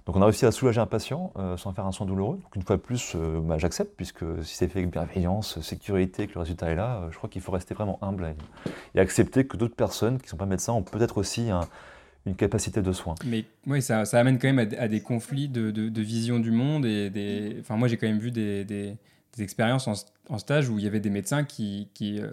Donc 0.05 0.15
on 0.15 0.21
a 0.21 0.25
réussi 0.25 0.45
à 0.45 0.51
soulager 0.51 0.79
un 0.79 0.86
patient 0.86 1.34
sans 1.58 1.73
faire 1.73 1.86
un 1.86 1.91
soin 1.91 2.05
douloureux. 2.05 2.38
Donc 2.38 2.55
une 2.55 2.62
fois 2.62 2.77
de 2.77 2.82
plus, 2.82 3.17
bah, 3.43 3.58
j'accepte, 3.58 3.93
puisque 3.97 4.23
si 4.41 4.55
c'est 4.55 4.69
fait 4.69 4.79
avec 4.79 4.89
bienveillance, 4.89 5.60
sécurité, 5.60 6.27
que 6.27 6.36
le 6.36 6.39
résultat 6.39 6.69
est 6.69 6.75
là, 6.75 7.10
je 7.12 7.17
crois 7.17 7.29
qu'il 7.29 7.41
faut 7.41 7.51
rester 7.51 7.75
vraiment 7.75 7.99
humble 8.01 8.34
et, 8.95 9.01
accepter 9.01 9.45
que 9.47 9.58
d'autres 9.58 9.75
personnes 9.75 10.17
qui 10.17 10.27
ne 10.27 10.29
sont 10.29 10.38
pas 10.38 10.45
médecins 10.45 10.71
ont 10.71 10.82
peut-être 10.82 11.17
aussi 11.17 11.51
un, 11.51 11.67
une 12.25 12.36
capacité 12.36 12.82
de 12.82 12.91
soin. 12.91 13.15
Mais 13.25 13.45
oui, 13.65 13.82
ça, 13.82 14.03
amène 14.13 14.39
quand 14.39 14.51
même 14.51 14.69
à, 14.77 14.88
des 14.88 15.01
conflits 15.01 15.47
de, 15.47 16.01
vision 16.01 16.39
du 16.39 16.51
monde. 16.51 16.86
Et 16.86 17.10
des, 17.10 17.58
enfin, 17.60 17.75
moi, 17.75 17.88
j'ai 17.88 17.97
quand 17.97 18.08
même 18.08 18.19
vu 18.19 18.32
des, 18.32 18.97
expériences 19.39 19.88
en, 19.88 20.38
stage 20.38 20.69
où 20.69 20.77
il 20.79 20.84
y 20.84 20.88
avait 20.88 20.99
des 20.99 21.10
médecins 21.10 21.43
qui, 21.45 21.88
euh, 22.01 22.32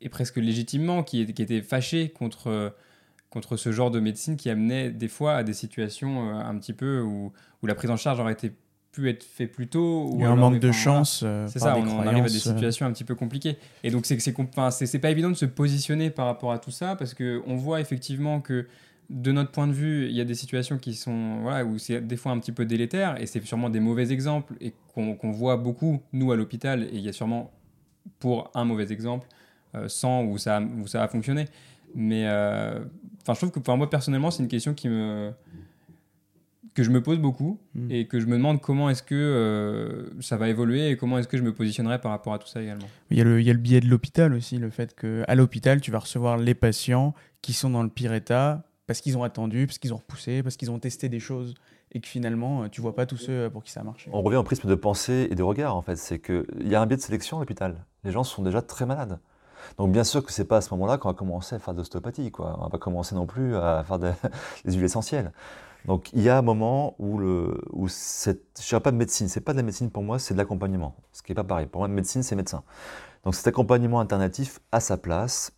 et 0.00 0.08
presque 0.08 0.36
légitimement, 0.36 1.02
qui, 1.02 1.20
étaient 1.20 1.62
fâchés 1.62 2.10
contre, 2.10 2.74
contre 3.30 3.56
ce 3.56 3.72
genre 3.72 3.90
de 3.90 4.00
médecine 4.00 4.36
qui 4.36 4.48
amenait 4.48 4.90
des 4.90 5.08
fois 5.08 5.34
à 5.34 5.42
des 5.42 5.54
situations 5.54 6.30
euh, 6.30 6.40
un 6.40 6.56
petit 6.58 6.72
peu 6.72 7.00
où 7.00 7.32
la 7.64 7.74
prise 7.74 7.90
en 7.90 7.96
charge 7.96 8.20
aurait 8.20 8.32
été 8.32 8.52
pu 8.92 9.08
être 9.08 9.22
fait 9.22 9.46
plus 9.46 9.68
tôt. 9.68 10.10
Il 10.14 10.20
y 10.20 10.24
a 10.24 10.30
un 10.30 10.36
manque 10.36 10.60
de 10.60 10.72
chance. 10.72 11.22
Euh, 11.24 11.46
c'est 11.48 11.58
ça, 11.58 11.76
on, 11.76 12.00
arrive 12.00 12.24
à 12.24 12.28
des 12.28 12.38
situations 12.38 12.86
un 12.86 12.92
petit 12.92 13.04
peu 13.04 13.14
compliquées. 13.14 13.56
Et 13.84 13.90
donc, 13.90 14.06
c'est 14.06 14.18
c'est 14.18 14.98
pas 14.98 15.10
évident 15.10 15.30
de 15.30 15.34
se 15.34 15.44
positionner 15.44 16.10
par 16.10 16.26
rapport 16.26 16.52
à 16.52 16.58
tout 16.58 16.70
ça 16.70 16.96
parce 16.96 17.14
qu'on 17.14 17.56
voit 17.56 17.80
effectivement 17.80 18.40
que 18.40 18.66
de 19.10 19.32
notre 19.32 19.50
point 19.50 19.66
de 19.66 19.72
vue, 19.72 20.06
il 20.06 20.14
y 20.14 20.20
a 20.20 20.24
des 20.24 20.34
situations 20.34 20.78
qui 20.78 20.94
sont 20.94 21.40
voilà, 21.40 21.64
où 21.64 21.78
c'est 21.78 22.06
des 22.06 22.16
fois 22.16 22.32
un 22.32 22.38
petit 22.38 22.52
peu 22.52 22.66
délétère 22.66 23.20
et 23.20 23.26
c'est 23.26 23.42
sûrement 23.44 23.70
des 23.70 23.80
mauvais 23.80 24.12
exemples 24.12 24.54
et 24.60 24.74
qu'on 24.94 25.32
voit 25.32 25.56
beaucoup, 25.56 26.02
nous, 26.12 26.32
à 26.32 26.36
l'hôpital. 26.36 26.84
Et 26.84 26.96
il 26.96 27.00
y 27.00 27.08
a 27.08 27.12
sûrement 27.12 27.50
pour 28.18 28.50
un 28.54 28.64
mauvais 28.64 28.92
exemple, 28.92 29.26
euh, 29.74 29.88
sans 29.88 30.24
où 30.24 30.38
ça, 30.38 30.60
où 30.60 30.86
ça 30.86 31.02
a 31.02 31.08
fonctionné. 31.08 31.46
Mais 31.94 32.26
euh, 32.26 32.80
enfin, 33.22 33.34
je 33.34 33.38
trouve 33.38 33.50
que 33.50 33.60
pour 33.60 33.76
moi, 33.76 33.88
personnellement, 33.88 34.30
c'est 34.30 34.42
une 34.42 34.48
question 34.48 34.74
qui 34.74 34.88
me 34.88 35.32
que 36.78 36.84
je 36.84 36.90
me 36.90 37.02
pose 37.02 37.18
beaucoup 37.18 37.58
hmm. 37.74 37.90
et 37.90 38.06
que 38.06 38.20
je 38.20 38.26
me 38.26 38.36
demande 38.36 38.60
comment 38.60 38.88
est-ce 38.88 39.02
que 39.02 39.16
euh, 39.16 40.08
ça 40.20 40.36
va 40.36 40.48
évoluer 40.48 40.90
et 40.90 40.96
comment 40.96 41.18
est-ce 41.18 41.26
que 41.26 41.36
je 41.36 41.42
me 41.42 41.52
positionnerai 41.52 42.00
par 42.00 42.12
rapport 42.12 42.32
à 42.32 42.38
tout 42.38 42.46
ça 42.46 42.62
également. 42.62 42.86
Il 43.10 43.18
y 43.18 43.20
a 43.20 43.24
le, 43.24 43.40
il 43.40 43.46
y 43.48 43.50
a 43.50 43.52
le 43.52 43.58
biais 43.58 43.80
de 43.80 43.88
l'hôpital 43.88 44.32
aussi, 44.32 44.58
le 44.58 44.70
fait 44.70 44.94
qu'à 44.94 45.34
l'hôpital, 45.34 45.80
tu 45.80 45.90
vas 45.90 45.98
recevoir 45.98 46.36
les 46.36 46.54
patients 46.54 47.14
qui 47.42 47.52
sont 47.52 47.70
dans 47.70 47.82
le 47.82 47.88
pire 47.88 48.14
état 48.14 48.62
parce 48.86 49.00
qu'ils 49.00 49.18
ont 49.18 49.24
attendu, 49.24 49.66
parce 49.66 49.78
qu'ils 49.78 49.92
ont 49.92 49.96
repoussé, 49.96 50.44
parce 50.44 50.56
qu'ils 50.56 50.70
ont 50.70 50.78
testé 50.78 51.08
des 51.08 51.18
choses 51.18 51.54
et 51.90 52.00
que 52.00 52.06
finalement, 52.06 52.62
euh, 52.62 52.68
tu 52.68 52.80
vois 52.80 52.94
pas 52.94 53.06
tous 53.06 53.16
ceux 53.16 53.50
pour 53.50 53.64
qui 53.64 53.72
ça 53.72 53.80
a 53.80 53.82
marché. 53.82 54.08
On 54.12 54.22
revient 54.22 54.36
au 54.36 54.44
prisme 54.44 54.68
de 54.68 54.76
pensée 54.76 55.26
et 55.32 55.34
de 55.34 55.42
regard 55.42 55.74
en 55.74 55.82
fait. 55.82 55.96
C'est 55.96 56.20
qu'il 56.20 56.44
y 56.60 56.76
a 56.76 56.80
un 56.80 56.86
biais 56.86 56.96
de 56.96 57.02
sélection 57.02 57.38
à 57.38 57.40
l'hôpital. 57.40 57.84
Les 58.04 58.12
gens 58.12 58.22
sont 58.22 58.44
déjà 58.44 58.62
très 58.62 58.86
malades. 58.86 59.18
Donc 59.78 59.90
bien 59.90 60.04
sûr 60.04 60.24
que 60.24 60.30
c'est 60.32 60.44
pas 60.44 60.58
à 60.58 60.60
ce 60.60 60.72
moment-là 60.74 60.96
qu'on 60.96 61.08
va 61.08 61.14
commencer 61.14 61.56
à 61.56 61.58
faire 61.58 61.74
de 61.74 61.78
l'ostéopathie. 61.78 62.30
Quoi. 62.30 62.54
On 62.60 62.62
va 62.62 62.70
pas 62.70 62.78
commencer 62.78 63.16
non 63.16 63.26
plus 63.26 63.56
à 63.56 63.82
faire 63.82 63.98
des 64.64 64.72
huiles 64.72 64.84
essentielles. 64.84 65.32
Donc 65.84 66.12
il 66.12 66.22
y 66.22 66.28
a 66.28 66.38
un 66.38 66.42
moment 66.42 66.94
où, 66.98 67.18
le, 67.18 67.60
où 67.72 67.88
cette, 67.88 68.58
je 68.58 68.64
ne 68.64 68.68
dirais 68.68 68.80
pas 68.80 68.90
de 68.90 68.96
médecine, 68.96 69.28
c'est 69.28 69.40
pas 69.40 69.52
de 69.52 69.58
la 69.58 69.62
médecine 69.62 69.90
pour 69.90 70.02
moi, 70.02 70.18
c'est 70.18 70.34
de 70.34 70.38
l'accompagnement. 70.38 70.96
Ce 71.12 71.22
qui 71.22 71.32
n'est 71.32 71.36
pas 71.36 71.44
pareil. 71.44 71.66
Pour 71.66 71.80
moi, 71.80 71.88
médecine, 71.88 72.22
c'est 72.22 72.36
médecin. 72.36 72.62
Donc 73.24 73.34
cet 73.34 73.46
accompagnement 73.46 74.00
alternatif 74.00 74.60
a 74.72 74.80
sa 74.80 74.96
place 74.96 75.52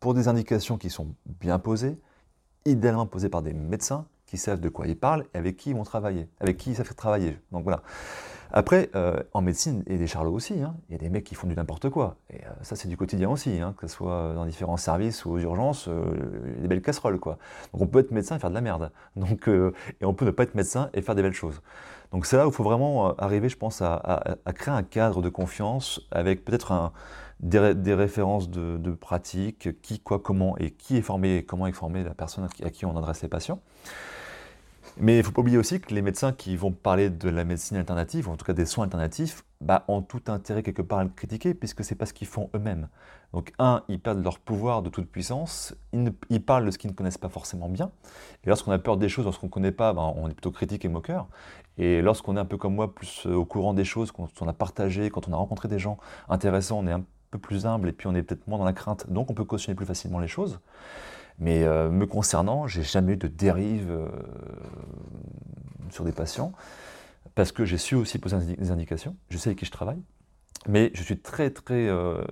pour 0.00 0.14
des 0.14 0.28
indications 0.28 0.78
qui 0.78 0.90
sont 0.90 1.14
bien 1.26 1.58
posées, 1.58 1.98
idéalement 2.64 3.06
posées 3.06 3.28
par 3.28 3.42
des 3.42 3.52
médecins 3.52 4.06
qui 4.26 4.38
savent 4.38 4.60
de 4.60 4.68
quoi 4.68 4.86
ils 4.86 4.98
parlent 4.98 5.26
et 5.34 5.38
avec 5.38 5.56
qui 5.56 5.70
ils 5.70 5.76
vont 5.76 5.84
travailler, 5.84 6.28
avec 6.40 6.56
qui 6.56 6.70
ils 6.70 6.76
savent 6.76 6.94
travailler. 6.94 7.38
Donc 7.50 7.64
voilà. 7.64 7.82
Après, 8.54 8.90
euh, 8.94 9.16
en 9.32 9.40
médecine, 9.40 9.82
il 9.86 9.92
y 9.92 9.96
a 9.96 9.98
des 9.98 10.06
charlots 10.06 10.34
aussi. 10.34 10.62
Hein. 10.62 10.76
Il 10.88 10.92
y 10.92 10.94
a 10.94 10.98
des 10.98 11.08
mecs 11.08 11.24
qui 11.24 11.34
font 11.34 11.46
du 11.46 11.56
n'importe 11.56 11.88
quoi. 11.88 12.16
Et 12.28 12.44
euh, 12.44 12.50
ça, 12.60 12.76
c'est 12.76 12.86
du 12.86 12.98
quotidien 12.98 13.30
aussi, 13.30 13.58
hein, 13.60 13.74
que 13.78 13.86
ce 13.86 13.94
soit 13.94 14.34
dans 14.34 14.44
différents 14.44 14.76
services 14.76 15.24
ou 15.24 15.32
aux 15.32 15.38
urgences, 15.38 15.88
euh, 15.88 16.04
des 16.60 16.68
belles 16.68 16.82
casseroles. 16.82 17.18
Quoi. 17.18 17.38
Donc 17.72 17.80
on 17.80 17.86
peut 17.86 18.00
être 18.00 18.10
médecin 18.10 18.36
et 18.36 18.38
faire 18.38 18.50
de 18.50 18.54
la 18.54 18.60
merde. 18.60 18.92
Donc, 19.16 19.48
et 19.48 20.04
on 20.04 20.12
peut 20.12 20.26
ne 20.26 20.30
pas 20.30 20.42
être 20.42 20.54
médecin 20.54 20.90
et 20.92 21.00
faire 21.00 21.14
des 21.14 21.22
belles 21.22 21.32
choses. 21.32 21.62
Donc 22.12 22.26
c'est 22.26 22.36
là 22.36 22.46
où 22.46 22.50
il 22.50 22.54
faut 22.54 22.62
vraiment 22.62 23.16
arriver, 23.16 23.48
je 23.48 23.56
pense, 23.56 23.80
à, 23.80 24.36
créer 24.54 24.74
un 24.74 24.82
cadre 24.82 25.22
de 25.22 25.30
confiance 25.30 26.02
avec 26.10 26.44
peut-être 26.44 26.92
des, 27.40 27.94
références 27.94 28.50
de, 28.50 28.76
de 28.76 28.90
pratique, 28.90 29.80
qui, 29.80 29.98
quoi, 29.98 30.18
comment, 30.18 30.58
et 30.58 30.72
qui 30.72 30.98
est 30.98 31.02
formé, 31.02 31.42
comment 31.42 31.66
est 31.66 31.72
formée 31.72 32.04
la 32.04 32.12
personne 32.12 32.46
à 32.62 32.70
qui 32.70 32.84
on 32.84 32.98
adresse 32.98 33.22
les 33.22 33.28
patients. 33.28 33.60
Mais 34.98 35.14
il 35.14 35.18
ne 35.18 35.22
faut 35.22 35.32
pas 35.32 35.40
oublier 35.40 35.56
aussi 35.56 35.80
que 35.80 35.94
les 35.94 36.02
médecins 36.02 36.32
qui 36.32 36.54
vont 36.56 36.70
parler 36.70 37.08
de 37.08 37.28
la 37.30 37.44
médecine 37.44 37.78
alternative, 37.78 38.28
ou 38.28 38.32
en 38.32 38.36
tout 38.36 38.44
cas 38.44 38.52
des 38.52 38.66
soins 38.66 38.84
alternatifs, 38.84 39.42
bah, 39.62 39.84
ont 39.88 40.02
tout 40.02 40.20
intérêt 40.26 40.62
quelque 40.62 40.82
part 40.82 40.98
à 40.98 41.04
le 41.04 41.10
critiquer, 41.10 41.54
puisque 41.54 41.82
ce 41.82 41.94
n'est 41.94 41.98
pas 41.98 42.04
ce 42.04 42.12
qu'ils 42.12 42.26
font 42.26 42.50
eux-mêmes. 42.54 42.88
Donc, 43.32 43.52
un, 43.58 43.82
ils 43.88 43.98
perdent 43.98 44.22
leur 44.22 44.38
pouvoir 44.38 44.82
de 44.82 44.90
toute 44.90 45.10
puissance, 45.10 45.74
ils, 46.28 46.44
parlent 46.44 46.66
de 46.66 46.70
ce 46.70 46.76
qu'ils 46.76 46.90
ne 46.90 46.94
connaissent 46.94 47.16
pas 47.16 47.30
forcément 47.30 47.70
bien, 47.70 47.90
et 48.44 48.48
lorsqu'on 48.48 48.72
a 48.72 48.78
peur 48.78 48.98
des 48.98 49.08
choses, 49.08 49.24
lorsqu'on 49.24 49.46
ne 49.46 49.52
connaît 49.52 49.72
pas, 49.72 49.94
bah, 49.94 50.12
on 50.16 50.28
est 50.28 50.34
plutôt 50.34 50.50
critique 50.50 50.84
et 50.84 50.88
moqueur, 50.88 51.26
et 51.78 52.02
lorsqu'on 52.02 52.36
est 52.36 52.40
un 52.40 52.44
peu 52.44 52.58
comme 52.58 52.74
moi, 52.74 52.94
plus 52.94 53.26
euh, 53.26 53.34
au 53.34 53.46
courant 53.46 53.72
des 53.72 53.84
choses, 53.84 54.12
quand 54.12 54.28
on 54.42 54.48
a 54.48 54.52
partagé, 54.52 55.08
quand 55.08 55.26
on 55.28 55.32
a 55.32 55.36
rencontré 55.36 55.68
des 55.68 55.78
gens 55.78 55.96
intéressants, 56.28 56.80
on 56.80 56.86
est 56.86 56.92
un 56.92 57.04
peu 57.30 57.38
plus 57.38 57.64
humble, 57.64 57.88
et 57.88 57.92
puis 57.92 58.08
on 58.08 58.14
est 58.14 58.22
peut-être 58.22 58.46
moins 58.46 58.58
dans 58.58 58.66
la 58.66 58.74
crainte, 58.74 59.10
donc 59.10 59.30
on 59.30 59.34
peut 59.34 59.44
cautionner 59.44 59.74
plus 59.74 59.86
facilement 59.86 60.18
les 60.18 60.28
choses. 60.28 60.60
Mais 61.42 61.64
euh, 61.64 61.90
me 61.90 62.06
concernant, 62.06 62.68
j'ai 62.68 62.84
jamais 62.84 63.14
eu 63.14 63.16
de 63.16 63.26
dérive 63.26 63.90
euh, 63.90 64.08
sur 65.90 66.04
des 66.04 66.12
patients 66.12 66.52
parce 67.34 67.50
que 67.50 67.64
j'ai 67.64 67.78
su 67.78 67.96
aussi 67.96 68.20
poser 68.20 68.54
des 68.54 68.70
indications. 68.70 69.16
Je 69.28 69.38
sais 69.38 69.48
avec 69.48 69.58
qui 69.58 69.64
je 69.64 69.72
travaille, 69.72 70.00
mais 70.68 70.92
je 70.94 71.02
suis 71.02 71.18
très 71.18 71.50
très 71.50 71.88
euh, 71.88 72.22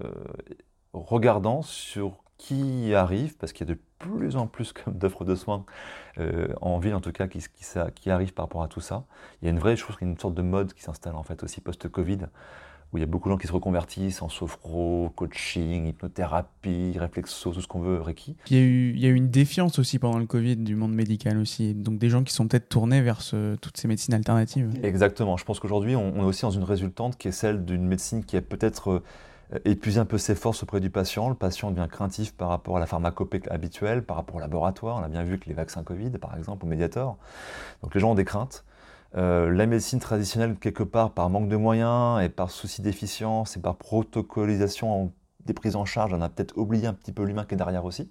regardant 0.92 1.62
sur 1.62 2.22
qui 2.38 2.94
arrive 2.94 3.36
parce 3.36 3.52
qu'il 3.52 3.66
y 3.66 3.72
a 3.72 3.74
de 3.74 3.80
plus 3.98 4.36
en 4.36 4.46
plus 4.46 4.72
d'offres 4.86 5.24
de 5.24 5.34
soins 5.34 5.66
en 6.60 6.78
ville 6.78 6.94
en 6.94 7.00
tout 7.00 7.12
cas 7.12 7.26
qui, 7.26 7.44
qui, 7.94 8.10
arrivent 8.10 8.32
par 8.32 8.44
rapport 8.44 8.62
à 8.62 8.68
tout 8.68 8.80
ça. 8.80 9.04
Il 9.42 9.46
y 9.46 9.48
a 9.48 9.50
une 9.50 9.58
vraie, 9.58 9.74
trouve, 9.74 9.96
une 10.00 10.16
sorte 10.18 10.34
de 10.34 10.42
mode 10.42 10.72
qui 10.72 10.82
s'installe 10.82 11.16
en 11.16 11.22
fait 11.22 11.42
aussi 11.42 11.60
post-Covid 11.60 12.28
où 12.92 12.98
il 12.98 13.00
y 13.00 13.04
a 13.04 13.06
beaucoup 13.06 13.28
de 13.28 13.34
gens 13.34 13.38
qui 13.38 13.46
se 13.46 13.52
reconvertissent 13.52 14.20
en 14.22 14.28
sophro, 14.28 15.12
coaching, 15.14 15.86
hypnothérapie, 15.86 16.96
réflexo, 16.98 17.52
tout 17.52 17.60
ce 17.60 17.68
qu'on 17.68 17.80
veut, 17.80 18.00
Reiki. 18.00 18.36
Il 18.50 18.56
y, 18.56 18.60
a 18.60 18.62
eu, 18.62 18.90
il 18.94 19.00
y 19.00 19.06
a 19.06 19.08
eu 19.10 19.14
une 19.14 19.30
défiance 19.30 19.78
aussi 19.78 19.98
pendant 19.98 20.18
le 20.18 20.26
Covid 20.26 20.56
du 20.56 20.74
monde 20.74 20.92
médical 20.92 21.38
aussi, 21.38 21.74
donc 21.74 21.98
des 21.98 22.08
gens 22.08 22.24
qui 22.24 22.32
sont 22.32 22.48
peut-être 22.48 22.68
tournés 22.68 23.00
vers 23.00 23.20
toutes 23.60 23.76
ces 23.76 23.86
médecines 23.86 24.14
alternatives. 24.14 24.72
Exactement, 24.82 25.36
je 25.36 25.44
pense 25.44 25.60
qu'aujourd'hui 25.60 25.94
on, 25.94 26.16
est 26.16 26.24
aussi 26.24 26.42
dans 26.42 26.50
une 26.50 26.64
résultante 26.64 27.16
qui 27.16 27.28
est 27.28 27.32
celle 27.32 27.64
d'une 27.64 27.86
médecine 27.86 28.24
qui 28.24 28.36
est 28.36 28.40
peut-être 28.40 29.02
épuiser 29.64 30.00
un 30.00 30.04
peu 30.04 30.18
ses 30.18 30.34
forces 30.34 30.62
auprès 30.62 30.80
du 30.80 30.90
patient. 30.90 31.28
Le 31.28 31.34
patient 31.34 31.70
devient 31.70 31.88
craintif 31.90 32.32
par 32.32 32.48
rapport 32.48 32.76
à 32.76 32.80
la 32.80 32.86
pharmacopée 32.86 33.40
habituelle, 33.50 34.02
par 34.02 34.16
rapport 34.16 34.36
au 34.36 34.40
laboratoire. 34.40 34.98
On 34.98 35.02
a 35.02 35.08
bien 35.08 35.22
vu 35.22 35.38
que 35.38 35.48
les 35.48 35.54
vaccins 35.54 35.82
Covid, 35.82 36.10
par 36.10 36.36
exemple, 36.36 36.64
au 36.64 36.68
Mediator. 36.68 37.16
Donc 37.82 37.94
les 37.94 38.00
gens 38.00 38.12
ont 38.12 38.14
des 38.14 38.24
craintes. 38.24 38.64
Euh, 39.16 39.50
la 39.50 39.66
médecine 39.66 39.98
traditionnelle, 39.98 40.56
quelque 40.56 40.84
part, 40.84 41.12
par 41.12 41.30
manque 41.30 41.48
de 41.48 41.56
moyens 41.56 42.22
et 42.22 42.28
par 42.28 42.50
souci 42.50 42.80
d'efficience 42.82 43.56
et 43.56 43.60
par 43.60 43.76
protocolisation 43.76 45.12
des 45.44 45.52
prises 45.52 45.76
en 45.76 45.84
charge, 45.84 46.12
on 46.14 46.20
a 46.20 46.28
peut-être 46.28 46.56
oublié 46.56 46.86
un 46.86 46.94
petit 46.94 47.12
peu 47.12 47.24
l'humain 47.24 47.44
qui 47.44 47.54
est 47.54 47.56
derrière 47.56 47.84
aussi. 47.84 48.10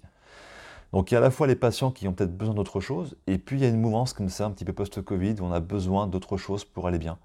Donc 0.92 1.10
il 1.10 1.14
y 1.14 1.16
a 1.16 1.18
à 1.18 1.22
la 1.22 1.30
fois 1.30 1.46
les 1.46 1.54
patients 1.54 1.90
qui 1.90 2.08
ont 2.08 2.12
peut-être 2.12 2.36
besoin 2.36 2.54
d'autre 2.54 2.80
chose, 2.80 3.16
et 3.26 3.38
puis 3.38 3.56
il 3.56 3.62
y 3.62 3.66
a 3.66 3.68
une 3.68 3.80
mouvance 3.80 4.12
comme 4.12 4.28
ça, 4.28 4.46
un 4.46 4.50
petit 4.50 4.64
peu 4.64 4.72
post-Covid, 4.72 5.36
où 5.40 5.44
on 5.44 5.52
a 5.52 5.60
besoin 5.60 6.06
d'autre 6.06 6.36
chose 6.36 6.64
pour 6.64 6.86
aller 6.86 6.98
bien. 6.98 7.18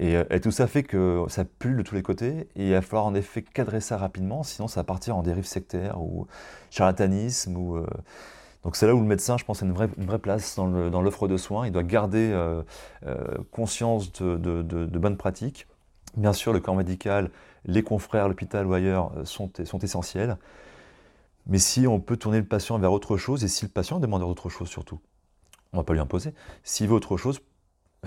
Euh, 0.00 0.24
et, 0.30 0.40
tout 0.40 0.50
ça 0.50 0.66
fait 0.66 0.82
que 0.82 1.24
ça 1.28 1.44
pue 1.44 1.74
de 1.74 1.82
tous 1.82 1.94
les 1.94 2.02
côtés, 2.02 2.48
et 2.56 2.68
il 2.68 2.72
va 2.72 2.82
falloir 2.82 3.06
en 3.06 3.14
effet 3.14 3.42
cadrer 3.42 3.80
ça 3.80 3.96
rapidement, 3.96 4.42
sinon 4.42 4.68
ça 4.68 4.80
va 4.80 4.84
partir 4.84 5.16
en 5.16 5.22
dérive 5.22 5.46
sectaire 5.46 6.00
ou 6.00 6.26
charlatanisme. 6.70 7.56
Ou, 7.56 7.76
euh, 7.76 7.86
Donc 8.64 8.76
c'est 8.76 8.86
là 8.86 8.94
où 8.94 9.00
le 9.00 9.06
médecin, 9.06 9.36
je 9.38 9.44
pense, 9.44 9.62
a 9.62 9.66
une 9.66 9.72
vraie, 9.72 9.88
place 10.18 10.56
dans 10.56 11.02
l'offre 11.02 11.28
de 11.28 11.36
soins. 11.36 11.66
Il 11.66 11.72
doit 11.72 11.84
garder 11.84 12.30
euh, 12.32 12.62
conscience 13.50 14.12
de, 14.12 14.98
bonnes 14.98 15.16
pratiques. 15.16 15.66
Bien 16.16 16.32
sûr, 16.32 16.52
le 16.52 16.60
corps 16.60 16.74
médical, 16.74 17.30
les 17.64 17.82
confrères, 17.82 18.28
l'hôpital 18.28 18.66
ou 18.66 18.74
ailleurs 18.74 19.12
sont, 19.24 19.50
sont 19.64 19.78
essentiels. 19.78 20.36
Mais 21.46 21.58
si 21.58 21.86
on 21.86 22.00
peut 22.00 22.16
tourner 22.16 22.38
le 22.38 22.44
patient 22.44 22.78
vers 22.78 22.92
autre 22.92 23.16
chose, 23.16 23.44
et 23.44 23.48
si 23.48 23.64
le 23.64 23.70
patient 23.70 24.00
demande 24.00 24.22
autre 24.22 24.48
chose 24.48 24.68
surtout, 24.68 25.00
on 25.72 25.78
ne 25.78 25.80
va 25.80 25.84
pas 25.84 25.94
lui 25.94 26.00
imposer. 26.00 26.34
S'il 26.62 26.88
veut 26.88 26.94
autre 26.94 27.16
chose, 27.16 27.40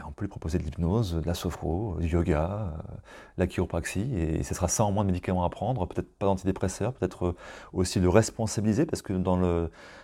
on 0.06 0.12
peut 0.12 0.24
lui 0.24 0.30
proposer 0.30 0.58
de 0.58 0.64
l'hypnose, 0.64 1.16
de 1.16 1.28
la 1.28 1.34
sophro, 1.34 1.98
du 2.00 2.08
yoga, 2.08 2.72
euh, 2.74 2.98
la 3.38 3.48
chiropraxie, 3.48 4.14
et 4.16 4.44
ce 4.44 4.54
sera 4.54 4.68
ça 4.68 4.86
en 4.86 4.92
moins 4.92 5.04
de 5.04 5.08
médicaments 5.08 5.44
à 5.44 5.50
prendre, 5.50 5.86
peut-être 5.86 6.18
pas 6.18 6.28
d'antidépresseurs, 6.28 6.94
peut-être 6.94 7.28
euh, 7.28 7.36
aussi 7.74 8.00
le 8.00 8.08
responsabiliser, 8.08 8.86
parce 8.86 9.02
que 9.02 9.14
dans 9.14 9.38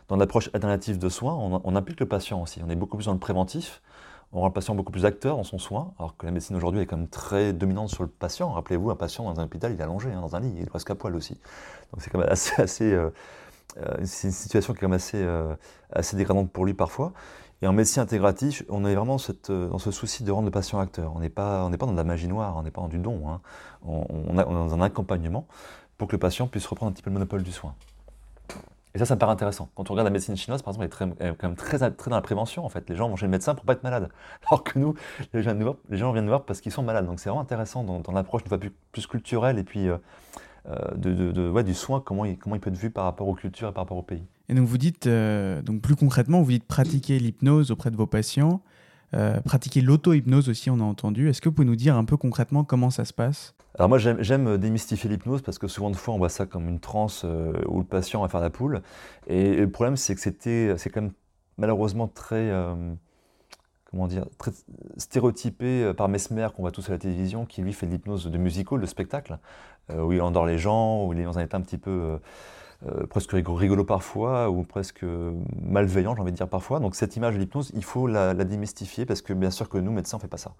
l'approche 0.10 0.50
alternative 0.54 0.98
de 0.98 1.10
soins, 1.10 1.36
on, 1.36 1.76
implique 1.76 2.00
le 2.00 2.06
patient 2.06 2.42
aussi. 2.42 2.62
On 2.66 2.70
est 2.70 2.76
beaucoup 2.76 2.98
plus 2.98 3.06
dans 3.06 3.14
le 3.14 3.20
préventif, 3.20 3.82
on 4.34 4.42
rend 4.42 4.48
le 4.48 4.54
patient 4.54 4.76
beaucoup 4.76 4.92
plus 4.92 5.06
acteur 5.06 5.38
dans 5.38 5.46
son 5.46 5.58
soin, 5.58 5.94
alors 6.00 6.18
que 6.18 6.26
la 6.26 6.34
médecine 6.34 6.56
aujourd'hui 6.58 6.82
est 6.82 6.86
quand 6.86 6.98
même 6.98 7.08
très 7.08 7.54
dominante 7.54 7.90
sur 7.90 8.04
le 8.04 8.10
patient. 8.10 8.52
Rappelez-vous, 8.52 8.90
un 8.90 8.96
patient 8.96 9.24
dans 9.24 9.40
un 9.40 9.46
hôpital, 9.46 9.72
il 9.72 9.80
est 9.80 9.84
allongé 9.84 10.12
hein, 10.12 10.20
dans 10.20 10.36
un 10.36 10.42
lit, 10.42 10.52
il 10.58 10.64
est 10.64 10.66
presque 10.66 10.90
à 10.92 10.96
poil 10.96 11.16
aussi. 11.16 11.36
Donc 11.92 12.02
c'est 12.02 12.10
quand 12.10 12.20
même 12.20 12.30
assez, 12.30 12.62
assez 12.62 12.94
euh, 12.94 13.10
c'est 14.04 14.28
une 14.28 14.34
situation 14.34 14.74
qui 14.74 14.80
est 14.80 14.82
quand 14.82 14.90
même 14.90 14.96
assez, 14.96 15.26
assez 15.92 16.18
dégradante 16.18 16.52
pour 16.52 16.66
lui 16.66 16.74
parfois. 16.74 17.14
Et 17.62 17.68
en 17.68 17.74
médecine 17.74 18.04
intégrative, 18.04 18.64
on 18.70 18.86
est 18.86 18.94
vraiment 18.94 19.18
cette, 19.18 19.50
euh, 19.50 19.68
dans 19.70 19.80
ce 19.80 19.90
souci 19.90 20.24
de 20.24 20.32
rendre 20.32 20.46
le 20.46 20.52
patient 20.52 20.80
acteur. 20.80 21.14
On 21.16 21.20
n'est 21.20 21.30
pas, 21.30 21.70
pas 21.70 21.86
dans 21.86 21.92
de 21.92 21.98
la 21.98 22.04
magie 22.04 22.28
noire, 22.28 22.56
on 22.56 22.62
n'est 22.62 22.72
pas 22.72 22.82
dans 22.82 22.88
du 22.88 23.00
don. 23.00 23.28
Hein. 23.28 23.42
On, 23.84 24.38
est 24.38 24.44
dans 24.44 24.74
un 24.74 24.82
accompagnement 24.82 25.48
pour 25.98 26.08
que 26.08 26.14
le 26.16 26.20
patient 26.20 26.48
puisse 26.48 26.68
reprendre 26.68 26.92
un 26.92 26.94
petit 26.94 27.02
peu 27.02 27.10
le 27.10 27.16
monopole 27.16 27.42
du 27.42 27.52
soin. 27.52 27.74
Et 28.94 29.00
ça, 29.00 29.06
ça 29.06 29.16
me 29.16 29.20
paraît 29.20 29.32
intéressant. 29.32 29.70
Quand 29.76 29.90
on 29.90 29.94
regarde 29.94 30.08
la 30.08 30.12
médecine 30.12 30.38
chinoise, 30.38 30.62
par 30.62 30.74
exemple, 30.74 30.86
elle 30.86 31.10
est, 31.10 31.16
très, 31.16 31.36
quand 31.36 31.48
même 31.48 31.56
très, 31.56 31.78
très, 31.92 32.10
dans 32.10 32.16
la 32.16 32.22
prévention, 32.22 32.64
en 32.64 32.70
fait. 32.70 32.88
Les 32.90 32.96
gens 32.96 33.10
vont 33.10 33.16
chez 33.16 33.26
le 33.26 33.32
médecin 33.32 33.56
pour 33.56 33.66
pas 33.66 33.74
être 33.74 33.84
malades. 33.84 34.10
Alors 34.48 34.64
que 34.64 34.78
nous, 34.78 34.94
les 35.34 35.42
gens, 35.42 35.54
viennent 35.54 36.26
nous 36.26 36.32
voir, 36.32 36.44
parce 36.44 36.62
qu'ils 36.62 36.72
sont 36.72 36.84
malades. 36.84 37.08
Donc 37.08 37.20
c'est 37.20 37.30
vraiment 37.30 37.42
intéressant 37.42 37.84
dans, 37.84 38.12
l'approche 38.12 38.44
une 38.44 38.50
fois 38.50 38.60
plus, 38.92 39.08
culturelle 39.08 39.58
et 39.58 39.64
puis 39.64 39.88
euh, 39.88 39.98
euh, 40.70 40.76
de, 40.96 41.32
de, 41.32 41.50
ouais, 41.50 41.64
du 41.64 41.74
soin, 41.74 42.02
comment 42.02 42.26
il, 42.26 42.38
comment 42.38 42.56
il 42.56 42.62
peut 42.62 42.70
être 42.70 42.78
vu 42.78 42.92
par 42.92 43.06
rapport 43.06 43.28
aux 43.28 43.36
cultures 43.36 43.70
et 43.70 43.72
par 43.72 43.84
rapport 43.84 43.98
au 43.98 44.04
pays. 44.04 44.24
Et 44.50 44.54
donc 44.54 44.66
vous 44.66 44.78
dites, 44.78 45.08
euh, 45.08 45.62
donc 45.62 45.82
plus 45.82 45.96
concrètement, 45.96 46.42
vous 46.42 46.52
dites 46.52 46.66
pratiquer 46.66 47.20
l'hypnose 47.20 47.72
auprès 47.72 47.92
de 47.92 47.98
vos 47.98 48.08
patients, 48.08 48.62
euh, 49.14 49.40
pratiquer 49.42 49.82
l'auto-hypnose 49.82 50.50
aussi, 50.50 50.70
on 50.70 50.80
a 50.80 50.84
entendu. 50.84 51.30
Est-ce 51.30 51.42
que 51.42 51.50
vous 51.50 51.56
pouvez 51.56 51.68
nous 51.68 51.76
dire 51.76 51.96
un 51.96 52.06
peu 52.06 52.18
concrètement 52.18 52.64
comment 52.64 52.90
ça 52.90 53.06
se 53.06 53.14
passe? 53.14 53.56
Alors 53.78 53.90
moi 53.90 54.00
j'aime 54.00 54.58
démystifier 54.58 55.10
l'hypnose 55.10 55.44
parce 55.44 55.60
que 55.60 55.68
souvent 55.68 55.92
de 55.92 55.96
fois 55.96 56.16
on 56.16 56.18
voit 56.18 56.30
ça 56.30 56.48
comme 56.48 56.68
une 56.68 56.80
transe 56.80 57.24
où 57.68 57.78
le 57.78 57.84
patient 57.84 58.22
va 58.22 58.28
faire 58.28 58.42
la 58.42 58.50
poule. 58.50 58.82
Et, 59.28 59.56
le 59.56 59.70
problème 59.70 59.98
c'est 59.98 60.16
que 60.16 60.22
c'est 60.78 60.90
quand 60.90 61.02
même 61.02 61.12
malheureusement 61.58 62.08
très 62.08 62.52
comment 63.92 64.08
dire 64.08 64.26
stéréotypé 64.98 65.94
par 65.96 66.10
Mesmer 66.10 66.48
qu'on 66.56 66.64
voit 66.64 66.72
tous 66.72 66.90
à 66.90 66.94
la 66.94 66.98
télévision 66.98 67.46
qui 67.46 67.62
lui 67.62 67.72
fait 67.72 67.86
de 67.86 67.92
l'hypnose 67.92 68.26
de 68.26 68.38
musical, 68.40 68.82
de 68.82 68.88
spectacle. 68.88 69.38
Euh, 69.90 70.02
où 70.02 70.12
il 70.12 70.22
endort 70.22 70.46
les 70.46 70.58
gens, 70.58 71.06
où 71.06 71.14
il 71.14 71.20
est 71.20 71.24
dans 71.24 71.40
un 71.40 71.44
état 71.44 71.56
un 71.56 71.62
petit 71.62 71.78
peu 71.78 71.92
euh, 71.92 72.18
euh, 72.18 72.18
presque 73.10 73.32
rigolo 73.32 73.84
parfois, 73.84 74.50
ou 74.50 74.64
presque 74.64 75.04
malveillant, 75.62 76.16
j'ai 76.16 76.22
envie 76.22 76.32
de 76.32 76.38
dire 76.38 76.48
parfois. 76.48 76.80
Donc 76.80 76.96
cette 76.96 77.16
image 77.16 77.34
de 77.34 77.40
l'hypnose, 77.40 77.72
il 77.76 77.84
faut 77.84 78.08
la, 78.08 78.34
démystifier, 78.34 79.06
parce 79.06 79.22
que 79.22 79.34
bien 79.34 79.52
sûr 79.52 79.70
que 79.70 79.78
nous, 79.78 79.92
médecins, 79.92 80.18
on 80.18 80.20
ne 80.20 80.22
fait 80.22 80.28
pas 80.28 80.38
ça. 80.38 80.54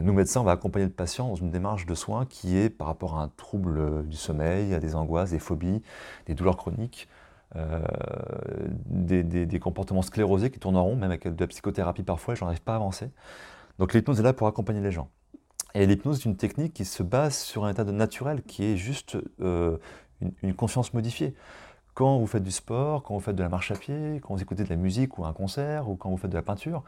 Nous, 0.00 0.12
médecins, 0.12 0.40
on 0.40 0.44
va 0.44 0.52
accompagner 0.52 0.86
le 0.86 0.92
patient 0.92 1.28
dans 1.28 1.34
une 1.34 1.50
démarche 1.50 1.86
de 1.86 1.94
soins 1.94 2.26
qui 2.26 2.58
est 2.58 2.68
par 2.68 2.86
rapport 2.86 3.18
à 3.18 3.22
un 3.22 3.28
trouble 3.36 4.06
du 4.06 4.16
sommeil, 4.16 4.74
à 4.74 4.80
des 4.80 4.94
angoisses, 4.94 5.30
des 5.30 5.38
phobies, 5.38 5.82
des 6.26 6.34
douleurs 6.34 6.56
chroniques, 6.56 7.08
des, 7.54 9.22
des, 9.22 9.60
comportements 9.60 10.02
sclérosés 10.02 10.50
qui 10.50 10.58
tournent 10.58 10.76
en 10.76 10.84
rond, 10.84 10.96
même 10.96 11.10
avec 11.10 11.24
de 11.34 11.40
la 11.40 11.46
psychothérapie 11.46 12.02
parfois, 12.02 12.34
et 12.34 12.36
j'en 12.36 12.46
arrive 12.46 12.62
pas 12.62 12.74
à 12.74 12.76
avancer. 12.76 13.10
Donc 13.78 13.94
l'hypnose 13.94 14.20
est 14.20 14.22
là 14.22 14.32
pour 14.32 14.46
accompagner 14.46 14.80
les 14.80 14.90
gens. 14.90 15.08
Et 15.74 15.86
l'hypnose 15.86 16.20
est 16.20 16.24
une 16.24 16.36
technique 16.36 16.74
qui 16.74 16.84
se 16.84 17.02
base 17.02 17.36
sur 17.36 17.64
un 17.64 17.70
état 17.70 17.84
de 17.84 17.92
naturel, 17.92 18.42
qui 18.42 18.64
est 18.64 18.76
juste 18.76 19.16
euh, 19.40 19.76
une, 20.20 20.54
conscience 20.54 20.94
modifiée. 20.94 21.34
Quand 21.94 22.18
vous 22.18 22.26
faites 22.26 22.42
du 22.42 22.50
sport, 22.50 23.02
quand 23.02 23.14
vous 23.14 23.20
faites 23.20 23.36
de 23.36 23.42
la 23.42 23.48
marche 23.48 23.70
à 23.70 23.74
pied, 23.74 24.20
quand 24.22 24.34
vous 24.34 24.42
écoutez 24.42 24.64
de 24.64 24.68
la 24.68 24.76
musique 24.76 25.18
ou 25.18 25.24
un 25.24 25.32
concert, 25.32 25.88
ou 25.88 25.96
quand 25.96 26.10
vous 26.10 26.16
faites 26.16 26.30
de 26.30 26.36
la 26.36 26.42
peinture, 26.42 26.84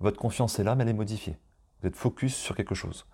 votre 0.00 0.18
conscience 0.18 0.58
est 0.58 0.64
là, 0.64 0.74
mais 0.74 0.82
elle 0.82 0.90
est 0.90 0.94
modifiée. 0.94 1.36
Vous 1.80 1.88
êtes 1.88 1.96
focus 1.96 2.34
sur 2.34 2.54
quelque 2.54 2.74
chose. 2.74 3.06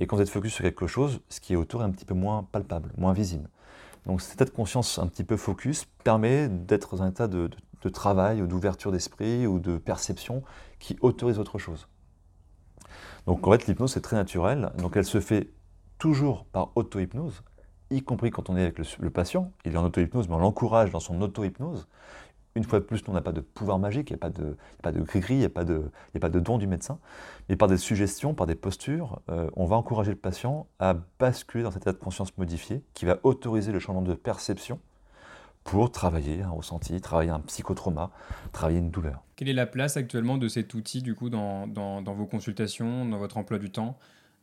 Et 0.00 0.06
quand 0.06 0.16
vous 0.16 0.22
êtes 0.22 0.30
focus 0.30 0.54
sur 0.54 0.62
quelque 0.62 0.86
chose, 0.86 1.20
ce 1.28 1.40
qui 1.40 1.52
est 1.52 1.56
autour 1.56 1.82
est 1.82 1.84
un 1.84 1.90
petit 1.90 2.04
peu 2.04 2.14
moins 2.14 2.42
palpable, 2.42 2.92
moins 2.96 3.12
visible. 3.12 3.48
Donc 4.06 4.22
cet 4.22 4.34
état 4.34 4.44
de 4.44 4.50
conscience 4.50 4.98
un 4.98 5.06
petit 5.06 5.24
peu 5.24 5.36
focus 5.36 5.84
permet 6.04 6.48
d'être 6.48 6.96
dans 6.96 7.02
un 7.02 7.10
état 7.10 7.28
de, 7.28 7.50
travail 7.92 8.42
ou 8.42 8.46
d'ouverture 8.46 8.92
d'esprit 8.92 9.46
ou 9.46 9.58
de 9.58 9.78
perception 9.78 10.42
qui 10.78 10.96
autorise 11.00 11.38
autre 11.38 11.58
chose. 11.58 11.88
Donc 13.26 13.46
en 13.46 13.52
fait, 13.52 13.66
l'hypnose, 13.66 13.92
c'est 13.92 14.00
très 14.00 14.16
naturel. 14.16 14.72
Donc 14.78 14.96
elle 14.96 15.04
se 15.04 15.20
fait 15.20 15.50
toujours 15.98 16.44
par 16.46 16.70
auto-hypnose, 16.76 17.42
y 17.90 18.02
compris 18.02 18.30
quand 18.30 18.50
on 18.50 18.56
est 18.56 18.62
avec 18.62 18.78
le, 18.78 19.10
patient. 19.10 19.52
Il 19.64 19.74
est 19.74 19.76
en 19.76 19.84
auto-hypnose, 19.84 20.28
mais 20.28 20.34
on 20.34 20.38
l'encourage 20.38 20.90
dans 20.90 21.00
son 21.00 21.20
auto-hypnose. 21.20 21.86
Une 22.54 22.64
fois 22.64 22.80
de 22.80 22.84
plus, 22.84 23.02
on 23.06 23.12
n'a 23.12 23.20
pas 23.20 23.32
de 23.32 23.40
pouvoir 23.40 23.78
magique, 23.78 24.10
il 24.10 24.14
n'y 24.14 24.18
a 24.18 24.56
pas 24.82 24.90
de, 24.90 25.00
gris-gris, 25.02 25.34
il 25.34 25.38
n'y 25.38 25.44
a, 25.44 25.50
pas 25.50 25.64
de, 25.64 25.90
a 26.14 26.18
pas 26.18 26.28
de 26.28 26.40
don 26.40 26.58
du 26.58 26.66
médecin. 26.66 26.98
Mais 27.48 27.56
par 27.56 27.68
des 27.68 27.76
suggestions, 27.76 28.34
par 28.34 28.46
des 28.46 28.56
postures, 28.56 29.20
euh, 29.30 29.48
on 29.54 29.66
va 29.66 29.76
encourager 29.76 30.10
le 30.10 30.16
patient 30.16 30.66
à 30.78 30.96
basculer 31.18 31.62
dans 31.62 31.70
cet 31.70 31.82
état 31.82 31.92
de 31.92 31.98
conscience 31.98 32.36
modifié 32.36 32.82
qui 32.94 33.04
va 33.04 33.18
autoriser 33.22 33.70
le 33.70 33.78
changement 33.78 34.02
de 34.02 34.14
perception 34.14 34.80
pour 35.68 35.92
travailler 35.92 36.42
un 36.42 36.50
ressenti, 36.50 36.98
travailler 37.00 37.30
un 37.30 37.40
psychotrauma, 37.40 38.10
travailler 38.52 38.78
une 38.78 38.90
douleur. 38.90 39.22
Quelle 39.36 39.50
est 39.50 39.52
la 39.52 39.66
place 39.66 39.98
actuellement 39.98 40.38
de 40.38 40.48
cet 40.48 40.72
outil 40.72 41.02
du 41.02 41.14
coup 41.14 41.28
dans, 41.28 41.66
dans, 41.66 42.02
vos 42.14 42.24
consultations, 42.24 43.04
dans 43.04 43.18
votre 43.18 43.36
emploi 43.36 43.58
du 43.58 43.70
temps? 43.70 43.98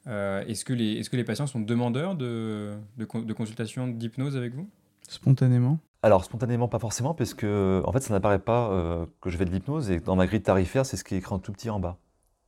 Euh, 0.07 0.45
Est-ce 0.45 0.65
que, 0.65 0.73
les, 0.73 0.99
est 0.99 1.09
que 1.09 1.17
les 1.17 1.23
patients 1.23 1.47
sont 1.47 1.59
demandeurs 1.59 2.15
de, 2.15 2.73
de, 2.97 3.05
de 3.05 3.33
consultations 3.33 3.87
d'hypnose 3.87 4.35
avec 4.37 4.53
vous? 4.53 4.69
Spontanément? 5.07 5.79
Alors 6.01 6.23
spontanément 6.23 6.67
pas 6.67 6.77
forcément 6.77 7.15
parce 7.15 7.33
que 7.33 7.81
en 7.83 7.91
fait 7.91 7.99
ça 8.01 8.13
n'apparaît 8.13 8.39
pas 8.39 8.69
euh, 8.69 9.07
que 9.21 9.31
je 9.31 9.37
fais 9.37 9.45
de 9.45 9.49
l'hypnose 9.49 9.89
et 9.89 9.99
dans 9.99 10.15
ma 10.15 10.27
grille 10.27 10.41
tarifaire 10.41 10.85
c'est 10.85 10.97
ce 10.97 11.03
qui 11.03 11.15
est 11.15 11.17
écrit 11.17 11.33
en 11.33 11.39
tout 11.39 11.51
petit 11.51 11.69
en 11.71 11.79
bas. 11.79 11.97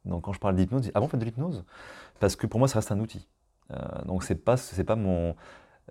Donc 0.05 0.25
quand 0.25 0.33
je 0.33 0.39
parle 0.39 0.55
d'hypnose, 0.55 0.81
je 0.81 0.87
dis 0.87 0.91
ah 0.93 0.99
bon, 0.99 1.07
faites 1.07 1.19
de 1.19 1.25
l'hypnose? 1.25 1.65
Parce 2.19 2.35
que 2.35 2.45
pour 2.45 2.59
moi 2.59 2.67
ça 2.67 2.79
reste 2.79 2.91
un 2.91 2.99
outil. 2.99 3.27
Euh, 3.71 3.77
donc 4.05 4.23
c'est 4.23 4.35
pas 4.35 4.57
c'est 4.57 4.83
pas 4.83 4.95
mon 4.95 5.35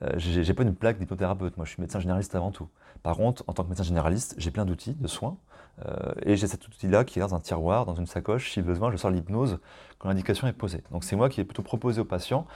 euh, 0.03 0.13
j'ai 0.17 0.55
pas 0.55 0.63
une 0.63 0.75
plaque 0.75 0.99
d'hypnothérapeute, 0.99 1.57
moi 1.57 1.67
je 1.67 1.73
suis 1.73 1.81
médecin 1.81 1.99
généraliste 1.99 2.35
avant 2.35 2.53
tout. 2.53 2.69
Par 3.03 3.17
contre, 3.17 3.43
en 3.47 3.53
tant 3.53 3.65
que 3.65 3.69
médecin 3.69 3.83
généraliste, 3.85 4.35
j'ai 4.39 4.51
plein 4.51 4.65
d'outils 4.65 4.95
de 4.95 5.09
soins, 5.09 5.37
euh, 5.85 6.13
et 6.23 6.37
j'ai 6.37 6.47
cet 6.47 6.67
outil-là 6.67 7.05
qui 7.05 7.19
est 7.19 7.23
dans 7.23 7.35
un 7.35 7.41
tiroir, 7.41 7.85
dans 7.85 7.95
une 7.95 8.07
sacoche, 8.07 8.53
si 8.53 8.63
besoin, 8.63 8.91
je 8.91 8.97
sors 8.97 9.11
l'hypnose 9.11 9.59
quand 9.99 10.09
l'indication 10.09 10.47
est 10.47 10.53
posée. 10.53 10.83
Donc 10.91 11.05
c'est 11.05 11.17
moi 11.17 11.29
qui 11.29 11.41
ai 11.41 11.45
plutôt 11.45 11.63
proposé 11.63 12.01
aux 12.01 12.05
patients, 12.07 12.47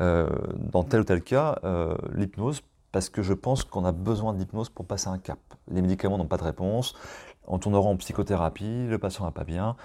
euh, 0.00 0.28
dans 0.56 0.82
tel 0.82 1.00
ou 1.00 1.04
tel 1.04 1.22
cas, 1.22 1.58
l'hypnose, 2.12 2.62
parce 2.92 3.08
que 3.08 3.22
je 3.22 3.32
pense 3.32 3.64
qu'on 3.64 3.84
a 3.84 3.92
besoin 3.92 4.34
d'hypnose 4.34 4.70
pour 4.70 4.86
passer 4.86 5.08
un 5.08 5.18
cap. 5.18 5.38
Les 5.68 5.82
médicaments 5.82 6.18
n'ont 6.18 6.26
pas 6.26 6.36
de 6.36 6.44
réponse, 6.44 6.94
on 7.46 7.58
tournera 7.58 7.88
en 7.88 7.96
psychothérapie, 7.96 8.86
le 8.86 8.98
patient 8.98 9.24
va 9.24 9.32
pas 9.32 9.44
bien, 9.44 9.76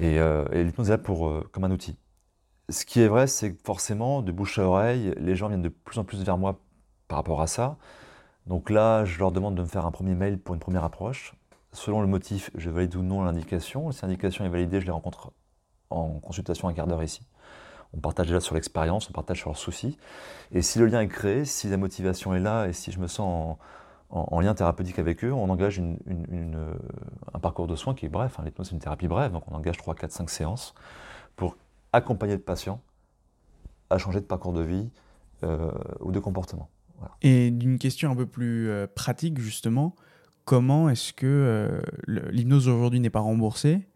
et, 0.00 0.16
et 0.16 0.64
l'hypnose 0.64 0.88
est 0.88 0.92
là 0.92 0.98
pour, 0.98 1.32
comme 1.52 1.64
un 1.64 1.70
outil 1.70 1.98
ce 2.70 2.84
qui 2.84 3.00
est 3.00 3.08
vrai, 3.08 3.26
c'est 3.26 3.54
que 3.54 3.62
forcément, 3.64 4.22
de 4.22 4.32
bouche 4.32 4.58
à 4.58 4.62
oreille, 4.62 5.14
les 5.18 5.36
gens 5.36 5.48
viennent 5.48 5.62
de 5.62 5.68
plus 5.68 5.98
en 5.98 6.04
plus 6.04 6.22
vers 6.22 6.38
moi 6.38 6.60
par 7.08 7.18
rapport 7.18 7.40
à 7.40 7.46
ça. 7.46 7.76
Donc 8.46 8.70
là, 8.70 9.04
je 9.04 9.18
leur 9.18 9.32
demande 9.32 9.54
de 9.54 9.62
me 9.62 9.66
faire 9.66 9.86
un 9.86 9.90
premier 9.90 10.14
mail 10.14 10.38
pour 10.38 10.54
une 10.54 10.60
première 10.60 10.84
approche. 10.84 11.34
Selon 11.72 12.00
le 12.00 12.06
motif, 12.06 12.50
je 12.54 12.70
valide 12.70 12.96
ou 12.96 13.02
non 13.02 13.22
l'indication. 13.22 13.92
Si 13.92 14.02
l'indication 14.02 14.44
est 14.44 14.48
validée, 14.48 14.80
je 14.80 14.86
les 14.86 14.92
rencontre 14.92 15.32
en 15.90 16.18
consultation 16.20 16.68
un 16.68 16.72
quart 16.72 16.86
d'heure 16.86 17.02
ici. 17.02 17.22
On 17.94 18.00
partage 18.00 18.26
déjà 18.26 18.40
sur 18.40 18.54
l'expérience, 18.54 19.08
on 19.08 19.12
partage 19.12 19.38
sur 19.38 19.50
leurs 19.50 19.58
soucis. 19.58 19.98
Et 20.52 20.62
si 20.62 20.78
le 20.78 20.86
lien 20.86 21.00
est 21.00 21.08
créé, 21.08 21.44
si 21.44 21.68
la 21.68 21.76
motivation 21.76 22.34
est 22.34 22.40
là 22.40 22.66
et 22.66 22.72
si 22.72 22.92
je 22.92 22.98
me 22.98 23.06
sens 23.06 23.56
en, 24.10 24.40
lien 24.40 24.54
thérapeutique 24.54 24.98
avec 24.98 25.24
eux, 25.24 25.32
on 25.32 25.48
engage 25.50 25.80
un 25.80 27.38
parcours 27.38 27.66
de 27.66 27.76
soins 27.76 27.94
qui 27.94 28.06
est 28.06 28.10
bref. 28.10 28.38
Hein. 28.38 28.44
L'hypnose, 28.44 28.68
c'est 28.68 28.74
une 28.74 28.80
thérapie 28.80 29.08
brève, 29.08 29.32
donc 29.32 29.44
on 29.50 29.54
engage 29.54 29.76
3, 29.76 29.94
4, 29.94 30.10
5 30.10 30.30
séances 30.30 30.74
pour 31.36 31.56
accompagner 31.92 32.34
le 32.34 32.42
patient 32.42 32.80
à 33.90 33.98
changer 33.98 34.20
de 34.20 34.26
parcours 34.26 34.52
de 34.52 34.62
vie 34.62 34.90
ou 36.00 36.10
de 36.12 36.18
comportement. 36.18 36.68
Et 37.22 37.50
d'une 37.50 37.78
question 37.78 38.10
un 38.10 38.16
peu 38.16 38.26
plus 38.26 38.70
pratique, 38.94 39.38
justement, 39.38 39.94
comment 40.48 40.88
est-ce 40.88 41.12
que 41.12 41.82
l'hypnose 42.06 42.68
aujourd'hui 42.68 43.00
n'est 43.00 43.10
pas 43.10 43.20
remboursée? 43.20 43.86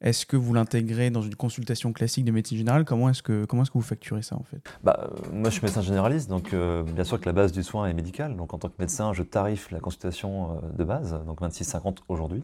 Est-ce 0.00 0.26
que 0.26 0.36
vous 0.36 0.52
l'intégrez 0.52 1.10
dans 1.10 1.22
une 1.22 1.36
consultation 1.36 1.92
classique 1.92 2.24
de 2.24 2.32
médecine 2.32 2.58
générale? 2.58 2.84
Comment 2.84 3.10
est-ce 3.10 3.22
que, 3.22 3.44
est-ce 3.44 3.70
que 3.70 3.78
vous 3.78 3.80
facturez 3.80 4.22
ça 4.22 4.36
en 4.36 4.42
fait? 4.42 4.60
Bah, 4.82 4.98
euh, 5.00 5.32
Moi 5.32 5.50
je 5.50 5.54
suis 5.54 5.62
médecin 5.62 5.82
généraliste, 5.82 6.28
donc 6.28 6.52
euh, 6.52 6.82
bien 6.82 7.04
sûr 7.04 7.20
que 7.20 7.26
la 7.26 7.32
base 7.32 7.52
du 7.52 7.62
soin 7.62 7.86
est 7.86 7.94
médicale. 7.94 8.36
Donc 8.36 8.52
en 8.52 8.58
tant 8.58 8.68
que 8.68 8.74
médecin, 8.80 9.12
je 9.12 9.22
tarife 9.22 9.70
la 9.70 9.78
consultation 9.78 10.58
euh, 10.62 10.76
de 10.76 10.84
base, 10.84 11.18
donc 11.26 11.40
26,50 11.40 11.98
aujourd'hui. 12.08 12.42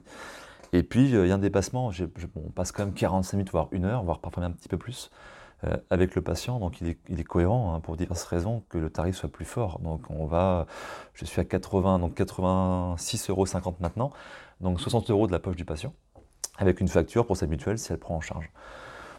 Et 0.73 0.85
puis 0.85 1.11
il 1.11 1.27
y 1.27 1.31
a 1.33 1.35
un 1.35 1.39
dépassement, 1.39 1.91
on 2.37 2.51
passe 2.51 2.71
quand 2.71 2.85
même 2.85 2.95
45 2.95 3.37
minutes, 3.37 3.51
voire 3.51 3.69
une 3.73 3.85
heure, 3.85 4.05
voire 4.05 4.21
parfois 4.21 4.45
même 4.45 4.53
un 4.53 4.55
petit 4.55 4.69
peu 4.69 4.79
plus 4.79 5.11
avec 5.91 6.15
le 6.15 6.23
patient. 6.23 6.59
Donc 6.59 6.81
il 6.81 6.89
est, 6.89 6.99
il 7.09 7.21
est 7.21 7.25
cohérent 7.25 7.75
hein, 7.75 7.81
pour 7.81 7.97
diverses 7.97 8.25
raisons 8.25 8.63
que 8.69 8.79
le 8.79 8.91
tarif 8.91 9.17
soit 9.17 9.29
plus 9.29 9.45
fort. 9.45 9.79
Donc 9.81 10.03
on 10.11 10.27
va, 10.27 10.67
je 11.15 11.25
suis 11.25 11.41
à 11.41 11.45
80, 11.45 11.99
donc 11.99 12.19
86,50 12.19 13.31
euros 13.31 13.47
maintenant, 13.81 14.11
donc 14.61 14.81
60 14.81 15.11
euros 15.11 15.27
de 15.27 15.33
la 15.33 15.39
poche 15.39 15.57
du 15.57 15.65
patient 15.65 15.93
avec 16.61 16.81
une 16.81 16.89
facture 16.89 17.27
pour 17.27 17.37
sa 17.37 17.47
mutuelle 17.47 17.79
si 17.79 17.93
elle 17.93 17.99
prend 17.99 18.17
en 18.17 18.21
charge. 18.21 18.51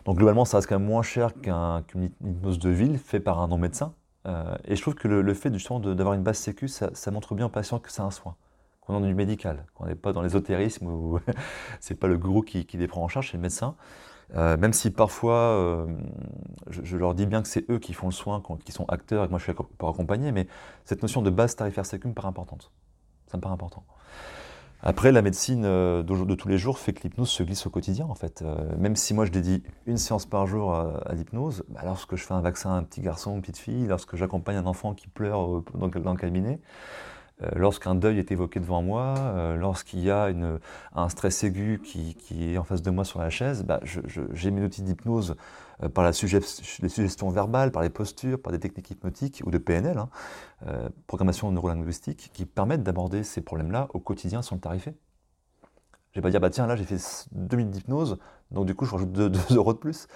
Donc 0.06 0.18
globalement, 0.18 0.46
ça 0.46 0.58
reste 0.58 0.70
quand 0.70 0.80
même 0.80 0.88
moins 0.88 1.04
cher 1.04 1.34
qu'une 1.34 2.12
hypnose 2.22 2.60
de 2.60 2.70
ville 2.70 2.98
fait 2.98 3.20
par 3.20 3.40
un 3.40 3.48
non-médecin. 3.48 3.94
Euh, 4.28 4.56
et 4.66 4.76
je 4.76 4.82
trouve 4.82 4.96
que 4.96 5.08
le, 5.08 5.34
fait 5.34 5.52
justement 5.54 5.80
d'avoir 5.80 6.14
une 6.14 6.24
base 6.24 6.38
sécu, 6.38 6.68
ça, 6.68 7.12
montre 7.12 7.36
bien 7.36 7.48
au 7.48 7.50
patient 7.50 7.80
que 7.80 7.92
c'est 7.92 8.02
un 8.02 8.12
soin, 8.12 8.36
qu'on 8.82 8.96
est 8.96 9.00
dans 9.00 9.06
du 9.06 9.16
médical, 9.16 9.66
qu'on 9.74 9.88
n'est 9.88 9.96
pas 9.96 10.14
dans 10.14 10.22
l'ésotérisme 10.22 10.88
où 10.88 11.20
c'est 11.80 11.96
pas 11.96 12.08
le 12.08 12.18
gourou 12.18 12.42
qui, 12.42 12.66
les 12.74 12.88
prend 12.88 13.04
en 13.04 13.08
charge, 13.08 13.32
c'est 13.32 13.38
le 13.38 13.42
médecin. 13.42 13.76
Euh, 14.36 14.58
même 14.58 14.74
si 14.74 14.92
parfois, 14.92 15.36
euh, 15.36 15.86
je, 16.70 16.98
leur 16.98 17.16
dis 17.16 17.26
bien 17.26 17.42
que 17.42 17.48
c'est 17.48 17.70
eux 17.70 17.80
qui 17.80 17.94
font 17.94 18.08
le 18.08 18.14
soin, 18.14 18.42
qui 18.64 18.72
sont 18.72 18.86
acteurs 18.86 19.24
et 19.24 19.28
que 19.28 19.32
moi 19.32 19.40
je 19.40 19.44
suis 19.44 19.54
pour 19.78 19.90
accompagner, 19.90 20.32
mais 20.32 20.48
cette 20.86 21.02
notion 21.02 21.22
de 21.22 21.30
base 21.30 21.56
tarifaire 21.56 21.86
sécu 21.86 22.08
me 22.08 22.14
paraît 22.14 22.30
importante. 22.30 22.72
Ça 23.28 23.38
me 23.38 23.42
paraît 23.42 23.54
important. 23.54 23.84
Après, 24.84 25.12
la 25.12 25.22
médecine 25.22 25.64
euh, 25.66 26.02
de, 26.02 26.36
tous 26.36 26.48
les 26.48 26.58
jours 26.58 26.80
fait 26.80 26.94
que 26.94 27.04
l'hypnose 27.04 27.30
se 27.30 27.44
glisse 27.44 27.68
au 27.68 27.70
quotidien, 27.70 28.08
en 28.08 28.16
fait. 28.16 28.44
Même 28.80 28.96
si 28.96 29.14
moi, 29.14 29.26
je 29.26 29.32
dédie 29.32 29.64
une 29.86 29.98
séance 29.98 30.26
par 30.26 30.48
jour 30.48 30.74
à, 30.74 31.14
l'hypnose, 31.14 31.64
bah, 31.70 31.82
lorsque 31.84 32.16
je 32.16 32.24
fais 32.24 32.34
un 32.34 32.42
vaccin 32.42 32.72
à 32.72 32.74
un 32.74 32.84
petit 32.84 33.02
garçon, 33.02 33.36
une 33.36 33.42
petite 33.42 33.58
fille, 33.58 33.86
lorsque 33.86 34.16
j'accompagne 34.16 34.56
un 34.56 34.66
enfant 34.66 34.94
qui 34.94 35.08
pleure 35.08 35.62
dans, 35.76 35.88
le 35.88 36.18
cabinet, 36.18 36.60
lorsqu'un 37.56 37.96
deuil 37.96 38.20
est 38.20 38.32
évoqué 38.32 38.60
devant 38.60 38.82
moi, 38.82 39.16
euh, 39.18 39.56
lorsqu'il 39.56 40.00
y 40.00 40.12
a 40.12 40.30
un 40.96 41.10
stress 41.10 41.44
aigu 41.44 41.82
qui, 41.84 42.54
est 42.54 42.58
en 42.58 42.64
face 42.64 42.82
de 42.82 42.92
moi 42.92 43.06
sur 43.06 43.20
la 43.20 43.30
chaise, 43.30 43.64
bah, 43.64 43.80
j'ai 43.84 44.52
mes 44.52 44.64
outils 44.64 44.84
d'hypnose 44.84 45.36
euh, 45.84 45.90
par 45.90 46.06
les 46.06 46.14
suggestions 46.14 47.30
verbales, 47.30 47.72
par 47.72 47.82
les 47.82 47.90
postures, 47.90 48.42
par 48.42 48.52
des 48.52 48.60
techniques 48.60 48.92
hypnotiques 48.92 49.42
ou 49.46 49.52
de 49.52 49.58
PNL, 49.58 49.98
hein, 49.98 50.10
programmation 51.08 51.52
neurolinguistique, 51.52 52.32
qui 52.34 52.46
permettent 52.46 52.84
d'aborder 52.84 53.24
ces 53.24 53.42
problèmes-là 53.42 53.88
au 53.94 54.00
quotidien 54.00 54.42
sans 54.42 54.56
le 54.56 54.62
tarifer. 54.62 54.94
Je 56.12 56.20
vais 56.20 56.22
pas 56.22 56.30
dire, 56.30 56.42
bah 56.42 56.50
tiens, 56.50 56.68
là 56.68 56.76
j'ai 56.76 56.84
fait 56.84 57.28
deux 57.32 57.58
minutes 57.58 57.72
d'hypnose, 57.72 58.18
donc 58.52 58.66
du 58.66 58.76
coup 58.76 58.86
je 58.86 58.92
rajoute 58.92 59.12
2 59.12 59.32
euros 59.56 59.74
de 59.74 59.80
plus. 59.80 60.08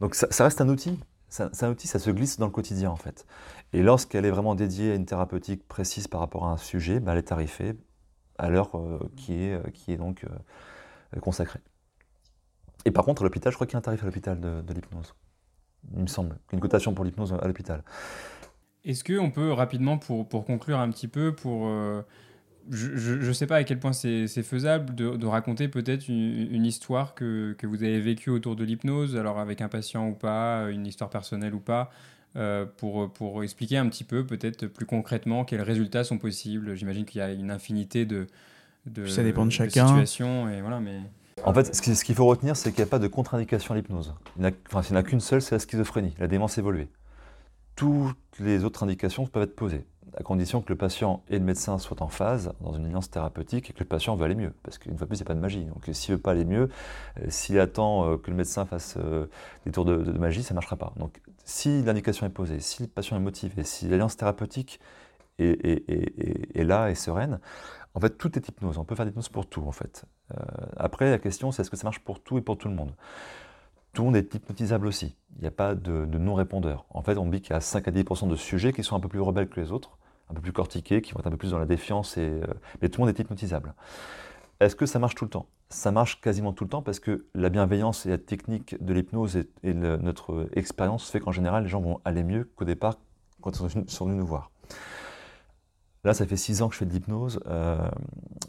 Donc 0.00 0.14
ça, 0.14 0.26
ça 0.30 0.44
reste 0.44 0.60
un 0.60 0.68
outil, 0.68 0.98
c'est 1.28 1.64
un 1.64 1.70
outil, 1.70 1.88
ça 1.88 1.98
se 1.98 2.10
glisse 2.10 2.38
dans 2.38 2.46
le 2.46 2.52
quotidien 2.52 2.90
en 2.90 2.96
fait. 2.96 3.26
Et 3.72 3.82
lorsqu'elle 3.82 4.24
est 4.24 4.30
vraiment 4.30 4.54
dédiée 4.54 4.92
à 4.92 4.94
une 4.94 5.06
thérapeutique 5.06 5.66
précise 5.66 6.08
par 6.08 6.20
rapport 6.20 6.46
à 6.46 6.52
un 6.52 6.56
sujet, 6.56 7.00
bah, 7.00 7.12
elle 7.12 7.18
est 7.18 7.22
tarifée 7.22 7.74
à 8.38 8.48
l'heure 8.48 8.76
euh, 8.76 8.98
qui, 9.16 9.34
est, 9.34 9.54
euh, 9.54 9.62
qui 9.72 9.92
est 9.92 9.96
donc 9.96 10.24
euh, 10.24 11.20
consacrée. 11.20 11.60
Et 12.84 12.90
par 12.90 13.04
contre, 13.04 13.22
à 13.22 13.24
l'hôpital, 13.24 13.52
je 13.52 13.56
crois 13.56 13.66
qu'il 13.66 13.74
y 13.74 13.76
a 13.76 13.78
un 13.78 13.82
tarif 13.82 14.02
à 14.02 14.06
l'hôpital 14.06 14.38
de, 14.40 14.72
l'hypnose. 14.72 15.14
Il 15.94 16.02
me 16.02 16.06
semble, 16.06 16.36
une 16.52 16.60
cotation 16.60 16.94
pour 16.94 17.04
l'hypnose 17.04 17.32
à 17.32 17.46
l'hôpital. 17.46 17.82
Est-ce 18.84 19.02
qu'on 19.02 19.30
peut 19.30 19.52
rapidement, 19.52 19.98
pour, 19.98 20.28
pour, 20.28 20.44
conclure 20.44 20.78
un 20.78 20.90
petit 20.90 21.08
peu, 21.08 21.34
pour 21.34 21.68
je 22.70 23.26
ne 23.26 23.32
sais 23.32 23.46
pas 23.46 23.56
à 23.56 23.64
quel 23.64 23.78
point 23.78 23.92
c'est 23.92 24.26
faisable 24.42 24.94
de, 24.94 25.26
raconter 25.26 25.68
peut-être 25.68 26.08
une, 26.08 26.64
histoire 26.64 27.14
que, 27.14 27.54
que, 27.58 27.66
vous 27.66 27.82
avez 27.82 28.00
vécue 28.00 28.30
autour 28.30 28.56
de 28.56 28.64
l'hypnose, 28.64 29.16
alors 29.16 29.38
avec 29.38 29.60
un 29.60 29.68
patient 29.68 30.08
ou 30.08 30.14
pas, 30.14 30.68
une 30.70 30.86
histoire 30.86 31.10
personnelle 31.10 31.54
ou 31.54 31.60
pas, 31.60 31.90
euh, 32.36 32.66
pour, 32.76 33.10
pour 33.12 33.42
expliquer 33.42 33.78
un 33.78 33.88
petit 33.88 34.04
peu 34.04 34.24
peut-être 34.24 34.66
plus 34.66 34.86
concrètement 34.86 35.44
quels 35.44 35.62
résultats 35.62 36.04
sont 36.04 36.18
possibles. 36.18 36.74
J'imagine 36.74 37.04
qu'il 37.04 37.20
y 37.20 37.22
a 37.22 37.32
une 37.32 37.50
infinité 37.50 38.04
de, 38.04 38.26
de, 38.86 39.06
Ça 39.06 39.22
dépend 39.22 39.46
de, 39.46 39.50
chacun. 39.50 39.86
situations. 39.86 40.48
Et 40.48 40.60
voilà, 40.60 40.80
mais... 40.80 41.00
En 41.44 41.52
fait, 41.52 41.74
ce 41.74 42.04
qu'il 42.04 42.14
faut 42.14 42.26
retenir, 42.26 42.56
c'est 42.56 42.70
qu'il 42.72 42.82
n'y 42.82 42.88
a 42.88 42.90
pas 42.90 42.98
de 42.98 43.08
contre-indication 43.08 43.74
à 43.74 43.76
l'hypnose. 43.76 44.14
Enfin, 44.38 44.82
il 44.82 44.92
n'y 44.92 44.96
en 44.96 45.00
a 45.00 45.02
qu'une 45.02 45.20
seule, 45.20 45.42
c'est 45.42 45.54
la 45.54 45.58
schizophrénie, 45.58 46.14
la 46.18 46.26
démence 46.26 46.58
évoluée. 46.58 46.88
Toutes 47.74 48.16
les 48.40 48.64
autres 48.64 48.82
indications 48.82 49.26
peuvent 49.26 49.42
être 49.42 49.56
posées 49.56 49.84
à 50.14 50.22
condition 50.22 50.62
que 50.62 50.68
le 50.68 50.76
patient 50.76 51.22
et 51.28 51.38
le 51.38 51.44
médecin 51.44 51.78
soient 51.78 52.02
en 52.02 52.08
phase 52.08 52.52
dans 52.60 52.72
une 52.72 52.86
alliance 52.86 53.10
thérapeutique 53.10 53.70
et 53.70 53.72
que 53.72 53.80
le 53.80 53.86
patient 53.86 54.16
veut 54.16 54.24
aller 54.24 54.34
mieux. 54.34 54.52
Parce 54.62 54.78
qu'une 54.78 54.96
fois 54.96 55.06
de 55.06 55.08
plus, 55.08 55.18
il 55.18 55.22
n'y 55.22 55.26
a 55.26 55.28
pas 55.28 55.34
de 55.34 55.40
magie. 55.40 55.64
Donc 55.64 55.88
s'il 55.92 56.12
ne 56.12 56.16
veut 56.16 56.22
pas 56.22 56.32
aller 56.32 56.44
mieux, 56.44 56.68
euh, 57.20 57.26
s'il 57.28 57.58
attend 57.58 58.08
euh, 58.08 58.16
que 58.16 58.30
le 58.30 58.36
médecin 58.36 58.64
fasse 58.64 58.96
euh, 58.98 59.26
des 59.64 59.72
tours 59.72 59.84
de, 59.84 59.96
magie, 60.12 60.42
ça 60.42 60.54
ne 60.54 60.56
marchera 60.56 60.76
pas. 60.76 60.92
Donc 60.96 61.20
si 61.44 61.82
l'indication 61.82 62.26
est 62.26 62.30
posée, 62.30 62.60
si 62.60 62.82
le 62.82 62.88
patient 62.88 63.16
est 63.16 63.20
motivé, 63.20 63.64
si 63.64 63.88
l'alliance 63.88 64.16
thérapeutique 64.16 64.80
est, 65.38 66.64
là 66.64 66.88
et 66.90 66.94
sereine, 66.94 67.40
en 67.94 68.00
fait, 68.00 68.16
tout 68.16 68.36
est 68.38 68.48
hypnose. 68.48 68.78
On 68.78 68.84
peut 68.84 68.94
faire 68.94 69.04
des 69.04 69.10
hypnoses 69.10 69.28
pour 69.28 69.46
tout, 69.46 69.62
en 69.66 69.72
fait. 69.72 70.04
après, 70.76 71.10
la 71.10 71.18
question, 71.18 71.52
c'est 71.52 71.62
est-ce 71.62 71.70
que 71.70 71.76
ça 71.76 71.84
marche 71.84 72.00
pour 72.00 72.20
tout 72.20 72.38
et 72.38 72.40
pour 72.40 72.56
tout 72.56 72.68
le 72.68 72.74
monde? 72.74 72.92
Tout 73.96 74.02
le 74.02 74.06
monde 74.08 74.16
est 74.16 74.34
hypnotisable 74.34 74.86
aussi. 74.86 75.16
Il 75.36 75.40
n'y 75.40 75.46
a 75.46 75.50
pas 75.50 75.74
de, 75.74 76.04
non-répondeur. 76.04 76.84
En 76.90 77.00
fait, 77.00 77.16
on 77.16 77.26
dit 77.30 77.40
qu'il 77.40 77.54
y 77.54 77.56
a 77.56 77.62
5 77.62 77.88
à 77.88 77.90
10% 77.90 78.28
de 78.28 78.36
sujets 78.36 78.74
qui 78.74 78.82
sont 78.84 78.94
un 78.94 79.00
peu 79.00 79.08
plus 79.08 79.20
rebelles 79.20 79.48
que 79.48 79.58
les 79.58 79.72
autres, 79.72 79.96
un 80.28 80.34
peu 80.34 80.42
plus 80.42 80.52
cortiqués, 80.52 81.00
qui 81.00 81.14
vont 81.14 81.20
être 81.20 81.28
un 81.28 81.30
peu 81.30 81.38
plus 81.38 81.52
dans 81.52 81.58
la 81.58 81.64
défiance, 81.64 82.16
euh, 82.18 82.44
mais 82.82 82.90
tout 82.90 83.00
le 83.00 83.06
monde 83.06 83.16
est 83.16 83.18
hypnotisable. 83.18 83.72
Est-ce 84.60 84.76
que 84.76 84.84
ça 84.84 84.98
marche 84.98 85.14
tout 85.14 85.24
le 85.24 85.30
temps? 85.30 85.46
Ça 85.70 85.92
marche 85.92 86.20
quasiment 86.20 86.52
tout 86.52 86.64
le 86.64 86.68
temps 86.68 86.82
parce 86.82 87.00
que 87.00 87.24
la 87.34 87.48
bienveillance 87.48 88.04
et 88.04 88.10
la 88.10 88.18
technique 88.18 88.76
de 88.84 88.92
l'hypnose 88.92 89.38
et, 89.62 89.72
notre 89.72 90.46
expérience 90.52 91.08
fait 91.08 91.18
qu'en 91.18 91.32
général, 91.32 91.62
les 91.62 91.70
gens 91.70 91.80
vont 91.80 92.00
aller 92.04 92.22
mieux 92.22 92.50
qu'au 92.54 92.66
départ 92.66 92.98
quand 93.40 93.52
ils 93.52 93.88
sont 93.88 94.04
venus 94.04 94.18
nous 94.18 94.26
voir. 94.26 94.50
Là, 96.04 96.12
ça 96.12 96.26
fait 96.26 96.36
6 96.36 96.60
ans 96.60 96.68
que 96.68 96.74
je 96.74 96.80
fais 96.80 96.86
de 96.86 96.92
l'hypnose. 96.92 97.40
Euh, 97.46 97.88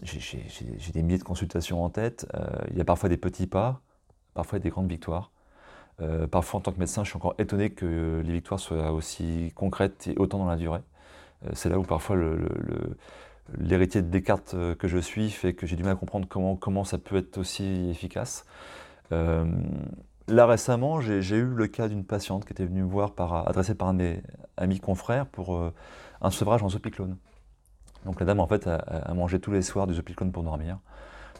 j'ai 0.03 0.91
des 0.91 1.03
milliers 1.03 1.17
de 1.17 1.23
consultations 1.23 1.85
en 1.85 1.89
tête. 1.89 2.27
Euh, 2.35 2.47
il 2.71 2.77
y 2.77 2.81
a 2.81 2.85
parfois 2.85 3.07
des 3.07 3.17
petits 3.17 3.47
pas, 3.47 3.81
parfois 4.33 4.59
des 4.59 4.69
grandes 4.69 4.89
victoires. 4.89 5.31
Euh, 6.01 6.27
parfois, 6.27 6.59
en 6.59 6.61
tant 6.61 6.71
que 6.71 6.79
médecin, 6.79 7.03
je 7.03 7.09
suis 7.09 7.17
encore 7.17 7.35
étonné 7.39 7.71
que 7.71 8.21
les 8.23 8.33
victoires 8.33 8.59
soient 8.59 8.91
aussi 8.91 9.51
concrètes 9.55 10.07
et 10.07 10.17
autant 10.17 10.37
dans 10.37 10.45
la 10.45 10.55
durée. 10.55 10.81
Euh, 11.45 11.49
c'est 11.53 11.69
là 11.69 11.79
où 11.79 11.83
parfois 11.83 12.17
l'héritier 13.57 14.01
de 14.01 14.07
Descartes 14.07 14.53
euh, 14.53 14.75
que 14.75 14.87
je 14.87 14.97
suis 14.97 15.31
fait 15.31 15.53
que 15.53 15.65
j'ai 15.65 15.75
du 15.75 15.83
mal 15.83 15.93
à 15.93 15.95
comprendre 15.95 16.27
comment, 16.27 16.83
ça 16.83 16.97
peut 16.97 17.17
être 17.17 17.37
aussi 17.37 17.89
efficace. 17.89 18.45
là 19.09 20.45
récemment, 20.45 20.99
j'ai 21.01 21.37
eu 21.37 21.45
le 21.45 21.67
cas 21.67 21.87
d'une 21.87 22.03
patiente 22.03 22.45
qui 22.45 22.53
était 22.53 22.65
venue 22.65 22.83
me 22.83 22.89
voir 22.89 23.13
par, 23.13 23.47
adressée 23.47 23.75
par 23.75 23.87
un 23.87 23.93
de 23.93 23.99
mes 23.99 24.23
amis 24.57 24.79
confrères 24.79 25.25
pour 25.25 25.59
un 26.21 26.31
sevrage 26.31 26.63
en 26.63 26.69
zopiclone. 26.69 27.17
Donc 28.05 28.19
la 28.19 28.25
dame 28.25 28.39
en 28.39 28.47
fait 28.47 28.67
a, 28.67 28.75
a 28.75 29.13
mangé 29.13 29.39
tous 29.39 29.51
les 29.51 29.61
soirs 29.61 29.87
du 29.87 29.93
zopiclone 29.93 30.31
pour 30.31 30.43
dormir 30.43 30.79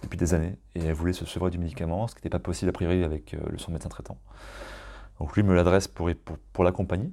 depuis 0.03 0.17
des 0.17 0.33
années 0.33 0.57
et 0.75 0.83
elle 0.83 0.93
voulait 0.93 1.13
se 1.13 1.25
sevrer 1.25 1.49
du 1.49 1.57
médicament, 1.57 2.07
ce 2.07 2.15
qui 2.15 2.19
n'était 2.19 2.29
pas 2.29 2.39
possible 2.39 2.69
a 2.69 2.73
priori 2.73 3.03
avec 3.03 3.33
euh, 3.33 3.39
le 3.49 3.57
son 3.57 3.71
médecin 3.71 3.89
traitant. 3.89 4.17
Donc 5.19 5.35
lui 5.35 5.43
me 5.43 5.53
l'adresse 5.55 5.87
pour, 5.87 6.09
pour, 6.53 6.63
l'accompagner. 6.63 7.11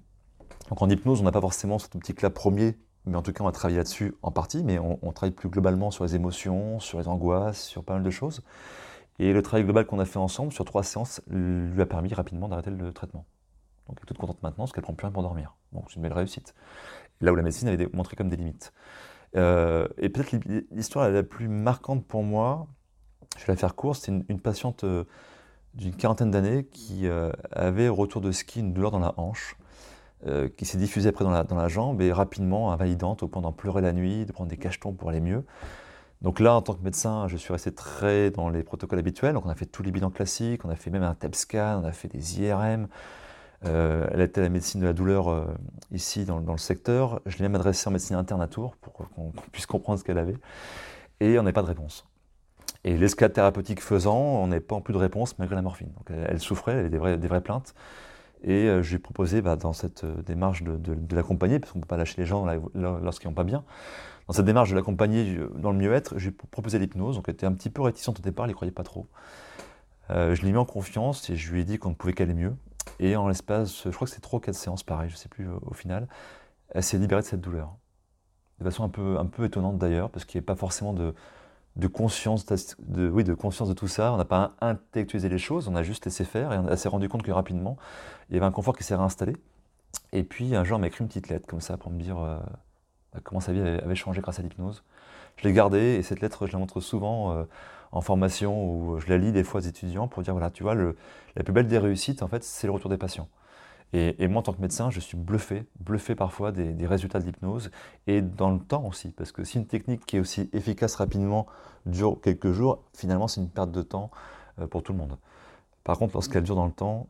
Donc 0.69 0.83
en 0.83 0.89
hypnose, 0.89 1.21
on 1.21 1.25
n'a 1.25 1.33
pas 1.33 1.41
forcément 1.41 1.79
cet 1.79 1.97
optique-là 1.97 2.31
premier, 2.31 2.77
mais 3.07 3.17
en 3.17 3.23
tout 3.23 3.33
cas 3.33 3.43
on 3.43 3.47
va 3.47 3.53
travailler 3.53 3.79
là-dessus 3.79 4.15
en 4.23 4.31
partie, 4.31 4.63
mais 4.63 4.79
on, 4.79 5.13
travaille 5.13 5.35
plus 5.35 5.49
globalement 5.49 5.91
sur 5.91 6.05
les 6.05 6.15
émotions, 6.15 6.81
sur 6.81 6.99
les 6.99 7.09
angoisses, 7.09 7.63
sur 7.63 7.85
pas 7.85 7.95
mal 7.95 8.03
de 8.03 8.11
choses. 8.11 8.43
Et 9.19 9.33
le 9.33 9.43
travail 9.43 9.65
global 9.65 9.87
qu'on 9.87 10.01
a 10.01 10.05
fait 10.05 10.19
ensemble 10.19 10.53
sur 10.53 10.65
trois 10.65 10.83
séances 10.83 11.23
lui 11.29 11.81
a 11.81 11.87
permis 11.87 12.13
rapidement 12.13 12.49
d'arrêter 12.49 12.71
le 12.71 12.93
traitement. 12.93 13.27
Donc 13.89 13.99
elle 13.99 14.05
est 14.05 14.07
toute 14.07 14.19
contente 14.19 14.43
maintenant 14.43 14.65
parce 14.65 14.73
qu'elle 14.73 14.83
prend 14.83 14.95
plus 14.95 15.07
rien 15.07 15.13
pour 15.13 15.23
dormir. 15.23 15.55
Donc 15.73 15.85
c'est 15.89 15.97
une 15.97 16.03
belle 16.03 16.13
réussite. 16.13 16.55
Là 17.21 17.33
où 17.33 17.37
la 17.37 17.43
médecine 17.43 17.69
avait 17.69 17.89
montré 17.93 18.17
comme 18.17 18.29
des 18.29 18.37
limites. 18.37 18.73
Euh, 19.37 19.89
et 19.99 20.09
peut-être 20.09 20.33
l'histoire 20.71 21.09
la 21.11 21.23
plus 21.23 21.49
marquante 21.49 22.07
pour 22.07 22.23
moi, 22.23 22.67
je 23.37 23.45
vais 23.47 23.53
la 23.53 23.57
faire 23.57 23.75
courte, 23.75 24.01
c'est 24.03 24.13
une, 24.13 24.41
patiente 24.41 24.85
euh, 24.85 25.05
d'une 25.75 25.95
quarantaine 25.95 26.31
d'années 26.31 26.67
qui 26.67 27.09
euh, 27.09 27.33
avait 27.51 27.89
au 27.89 27.95
retour 27.95 28.21
de 28.21 28.31
ski 28.31 28.61
une 28.61 28.73
douleur 28.73 28.93
dans 28.93 29.01
la 29.01 29.15
hanche, 29.17 29.57
qui 30.57 30.65
s'est 30.65 30.79
diffusée 30.79 31.11
après 31.11 31.23
dans 31.23 31.31
la, 31.31 31.69
jambe 31.69 32.01
et 32.01 32.11
rapidement 32.11 32.73
invalidante 32.73 33.23
au 33.23 33.29
point 33.29 33.43
d'en 33.43 33.53
pleurer 33.53 33.83
la 33.83 33.93
nuit, 33.93 34.25
de 34.25 34.33
prendre 34.33 34.49
des 34.49 34.57
cachetons 34.57 34.95
pour 34.95 35.11
aller 35.11 35.21
mieux. 35.21 35.45
Donc 36.23 36.41
là, 36.41 36.55
en 36.55 36.63
tant 36.63 36.73
que 36.73 36.83
médecin, 36.83 37.29
je 37.29 37.37
suis 37.37 37.53
resté 37.53 37.75
très 37.75 38.31
dans 38.31 38.49
les 38.49 38.63
protocoles 38.63 38.99
habituels. 38.99 39.35
Donc 39.35 39.45
on 39.45 39.51
a 39.51 39.55
fait 39.55 39.67
tous 39.67 39.83
les 39.83 39.91
bilans 39.91 40.09
classiques, 40.09 40.65
on 40.65 40.71
a 40.71 40.77
fait 40.77 40.89
même 40.89 41.03
un 41.03 41.15
TEP 41.15 41.35
scan, 41.35 41.83
on 41.83 41.85
a 41.85 41.93
fait 41.93 42.09
des 42.09 42.41
IRM, 42.41 42.89
euh, 43.67 44.07
elle 44.13 44.21
était 44.21 44.41
la 44.41 44.49
médecine 44.49 44.81
de 44.81 44.87
la 44.87 44.93
douleur 44.93 45.29
euh, 45.29 45.47
ici 45.93 46.25
dans, 46.25 46.39
le 46.39 46.59
secteur. 46.59 47.21
Je 47.27 47.37
l'ai 47.39 47.43
même 47.43 47.55
adressée 47.55 47.89
en 47.89 47.93
médecine 47.93 48.17
interne 48.17 48.43
à 48.43 48.49
Tours 48.49 48.77
pour 48.77 48.93
qu'on 48.93 49.33
puisse 49.53 49.67
comprendre 49.67 49.99
ce 49.99 50.05
qu'elle 50.05 50.19
avait. 50.19 50.37
Et 51.21 51.39
on 51.39 51.43
n'avait 51.43 51.53
pas 51.53 51.63
de 51.63 51.69
réponse. 51.69 52.07
Et 52.85 52.97
l'escalade 52.97 53.33
thérapeutique 53.33 53.81
faisant, 53.81 54.19
on 54.19 54.47
n'avait 54.49 54.61
pas 54.61 54.75
en 54.75 54.81
plus 54.81 54.93
de 54.93 54.99
réponse 54.99 55.39
malgré 55.39 55.57
la 55.57 55.63
morphine. 55.63 55.89
Donc 55.97 56.11
elle, 56.11 56.41
souffrait, 56.41 56.73
elle 56.73 56.79
avait 56.95 57.17
des 57.17 57.29
vraies, 57.29 57.41
plaintes. 57.41 57.75
Et 58.43 58.67
je 58.67 58.89
lui 58.89 58.97
ai 58.97 58.99
proposé, 58.99 59.41
bah, 59.41 59.57
dans 59.57 59.73
cette 59.73 60.05
démarche 60.05 60.63
de, 60.63 61.15
l'accompagner, 61.15 61.59
parce 61.59 61.73
qu'on 61.73 61.79
ne 61.79 61.85
peut 61.85 61.89
pas 61.89 61.97
lâcher 61.97 62.17
les 62.19 62.27
gens 62.27 62.47
lorsqu'ils 62.75 63.29
n'ont 63.29 63.35
pas 63.35 63.45
bien, 63.45 63.65
dans 64.27 64.35
cette 64.35 64.45
démarche 64.45 64.69
de 64.69 64.75
l'accompagner 64.75 65.39
dans 65.57 65.71
le 65.71 65.79
mieux-être, 65.79 66.19
j'ai 66.19 66.31
proposé 66.31 66.79
l'hypnose, 66.79 67.17
donc 67.17 67.25
elle 67.29 67.35
était 67.35 67.47
un 67.47 67.53
petit 67.53 67.71
peu 67.71 67.81
réticente 67.81 68.19
au 68.19 68.23
départ, 68.23 68.45
elle 68.45 68.51
n'y 68.51 68.55
croyait 68.55 68.71
pas 68.71 68.83
trop. 68.83 69.07
je 70.11 70.43
l'ai 70.43 70.53
mis 70.53 70.59
en 70.59 70.67
confiance 70.67 71.31
et 71.31 71.37
je 71.37 71.51
lui 71.51 71.63
ai 71.63 71.65
dit 71.65 71.79
qu'on 71.79 71.91
ne 71.91 71.95
pouvait 71.95 72.13
qu'aller 72.13 72.35
mieux. 72.35 72.53
Et 73.01 73.17
en 73.17 73.29
l'espace, 73.29 73.85
je 73.85 73.91
crois 73.91 74.07
que 74.07 74.13
c'est 74.13 74.21
3 74.21 74.39
ou 74.39 74.41
4 74.41 74.55
séances, 74.55 74.83
pareil, 74.83 75.09
je 75.09 75.15
ne 75.15 75.19
sais 75.19 75.29
plus 75.29 75.49
au 75.49 75.75
final, 75.75 76.09
elle 76.71 76.83
s'est 76.83 76.99
libérée 76.99 77.23
de 77.23 77.27
cette 77.27 77.41
douleur. 77.41 77.77
De 78.61 78.65
façon 78.65 78.85
un 78.85 78.89
peu, 78.89 79.19
un 79.19 79.27
peu 79.27 79.45
étonnante 79.45 79.79
d'ailleurs, 79.79 80.11
parce 80.11 80.25
qu'il 80.25 80.39
n'y 80.39 80.43
avait 80.43 80.47
pas 80.47 80.57
forcément 80.57 80.93
de, 80.93 81.15
de 81.77 81.87
conscience 81.89 82.47
de, 82.47 83.09
oui, 83.09 83.25
de 83.25 83.35
conscience 83.35 83.69
de 83.69 83.75
tout 83.75 83.89
ça. 83.89 84.13
On 84.13 84.17
n'a 84.17 84.25
pas 84.25 84.53
intellectualisé 84.61 85.29
les 85.29 85.39
choses, 85.39 85.69
on 85.69 85.75
a 85.75 85.83
juste 85.83 86.05
laissé 86.05 86.25
faire 86.25 86.53
et 86.53 86.59
on 86.59 86.77
s'est 86.77 86.89
rendu 86.89 87.09
compte 87.09 87.23
que 87.23 87.33
rapidement, 87.33 87.77
il 88.29 88.35
y 88.35 88.37
avait 88.37 88.47
un 88.47 88.53
confort 88.53 88.77
qui 88.77 88.85
s'est 88.85 88.95
réinstallé. 88.95 89.35
Et 90.13 90.23
puis 90.23 90.55
un 90.55 90.65
jour, 90.65 90.77
elle 90.77 90.83
m'a 90.83 90.87
écrit 90.87 91.03
une 91.03 91.09
petite 91.09 91.29
lettre 91.29 91.47
comme 91.47 91.61
ça 91.61 91.77
pour 91.77 91.91
me 91.91 92.01
dire 92.01 92.19
euh, 92.19 92.39
comment 93.25 93.41
sa 93.41 93.53
vie 93.53 93.61
avait, 93.61 93.95
changé 93.95 94.21
grâce 94.21 94.39
à 94.39 94.43
l'hypnose. 94.43 94.85
Je 95.37 95.49
l'ai 95.49 95.53
gardée 95.53 95.97
et 95.97 96.03
cette 96.03 96.21
lettre, 96.21 96.47
je 96.47 96.53
la 96.53 96.59
montre 96.59 96.81
souvent 96.81 97.33
euh, 97.33 97.45
en 97.95 98.01
formation 98.01 98.69
ou 98.69 98.99
je 98.99 99.09
la 99.09 99.17
lis 99.19 99.31
des 99.31 99.45
fois 99.45 99.61
aux 99.61 99.65
étudiants 99.65 100.09
pour 100.09 100.23
dire 100.23 100.35
voilà, 100.35 100.51
tu 100.51 100.65
vois, 100.65 100.75
la 100.75 101.43
plus 101.45 101.53
belle 101.53 101.69
des 101.69 101.79
réussites, 101.79 102.23
en 102.23 102.29
fait, 102.29 102.43
c'est 102.43 102.67
le 102.67 102.73
retour 102.73 102.91
des 102.91 102.99
patients. 102.99 103.29
Et, 103.93 104.27
moi, 104.27 104.41
en 104.41 104.43
tant 104.43 104.53
que 104.53 104.61
médecin, 104.61 104.91
je 104.91 104.99
suis 104.99 105.17
bluffé, 105.17 105.69
bluffé 105.79 106.17
parfois 106.17 106.51
des, 106.51 106.85
résultats 106.85 107.21
de 107.21 107.27
l'hypnose 107.27 107.71
et 108.09 108.23
dans 108.23 108.51
le 108.51 108.59
temps 108.59 108.85
aussi. 108.87 109.13
Parce 109.13 109.31
que 109.31 109.45
si 109.45 109.57
une 109.59 109.69
technique 109.69 110.05
qui 110.05 110.17
est 110.17 110.21
aussi 110.21 110.51
efficace 110.53 110.97
rapidement 110.97 111.47
dure 111.87 112.21
quelques 112.21 112.51
jours, 112.51 112.83
finalement, 112.93 113.29
c'est 113.29 113.41
une 113.41 113.49
perte 113.49 113.71
de 113.71 113.83
temps 113.83 114.11
euh, 114.59 114.67
pour 114.67 114.83
tout 114.83 114.93
le 114.93 114.99
monde. 114.99 115.17
Par 115.85 115.97
contre, 115.97 116.15
lorsqu'elle 116.15 116.43
dure 116.43 116.57
dans 116.57 116.67
le 116.67 116.73
temps, 116.73 117.09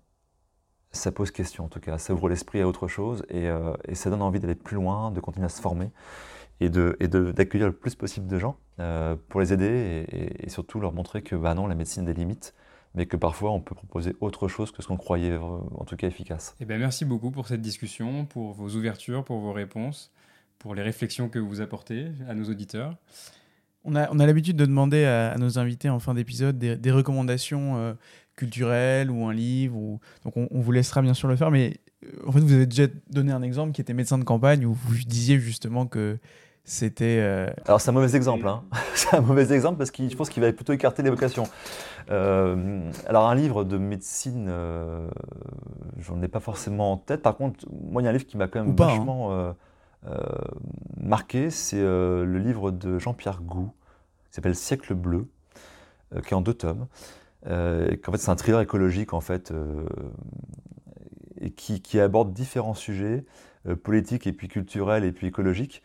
ça 0.92 1.10
pose 1.10 1.30
question 1.30 1.64
en 1.64 1.68
tout 1.68 1.80
cas. 1.80 1.96
Ça 1.96 2.12
ouvre 2.12 2.28
l'esprit 2.28 2.60
à 2.60 2.68
autre 2.68 2.86
chose 2.86 3.24
et, 3.30 3.48
euh, 3.48 3.72
ça 3.94 4.10
donne 4.10 4.20
envie 4.20 4.38
d'aller 4.38 4.54
plus 4.54 4.76
loin, 4.76 5.10
de 5.10 5.20
continuer 5.20 5.46
à 5.46 5.48
se 5.48 5.62
former 5.62 5.90
et 6.60 6.68
d'accueillir 6.68 7.66
le 7.66 7.72
plus 7.72 7.94
possible 7.94 8.26
de 8.26 8.38
gens 8.38 8.56
euh, 8.80 9.16
pour 9.28 9.40
les 9.40 9.52
aider 9.52 10.06
et, 10.08 10.46
et, 10.46 10.48
surtout 10.48 10.80
leur 10.80 10.92
montrer 10.92 11.22
que 11.22 11.36
bah 11.36 11.54
non, 11.54 11.66
la 11.66 11.74
médecine 11.74 12.04
a 12.04 12.12
des 12.12 12.14
limites 12.14 12.54
mais 12.94 13.06
que 13.06 13.16
parfois 13.16 13.50
on 13.50 13.60
peut 13.60 13.74
proposer 13.74 14.14
autre 14.20 14.48
chose 14.48 14.70
que 14.70 14.82
ce 14.82 14.88
qu'on 14.88 14.96
croyait 14.96 15.32
euh, 15.32 15.40
en 15.40 15.84
tout 15.84 15.96
cas 15.96 16.06
efficace. 16.06 16.54
Eh 16.60 16.64
bien, 16.64 16.78
merci 16.78 17.04
beaucoup 17.04 17.30
pour 17.30 17.48
cette 17.48 17.60
discussion, 17.60 18.24
pour 18.24 18.52
vos 18.52 18.70
ouvertures, 18.70 19.24
pour 19.24 19.40
vos 19.40 19.52
réponses, 19.52 20.12
pour 20.58 20.74
les 20.74 20.82
réflexions 20.82 21.28
que 21.28 21.38
vous 21.38 21.60
apportez 21.60 22.08
à 22.28 22.34
nos 22.34 22.44
auditeurs. 22.44 22.96
On 23.86 23.96
a, 23.96 24.10
on 24.10 24.18
a 24.18 24.26
l'habitude 24.26 24.56
de 24.56 24.64
demander 24.64 25.04
à, 25.04 25.36
nos 25.36 25.58
invités 25.58 25.90
en 25.90 25.98
fin 25.98 26.14
d'épisode 26.14 26.58
des, 26.58 26.90
recommandations 26.90 27.76
euh, 27.76 27.92
culturelles 28.34 29.10
ou 29.10 29.26
un 29.26 29.34
livre. 29.34 29.76
Ou... 29.76 30.00
Donc 30.24 30.36
on, 30.36 30.60
vous 30.60 30.72
laissera 30.72 31.02
bien 31.02 31.12
sûr 31.12 31.28
le 31.28 31.36
faire, 31.36 31.50
mais 31.50 31.76
en 32.26 32.32
fait 32.32 32.40
vous 32.40 32.52
avez 32.52 32.66
déjà 32.66 32.86
donné 33.10 33.32
un 33.32 33.42
exemple 33.42 33.72
qui 33.72 33.80
était 33.80 33.94
médecin 33.94 34.18
de 34.18 34.24
campagne 34.24 34.66
où 34.66 34.74
vous 34.74 34.94
disiez 35.06 35.38
justement 35.38 35.86
que 35.86 36.18
c'était. 36.64 37.18
Euh, 37.20 37.50
Alors 37.66 37.80
c'est 37.80 37.90
un 37.90 37.92
mauvais 37.92 38.16
exemple, 38.16 38.48
hein. 38.48 38.64
c'est 38.94 39.14
un 39.14 39.20
mauvais 39.20 39.52
exemple 39.52 39.78
parce 39.78 39.90
que 39.90 40.08
je 40.08 40.16
pense 40.16 40.30
qu'il 40.30 40.42
va 40.42 40.50
plutôt 40.52 40.72
écarter 40.72 41.02
les 41.02 41.10
vocations. 41.10 41.44
Euh, 42.10 42.90
alors 43.06 43.28
un 43.28 43.34
livre 43.34 43.64
de 43.64 43.76
médecine, 43.76 44.46
euh, 44.48 45.08
j'en 45.98 46.20
ai 46.22 46.28
pas 46.28 46.40
forcément 46.40 46.92
en 46.92 46.96
tête. 46.96 47.22
Par 47.22 47.36
contre, 47.36 47.66
moi 47.70 48.00
il 48.00 48.06
y 48.06 48.08
a 48.08 48.10
un 48.10 48.14
livre 48.14 48.26
qui 48.26 48.36
m'a 48.36 48.48
quand 48.48 48.60
même 48.60 48.72
hein. 48.72 48.76
vachement 48.76 49.54
marqué, 50.96 51.50
c'est 51.50 51.80
le 51.80 52.38
livre 52.38 52.70
de 52.70 52.98
Jean-Pierre 52.98 53.42
Gou, 53.42 53.72
qui 54.28 54.34
s'appelle 54.34 54.54
Siècle 54.54 54.94
bleu, 54.94 55.28
qui 56.26 56.32
est 56.32 56.36
en 56.36 56.40
deux 56.40 56.54
tomes. 56.54 56.86
qu'en 57.44 58.12
fait 58.12 58.18
c'est 58.18 58.30
un 58.30 58.36
thriller 58.36 58.60
écologique 58.60 59.12
en 59.12 59.20
fait, 59.20 59.52
qui, 61.50 61.80
qui, 61.80 62.00
aborde 62.00 62.32
différents 62.32 62.74
sujets 62.74 63.24
politiques 63.82 64.26
et 64.26 64.32
puis 64.32 64.48
culturels 64.48 65.04
et 65.04 65.12
puis 65.12 65.26
écologiques. 65.26 65.82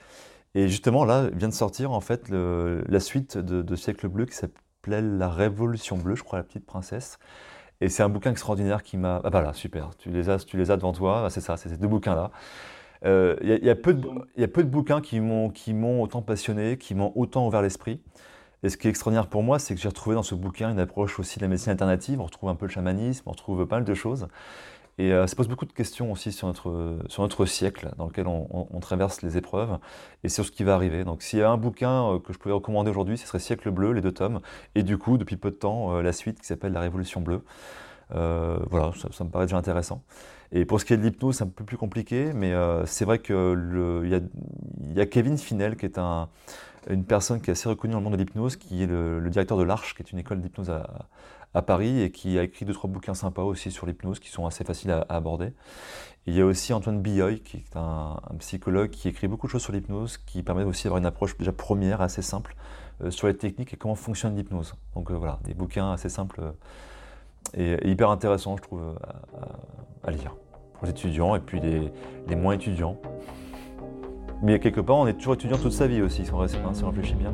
Et 0.56 0.68
justement, 0.68 1.06
là, 1.06 1.30
vient 1.34 1.48
de 1.48 1.54
sortir 1.54 1.92
en 1.92 2.02
fait 2.02 2.30
la 2.30 3.00
suite 3.00 3.38
de, 3.38 3.76
Siècle 3.76 4.08
Bleu 4.08 4.26
qui 4.26 4.36
s'appelait 4.36 5.02
La 5.02 5.30
Révolution 5.30 5.98
Bleue, 5.98 6.16
je 6.16 6.24
crois, 6.24 6.40
La 6.40 6.44
Petite 6.44 6.66
Princesse. 6.66 7.20
Et 7.82 7.88
c'est 7.88 8.04
un 8.04 8.10
bouquin 8.10 8.32
extraordinaire 8.32 8.84
qui 8.84 8.98
m'a. 8.98 9.22
Ah 9.24 9.30
bah 9.30 9.42
là, 9.42 9.54
super, 9.54 9.96
tu 9.98 10.10
les 10.10 10.30
as, 10.30 10.46
tu 10.46 10.58
les 10.58 10.70
as 10.70 10.76
devant 10.76 10.92
toi, 10.92 11.30
c'est 11.30 11.40
ça, 11.40 11.56
c'est 11.56 11.70
ces 11.70 11.78
deux 11.78 11.88
bouquins-là. 11.88 12.32
Euh, 13.06 13.38
il 13.42 13.50
y, 13.50 13.54
de, 13.54 13.66
y 13.66 13.70
a 13.70 13.76
peu 14.48 14.64
de 14.64 14.70
bouquins 14.70 15.00
qui 15.00 15.22
m'ont 15.22 16.02
autant 16.02 16.22
passionné, 16.22 16.78
qui 16.78 16.96
m'ont 16.96 17.14
autant 17.16 17.48
ouvert 17.48 17.62
l'esprit. 17.62 18.02
Et 18.64 18.70
ce 18.70 18.76
qui 18.76 18.88
est 18.88 18.90
extraordinaire 18.90 19.28
pour 19.28 19.44
moi, 19.44 19.58
c'est 19.58 19.74
que 19.74 19.80
j'ai 19.80 19.88
retrouvé 19.88 20.16
dans 20.16 20.24
ce 20.24 20.36
bouquin 20.36 20.70
une 20.72 20.80
approche 20.80 21.20
aussi 21.20 21.40
de 21.40 21.46
la 21.46 21.48
médecine 21.48 21.72
alternative. 21.72 22.20
On 22.20 22.26
retrouve 22.26 22.50
un 22.50 22.56
peu 22.56 22.66
le 22.66 22.72
chamanisme, 22.72 23.24
on 23.26 23.32
retrouve 23.32 23.66
pas 23.66 23.78
mal 23.78 23.86
de 23.86 23.94
choses. 23.94 24.28
Et 25.00 25.14
euh, 25.14 25.28
ça 25.28 25.36
pose 25.38 25.48
beaucoup 25.48 25.66
de 25.66 25.72
questions 25.72 26.12
aussi 26.12 26.34
sur 26.34 26.48
notre, 26.48 27.00
sur 27.08 27.24
notre 27.24 27.46
siècle 27.46 27.90
dans 27.98 28.08
lequel 28.08 28.28
on, 28.28 28.80
traverse 28.82 29.22
les 29.22 29.38
épreuves 29.38 29.78
et 30.26 30.30
sur 30.30 30.46
ce 30.46 30.52
qui 30.52 30.66
va 30.66 30.76
arriver. 30.76 31.06
Donc 31.06 31.22
s'il 31.22 31.40
y 31.40 31.42
a 31.42 31.50
un 31.50 31.56
bouquin 31.56 32.04
euh, 32.04 32.20
que 32.20 32.34
je 32.34 32.38
pouvais 32.38 32.54
recommander 32.54 32.92
aujourd'hui, 32.92 33.18
ce 33.18 33.26
serait 33.26 33.40
Siècle 33.40 33.72
bleu, 33.72 33.94
les 33.94 34.02
deux 34.02 34.12
tomes, 34.12 34.42
et 34.76 34.84
du 34.84 34.98
coup, 34.98 35.18
depuis 35.18 35.38
peu 35.38 35.52
de 35.52 35.56
temps, 35.56 35.96
euh, 35.96 36.02
la 36.02 36.12
suite 36.12 36.42
qui 36.42 36.48
s'appelle 36.48 36.74
La 36.74 36.82
Révolution 36.82 37.22
bleue. 37.22 37.42
voilà, 38.10 38.92
ça, 39.12 39.24
me 39.24 39.30
paraît 39.30 39.46
déjà 39.46 39.58
intéressant. 39.58 40.04
Et 40.52 40.66
pour 40.66 40.82
ce 40.82 40.86
qui 40.86 40.92
est 40.94 40.98
de 40.98 41.04
l'hypnose, 41.04 41.38
c'est 41.38 41.44
un 41.46 41.48
peu 41.48 41.64
plus 41.64 41.78
compliqué, 41.78 42.34
mais 42.34 42.54
c'est 42.86 43.06
vrai 43.06 43.20
qu'il 43.20 43.36
y 44.04 44.98
y 44.98 45.02
a 45.02 45.06
Kevin 45.06 45.38
Finel, 45.38 45.78
qui 45.78 45.86
est 45.86 45.98
un, 45.98 46.28
une 46.90 47.06
personne 47.06 47.40
qui 47.40 47.52
est 47.52 47.54
assez 47.54 47.70
reconnue 47.70 47.94
dans 47.94 48.00
le 48.00 48.04
monde 48.04 48.14
de 48.14 48.18
l'hypnose, 48.18 48.58
qui 48.58 48.84
est 48.84 48.88
le, 48.88 49.20
le 49.20 49.30
directeur 49.30 49.58
de 49.58 49.64
l'Arche, 49.64 49.96
qui 49.96 50.02
est 50.02 50.12
une 50.12 50.20
école 50.20 50.42
d'hypnose 50.42 50.72
à, 50.72 51.08
à 51.39 51.39
Paris 51.54 52.02
et 52.02 52.12
qui 52.12 52.38
a 52.38 52.44
écrit 52.44 52.66
deux 52.66 52.74
trois 52.74 52.90
bouquins 52.90 53.14
sympas 53.14 53.42
aussi 53.42 53.72
sur 53.72 53.86
l'hypnose 53.86 54.20
qui 54.20 54.30
sont 54.30 54.46
assez 54.46 54.64
faciles 54.64 54.92
à, 54.92 55.06
aborder. 55.10 55.54
il 56.28 56.36
y 56.36 56.42
a 56.42 56.46
aussi 56.46 56.74
Antoine 56.74 57.02
Billoy 57.02 57.40
qui 57.40 57.58
est 57.58 57.76
un, 57.76 58.18
psychologue 58.40 58.92
qui 58.92 59.08
écrit 59.08 59.28
beaucoup 59.28 59.48
de 59.48 59.52
choses 59.52 59.64
sur 59.64 59.74
l'hypnose, 59.74 60.18
qui 60.18 60.44
permet 60.44 60.64
aussi 60.64 60.84
d'avoir 60.84 61.00
une 61.00 61.06
approche 61.06 61.38
déjà 61.38 61.52
première 61.52 62.02
assez 62.02 62.22
simple 62.22 62.56
euh, 63.02 63.12
sur 63.12 63.28
les 63.28 63.36
techniques 63.36 63.74
et 63.74 63.78
comment 63.78 63.96
fonctionne 63.96 64.36
l'hypnose. 64.36 64.76
Donc 64.96 65.12
euh, 65.12 65.16
voilà, 65.16 65.40
des 65.44 65.54
bouquins 65.54 65.92
assez 65.92 66.10
simples 66.10 66.42
euh, 67.58 67.78
et, 67.82 67.90
hyper 67.90 68.12
intéressants 68.12 68.56
je 68.58 68.62
trouve 68.62 68.96
à, 70.04 70.12
lire 70.12 70.36
pour 70.74 70.86
les 70.86 70.92
étudiants 70.92 71.36
et 71.36 71.40
puis 71.40 71.60
les, 71.60 72.36
moins 72.36 72.54
étudiants. 72.54 72.98
Mais 74.42 74.60
quelque 74.60 74.80
part, 74.80 74.98
on 74.98 75.08
est 75.08 75.16
toujours 75.16 75.34
étudiant 75.34 75.58
toute 75.58 75.74
sa 75.74 75.88
vie 75.88 76.02
aussi, 76.02 76.26
si 76.26 76.32
on, 76.32 76.48
si 76.48 76.84
on 76.84 76.90
réfléchit 76.90 77.16
bien 77.16 77.34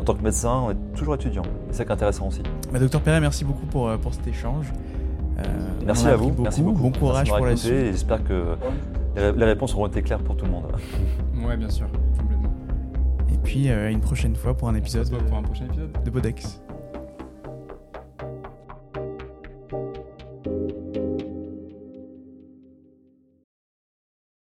en 0.00 0.04
tant 0.04 0.14
que 0.14 0.22
médecin, 0.22 0.62
on 0.66 0.70
est 0.70 0.96
toujours 0.96 1.14
étudiant. 1.14 1.42
C'est 1.70 1.78
ça 1.78 1.84
qui 1.84 1.90
est 1.90 1.92
intéressant 1.92 2.28
aussi. 2.28 2.42
Bah, 2.72 2.78
docteur 2.78 3.02
Perret, 3.02 3.20
merci 3.20 3.44
beaucoup 3.44 3.66
pour, 3.66 3.88
euh, 3.88 3.98
pour 3.98 4.14
cet 4.14 4.26
échange. 4.26 4.72
Euh, 5.38 5.42
merci 5.84 6.06
à 6.06 6.16
vous. 6.16 6.34
Merci 6.38 6.62
beaucoup. 6.62 6.80
Bon 6.80 6.92
courage 6.92 7.28
pour 7.28 7.44
la 7.44 7.56
suite. 7.56 7.72
J'espère 7.72 8.24
que 8.24 8.56
les, 9.16 9.44
réponses 9.44 9.74
auront 9.74 9.86
été 9.86 10.02
claires 10.02 10.22
pour 10.22 10.36
tout 10.36 10.46
le 10.46 10.52
monde. 10.52 10.64
Oui, 11.42 11.56
bien 11.56 11.70
sûr, 11.70 11.86
complètement. 12.18 12.52
Et 13.32 13.38
puis, 13.38 13.70
euh, 13.70 13.90
une 13.90 14.00
prochaine 14.00 14.36
fois 14.36 14.54
pour 14.54 14.68
un 14.68 14.74
épisode, 14.74 15.08
pour 15.08 15.38
un 15.38 15.42
prochain 15.42 15.64
épisode. 15.64 15.90
de 16.04 16.10
Bodex. 16.10 16.60